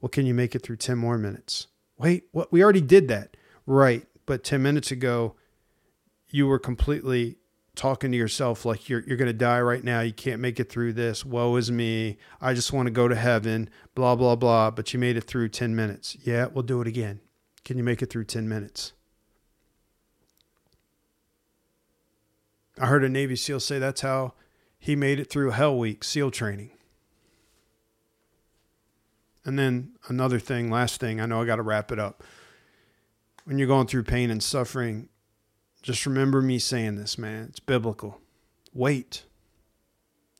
Well, 0.00 0.08
can 0.08 0.26
you 0.26 0.34
make 0.34 0.56
it 0.56 0.64
through 0.64 0.78
10 0.78 0.98
more 0.98 1.18
minutes? 1.18 1.68
Wait, 1.96 2.24
what? 2.32 2.50
We 2.50 2.64
already 2.64 2.80
did 2.80 3.06
that. 3.06 3.36
Right. 3.64 4.08
But 4.26 4.42
10 4.42 4.60
minutes 4.60 4.90
ago, 4.90 5.36
you 6.30 6.48
were 6.48 6.58
completely 6.58 7.36
talking 7.74 8.12
to 8.12 8.18
yourself 8.18 8.64
like 8.64 8.88
you're 8.88 9.02
you're 9.06 9.16
going 9.16 9.26
to 9.26 9.32
die 9.32 9.60
right 9.60 9.82
now. 9.82 10.00
You 10.00 10.12
can't 10.12 10.40
make 10.40 10.60
it 10.60 10.70
through 10.70 10.92
this. 10.94 11.24
Woe 11.24 11.56
is 11.56 11.70
me. 11.70 12.18
I 12.40 12.54
just 12.54 12.72
want 12.72 12.86
to 12.86 12.90
go 12.90 13.08
to 13.08 13.14
heaven. 13.14 13.70
Blah 13.94 14.16
blah 14.16 14.36
blah, 14.36 14.70
but 14.70 14.92
you 14.92 14.98
made 14.98 15.16
it 15.16 15.24
through 15.24 15.48
10 15.48 15.74
minutes. 15.74 16.16
Yeah, 16.22 16.46
we'll 16.46 16.62
do 16.62 16.80
it 16.80 16.86
again. 16.86 17.20
Can 17.64 17.78
you 17.78 17.84
make 17.84 18.02
it 18.02 18.10
through 18.10 18.24
10 18.24 18.48
minutes? 18.48 18.92
I 22.78 22.86
heard 22.86 23.04
a 23.04 23.08
Navy 23.08 23.36
SEAL 23.36 23.60
say 23.60 23.78
that's 23.78 24.00
how 24.00 24.34
he 24.78 24.96
made 24.96 25.20
it 25.20 25.30
through 25.30 25.50
Hell 25.50 25.78
Week 25.78 26.02
SEAL 26.02 26.30
training. 26.30 26.70
And 29.44 29.58
then 29.58 29.92
another 30.08 30.38
thing, 30.38 30.70
last 30.70 31.00
thing, 31.00 31.20
I 31.20 31.26
know 31.26 31.42
I 31.42 31.46
got 31.46 31.56
to 31.56 31.62
wrap 31.62 31.92
it 31.92 31.98
up. 31.98 32.22
When 33.44 33.58
you're 33.58 33.68
going 33.68 33.88
through 33.88 34.04
pain 34.04 34.30
and 34.30 34.42
suffering, 34.42 35.08
just 35.82 36.06
remember 36.06 36.40
me 36.40 36.58
saying 36.58 36.96
this, 36.96 37.18
man. 37.18 37.46
It's 37.50 37.60
biblical. 37.60 38.20
Wait. 38.72 39.24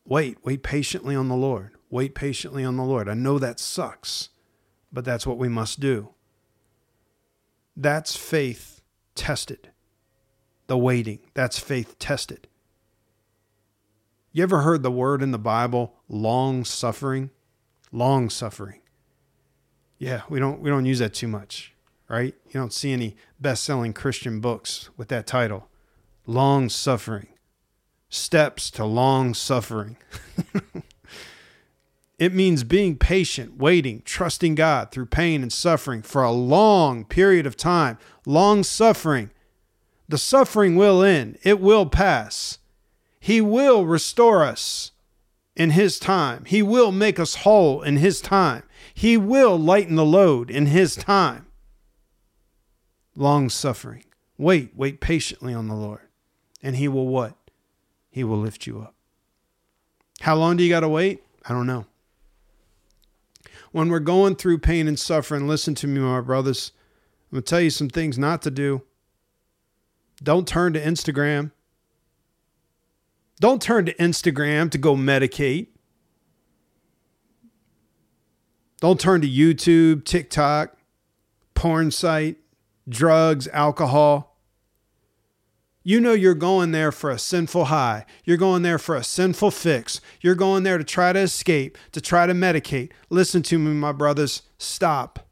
Wait, 0.05 0.39
wait 0.45 0.63
patiently 0.63 1.15
on 1.15 1.29
the 1.29 1.37
Lord. 1.37 1.73
Wait 1.91 2.15
patiently 2.15 2.65
on 2.65 2.77
the 2.77 2.85
Lord. 2.85 3.09
I 3.09 3.15
know 3.15 3.39
that 3.39 3.61
sucks, 3.61 4.31
but 4.93 5.05
that's 5.05 5.27
what 5.27 5.39
we 5.39 5.49
must 5.49 5.81
do. 5.81 6.11
That's 7.77 8.17
faith 8.17 8.81
tested. 9.15 9.71
The 10.69 10.79
waiting, 10.79 11.19
that's 11.35 11.59
faith 11.59 11.99
tested. 11.99 12.49
You 14.33 14.43
ever 14.43 14.63
heard 14.63 14.83
the 14.83 14.91
word 14.91 15.23
in 15.23 15.31
the 15.31 15.39
Bible 15.39 15.95
long 16.09 16.65
suffering? 16.65 17.31
Long 17.91 18.31
suffering. 18.31 18.81
Yeah, 19.99 20.23
we 20.31 20.39
don't 20.39 20.61
we 20.61 20.71
don't 20.71 20.87
use 20.87 21.01
that 21.01 21.13
too 21.13 21.29
much, 21.29 21.72
right? 22.09 22.35
You 22.47 22.53
don't 22.53 22.73
see 22.73 22.93
any 22.93 23.17
best-selling 23.41 23.93
Christian 23.93 24.41
books 24.41 24.91
with 24.97 25.09
that 25.09 25.27
title. 25.27 25.69
Long 26.27 26.69
suffering. 26.69 27.29
Steps 28.09 28.71
to 28.73 28.85
long 28.85 29.35
suffering. 29.35 29.97
it 32.19 32.35
means 32.35 32.65
being 32.65 32.97
patient, 32.97 33.57
waiting, 33.57 34.03
trusting 34.05 34.55
God 34.55 34.91
through 34.91 35.07
pain 35.07 35.43
and 35.43 35.53
suffering 35.53 36.03
for 36.03 36.23
a 36.23 36.31
long 36.31 37.05
period 37.05 37.47
of 37.47 37.57
time. 37.57 37.99
Long 38.27 38.63
suffering. 38.63 39.31
The 40.09 40.19
suffering 40.19 40.77
will 40.77 41.03
end, 41.03 41.39
it 41.43 41.59
will 41.59 41.87
pass. 41.87 42.59
He 43.19 43.41
will 43.41 43.87
restore 43.87 44.43
us 44.43 44.91
in 45.57 45.71
His 45.71 45.99
time. 45.99 46.45
He 46.45 46.63
will 46.63 46.93
make 46.93 47.19
us 47.19 47.37
whole 47.37 47.83
in 47.83 47.97
His 47.97 48.21
time. 48.21 48.65
He 48.93 49.17
will 49.17 49.59
lighten 49.59 49.97
the 49.97 50.05
load 50.05 50.51
in 50.51 50.67
His 50.67 50.97
time. 50.97 51.47
Long 53.15 53.49
suffering. 53.49 54.05
Wait, 54.39 54.73
wait 54.75 55.01
patiently 55.01 55.55
on 55.55 55.69
the 55.69 55.75
Lord. 55.75 56.01
And 56.63 56.77
He 56.77 56.89
will 56.89 57.09
what? 57.09 57.37
He 58.11 58.25
will 58.25 58.39
lift 58.39 58.67
you 58.67 58.81
up. 58.81 58.95
How 60.21 60.37
long 60.37 60.57
do 60.57 60.63
you 60.63 60.71
got 60.71 60.81
to 60.81 60.89
wait? 60.89 61.23
I 61.45 61.53
don't 61.53 61.67
know. 61.67 61.87
When 63.73 63.89
we're 63.89 64.01
going 64.01 64.37
through 64.37 64.59
pain 64.59 64.87
and 64.87 64.99
suffering, 64.99 65.49
listen 65.49 65.75
to 65.77 65.87
me, 65.87 65.99
my 66.01 66.21
brothers. 66.21 66.73
I'm 67.31 67.37
going 67.37 67.43
to 67.43 67.51
tell 67.51 67.61
you 67.61 67.71
some 67.71 67.89
things 67.89 68.19
not 68.19 68.43
to 68.43 68.51
do. 68.51 68.83
Don't 70.23 70.47
turn 70.47 70.75
to 70.75 70.81
Instagram. 70.81 71.51
Don't 73.41 73.61
turn 73.61 73.87
to 73.87 73.95
Instagram 73.95 74.71
to 74.71 74.79
go 74.79 74.95
medicate. 74.95 75.69
Don't 78.81 79.01
turn 79.01 79.21
to 79.23 79.29
YouTube, 79.29 80.05
TikTok, 80.05 80.77
porn 81.55 81.91
site, 81.91 82.37
drugs, 82.89 83.49
alcohol. 83.49 84.37
You 85.85 86.01
know 86.01 86.13
you're 86.13 86.35
going 86.35 86.71
there 86.71 86.93
for 86.93 87.11
a 87.11 87.19
sinful 87.19 87.67
high. 87.67 88.07
You're 88.25 88.37
going 88.37 88.63
there 88.63 88.79
for 88.79 88.95
a 88.95 89.03
sinful 89.03 89.51
fix. 89.51 90.01
You're 90.21 90.37
going 90.37 90.63
there 90.63 90.79
to 90.79 90.85
try 90.85 91.13
to 91.13 91.19
escape, 91.19 91.77
to 91.91 92.01
try 92.01 92.27
to 92.27 92.35
medicate. 92.35 92.93
Listen 93.11 93.43
to 93.45 93.59
me, 93.59 93.73
my 93.73 93.91
brothers. 93.91 94.43
Stop. 94.59 95.29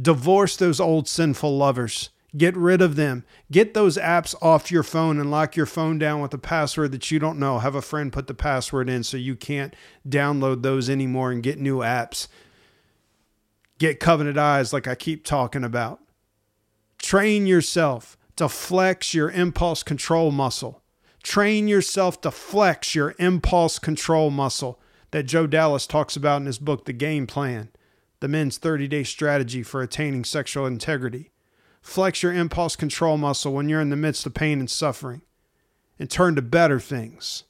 Divorce 0.00 0.56
those 0.56 0.80
old 0.80 1.08
sinful 1.08 1.56
lovers. 1.56 2.08
Get 2.36 2.56
rid 2.56 2.80
of 2.80 2.96
them. 2.96 3.24
Get 3.50 3.74
those 3.74 3.98
apps 3.98 4.34
off 4.40 4.70
your 4.70 4.84
phone 4.84 5.18
and 5.18 5.30
lock 5.30 5.56
your 5.56 5.66
phone 5.66 5.98
down 5.98 6.20
with 6.20 6.32
a 6.32 6.38
password 6.38 6.92
that 6.92 7.10
you 7.10 7.18
don't 7.18 7.40
know. 7.40 7.58
Have 7.58 7.74
a 7.74 7.82
friend 7.82 8.12
put 8.12 8.28
the 8.28 8.34
password 8.34 8.88
in 8.88 9.02
so 9.02 9.16
you 9.16 9.34
can't 9.34 9.74
download 10.08 10.62
those 10.62 10.88
anymore 10.88 11.32
and 11.32 11.42
get 11.42 11.58
new 11.58 11.78
apps. 11.78 12.28
Get 13.78 13.98
covenant 13.98 14.38
eyes, 14.38 14.72
like 14.72 14.86
I 14.86 14.94
keep 14.94 15.24
talking 15.24 15.64
about. 15.64 16.00
Train 17.02 17.46
yourself 17.46 18.16
to 18.36 18.48
flex 18.48 19.14
your 19.14 19.30
impulse 19.30 19.82
control 19.82 20.30
muscle. 20.30 20.82
Train 21.22 21.66
yourself 21.66 22.20
to 22.22 22.30
flex 22.30 22.94
your 22.94 23.14
impulse 23.18 23.78
control 23.78 24.30
muscle 24.30 24.80
that 25.10 25.24
Joe 25.24 25.46
Dallas 25.46 25.86
talks 25.86 26.16
about 26.16 26.40
in 26.40 26.46
his 26.46 26.58
book, 26.58 26.84
The 26.84 26.92
Game 26.92 27.26
Plan, 27.26 27.70
the 28.20 28.28
men's 28.28 28.58
30 28.58 28.86
day 28.88 29.02
strategy 29.02 29.62
for 29.62 29.82
attaining 29.82 30.24
sexual 30.24 30.66
integrity. 30.66 31.30
Flex 31.82 32.22
your 32.22 32.32
impulse 32.32 32.76
control 32.76 33.16
muscle 33.16 33.52
when 33.52 33.68
you're 33.68 33.80
in 33.80 33.90
the 33.90 33.96
midst 33.96 34.26
of 34.26 34.34
pain 34.34 34.60
and 34.60 34.70
suffering 34.70 35.22
and 35.98 36.10
turn 36.10 36.34
to 36.36 36.42
better 36.42 36.78
things. 36.78 37.44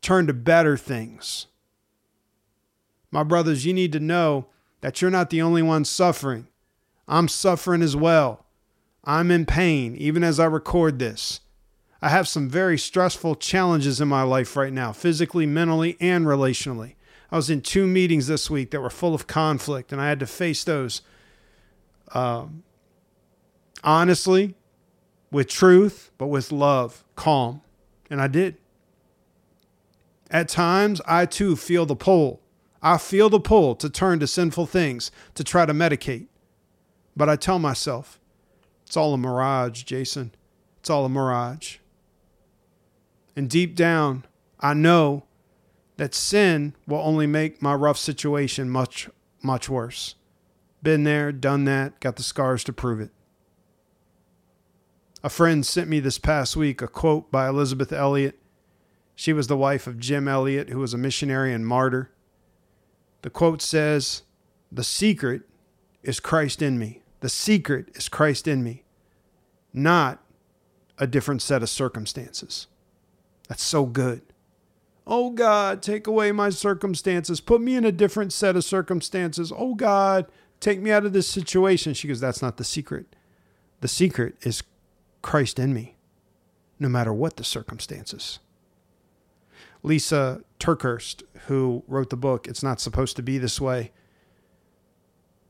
Turn 0.00 0.26
to 0.26 0.32
better 0.32 0.76
things. 0.76 1.46
My 3.10 3.22
brothers, 3.22 3.64
you 3.64 3.72
need 3.72 3.92
to 3.92 4.00
know 4.00 4.46
that 4.80 5.00
you're 5.00 5.10
not 5.10 5.30
the 5.30 5.42
only 5.42 5.62
one 5.62 5.84
suffering. 5.84 6.48
I'm 7.06 7.28
suffering 7.28 7.82
as 7.82 7.94
well. 7.94 8.41
I'm 9.04 9.30
in 9.30 9.46
pain 9.46 9.96
even 9.96 10.22
as 10.22 10.38
I 10.38 10.46
record 10.46 10.98
this. 10.98 11.40
I 12.00 12.08
have 12.08 12.26
some 12.26 12.48
very 12.48 12.78
stressful 12.78 13.36
challenges 13.36 14.00
in 14.00 14.08
my 14.08 14.22
life 14.22 14.56
right 14.56 14.72
now, 14.72 14.92
physically, 14.92 15.46
mentally, 15.46 15.96
and 16.00 16.26
relationally. 16.26 16.94
I 17.30 17.36
was 17.36 17.48
in 17.48 17.60
two 17.60 17.86
meetings 17.86 18.26
this 18.26 18.50
week 18.50 18.72
that 18.72 18.80
were 18.80 18.90
full 18.90 19.14
of 19.14 19.26
conflict, 19.26 19.92
and 19.92 20.00
I 20.00 20.08
had 20.08 20.20
to 20.20 20.26
face 20.26 20.64
those 20.64 21.02
um, 22.12 22.62
honestly, 23.82 24.54
with 25.30 25.48
truth, 25.48 26.10
but 26.18 26.26
with 26.26 26.52
love, 26.52 27.04
calm. 27.16 27.62
And 28.10 28.20
I 28.20 28.28
did. 28.28 28.56
At 30.30 30.48
times, 30.48 31.00
I 31.06 31.26
too 31.26 31.56
feel 31.56 31.86
the 31.86 31.96
pull. 31.96 32.40
I 32.82 32.98
feel 32.98 33.28
the 33.28 33.40
pull 33.40 33.74
to 33.76 33.88
turn 33.88 34.18
to 34.20 34.26
sinful 34.26 34.66
things, 34.66 35.10
to 35.34 35.44
try 35.44 35.66
to 35.66 35.72
medicate. 35.72 36.26
But 37.16 37.28
I 37.28 37.36
tell 37.36 37.58
myself, 37.58 38.18
it's 38.92 38.96
all 38.98 39.14
a 39.14 39.16
mirage, 39.16 39.84
Jason. 39.84 40.34
It's 40.80 40.90
all 40.90 41.06
a 41.06 41.08
mirage. 41.08 41.78
And 43.34 43.48
deep 43.48 43.74
down, 43.74 44.26
I 44.60 44.74
know 44.74 45.24
that 45.96 46.14
sin 46.14 46.74
will 46.86 46.98
only 46.98 47.26
make 47.26 47.62
my 47.62 47.72
rough 47.72 47.96
situation 47.96 48.68
much, 48.68 49.08
much 49.42 49.66
worse. 49.66 50.16
Been 50.82 51.04
there, 51.04 51.32
done 51.32 51.64
that, 51.64 52.00
got 52.00 52.16
the 52.16 52.22
scars 52.22 52.62
to 52.64 52.74
prove 52.74 53.00
it. 53.00 53.12
A 55.24 55.30
friend 55.30 55.64
sent 55.64 55.88
me 55.88 55.98
this 55.98 56.18
past 56.18 56.54
week 56.54 56.82
a 56.82 56.86
quote 56.86 57.32
by 57.32 57.48
Elisabeth 57.48 57.94
Elliot. 57.94 58.38
She 59.14 59.32
was 59.32 59.46
the 59.46 59.56
wife 59.56 59.86
of 59.86 59.98
Jim 59.98 60.28
Elliot, 60.28 60.68
who 60.68 60.80
was 60.80 60.92
a 60.92 60.98
missionary 60.98 61.54
and 61.54 61.66
martyr. 61.66 62.10
The 63.22 63.30
quote 63.30 63.62
says, 63.62 64.20
The 64.70 64.84
secret 64.84 65.44
is 66.02 66.20
Christ 66.20 66.60
in 66.60 66.78
me. 66.78 67.01
The 67.22 67.28
secret 67.28 67.90
is 67.94 68.08
Christ 68.08 68.48
in 68.48 68.64
me, 68.64 68.82
not 69.72 70.18
a 70.98 71.06
different 71.06 71.40
set 71.40 71.62
of 71.62 71.68
circumstances. 71.68 72.66
That's 73.48 73.62
so 73.62 73.86
good. 73.86 74.22
Oh 75.06 75.30
God, 75.30 75.82
take 75.82 76.08
away 76.08 76.32
my 76.32 76.50
circumstances. 76.50 77.40
Put 77.40 77.60
me 77.60 77.76
in 77.76 77.84
a 77.84 77.92
different 77.92 78.32
set 78.32 78.56
of 78.56 78.64
circumstances. 78.64 79.52
Oh 79.56 79.76
God, 79.76 80.26
take 80.58 80.80
me 80.80 80.90
out 80.90 81.06
of 81.06 81.12
this 81.12 81.28
situation. 81.28 81.94
She 81.94 82.08
goes, 82.08 82.18
That's 82.18 82.42
not 82.42 82.56
the 82.56 82.64
secret. 82.64 83.14
The 83.82 83.88
secret 83.88 84.34
is 84.42 84.64
Christ 85.22 85.60
in 85.60 85.72
me, 85.72 85.94
no 86.80 86.88
matter 86.88 87.12
what 87.12 87.36
the 87.36 87.44
circumstances. 87.44 88.40
Lysa 89.84 90.42
TerKeurst, 90.58 91.22
who 91.46 91.84
wrote 91.86 92.10
the 92.10 92.16
book 92.16 92.48
It's 92.48 92.64
Not 92.64 92.80
Supposed 92.80 93.14
to 93.14 93.22
Be 93.22 93.38
This 93.38 93.60
Way, 93.60 93.92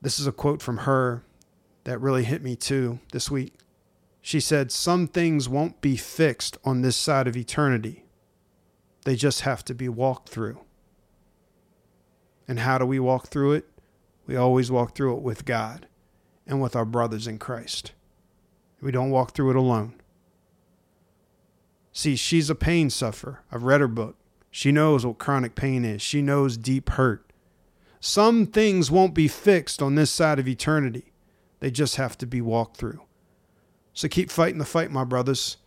this 0.02 0.20
is 0.20 0.26
a 0.26 0.32
quote 0.32 0.60
from 0.60 0.78
her 0.78 1.24
that 1.84 2.00
really 2.00 2.24
hit 2.24 2.42
me 2.42 2.56
too 2.56 3.00
this 3.12 3.30
week. 3.30 3.54
She 4.20 4.40
said, 4.40 4.70
Some 4.70 5.06
things 5.06 5.48
won't 5.48 5.80
be 5.80 5.96
fixed 5.96 6.56
on 6.64 6.82
this 6.82 6.96
side 6.96 7.26
of 7.26 7.36
eternity, 7.36 8.04
they 9.04 9.16
just 9.16 9.42
have 9.42 9.64
to 9.66 9.74
be 9.74 9.88
walked 9.88 10.28
through. 10.28 10.60
And 12.48 12.60
how 12.60 12.78
do 12.78 12.86
we 12.86 12.98
walk 12.98 13.28
through 13.28 13.52
it? 13.52 13.66
We 14.26 14.36
always 14.36 14.70
walk 14.70 14.94
through 14.94 15.16
it 15.16 15.22
with 15.22 15.44
God 15.44 15.86
and 16.46 16.60
with 16.60 16.76
our 16.76 16.84
brothers 16.84 17.26
in 17.26 17.38
Christ. 17.38 17.92
We 18.80 18.90
don't 18.90 19.10
walk 19.10 19.32
through 19.32 19.50
it 19.50 19.56
alone. 19.56 19.94
See, 21.92 22.16
she's 22.16 22.50
a 22.50 22.54
pain 22.54 22.90
sufferer. 22.90 23.42
I've 23.50 23.62
read 23.62 23.80
her 23.80 23.88
book. 23.88 24.16
She 24.50 24.72
knows 24.72 25.06
what 25.06 25.18
chronic 25.18 25.54
pain 25.54 25.84
is, 25.84 26.02
she 26.02 26.20
knows 26.20 26.56
deep 26.56 26.90
hurt. 26.90 27.32
Some 28.00 28.46
things 28.46 28.90
won't 28.90 29.14
be 29.14 29.28
fixed 29.28 29.80
on 29.80 29.94
this 29.94 30.10
side 30.10 30.38
of 30.38 30.48
eternity, 30.48 31.11
they 31.62 31.70
just 31.70 31.94
have 31.94 32.18
to 32.18 32.26
be 32.26 32.40
walked 32.40 32.76
through. 32.76 33.00
So 33.92 34.08
keep 34.08 34.32
fighting 34.32 34.58
the 34.58 34.64
fight, 34.64 34.90
my 34.90 35.04
brothers. 35.04 35.58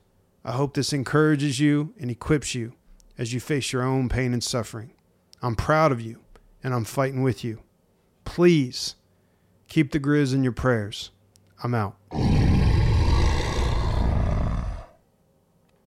I 0.43 0.51
hope 0.51 0.73
this 0.73 0.91
encourages 0.91 1.61
you 1.61 1.93
and 1.97 2.11
equips 2.11 2.53
you 2.53 2.73
as 3.17 3.33
you 3.33 3.39
face 3.39 3.71
your 3.71 3.81
own 3.81 4.09
pain 4.09 4.33
and 4.33 4.43
suffering. 4.43 4.91
I'm 5.41 5.55
proud 5.55 5.93
of 5.93 6.01
you 6.01 6.19
and 6.61 6.73
I'm 6.73 6.83
fighting 6.83 7.23
with 7.23 7.45
you. 7.45 7.61
Please 8.25 8.95
keep 9.69 9.93
the 9.93 9.99
Griz 9.99 10.33
in 10.33 10.43
your 10.43 10.51
prayers. 10.51 11.11
I'm 11.63 11.73
out. 11.73 11.95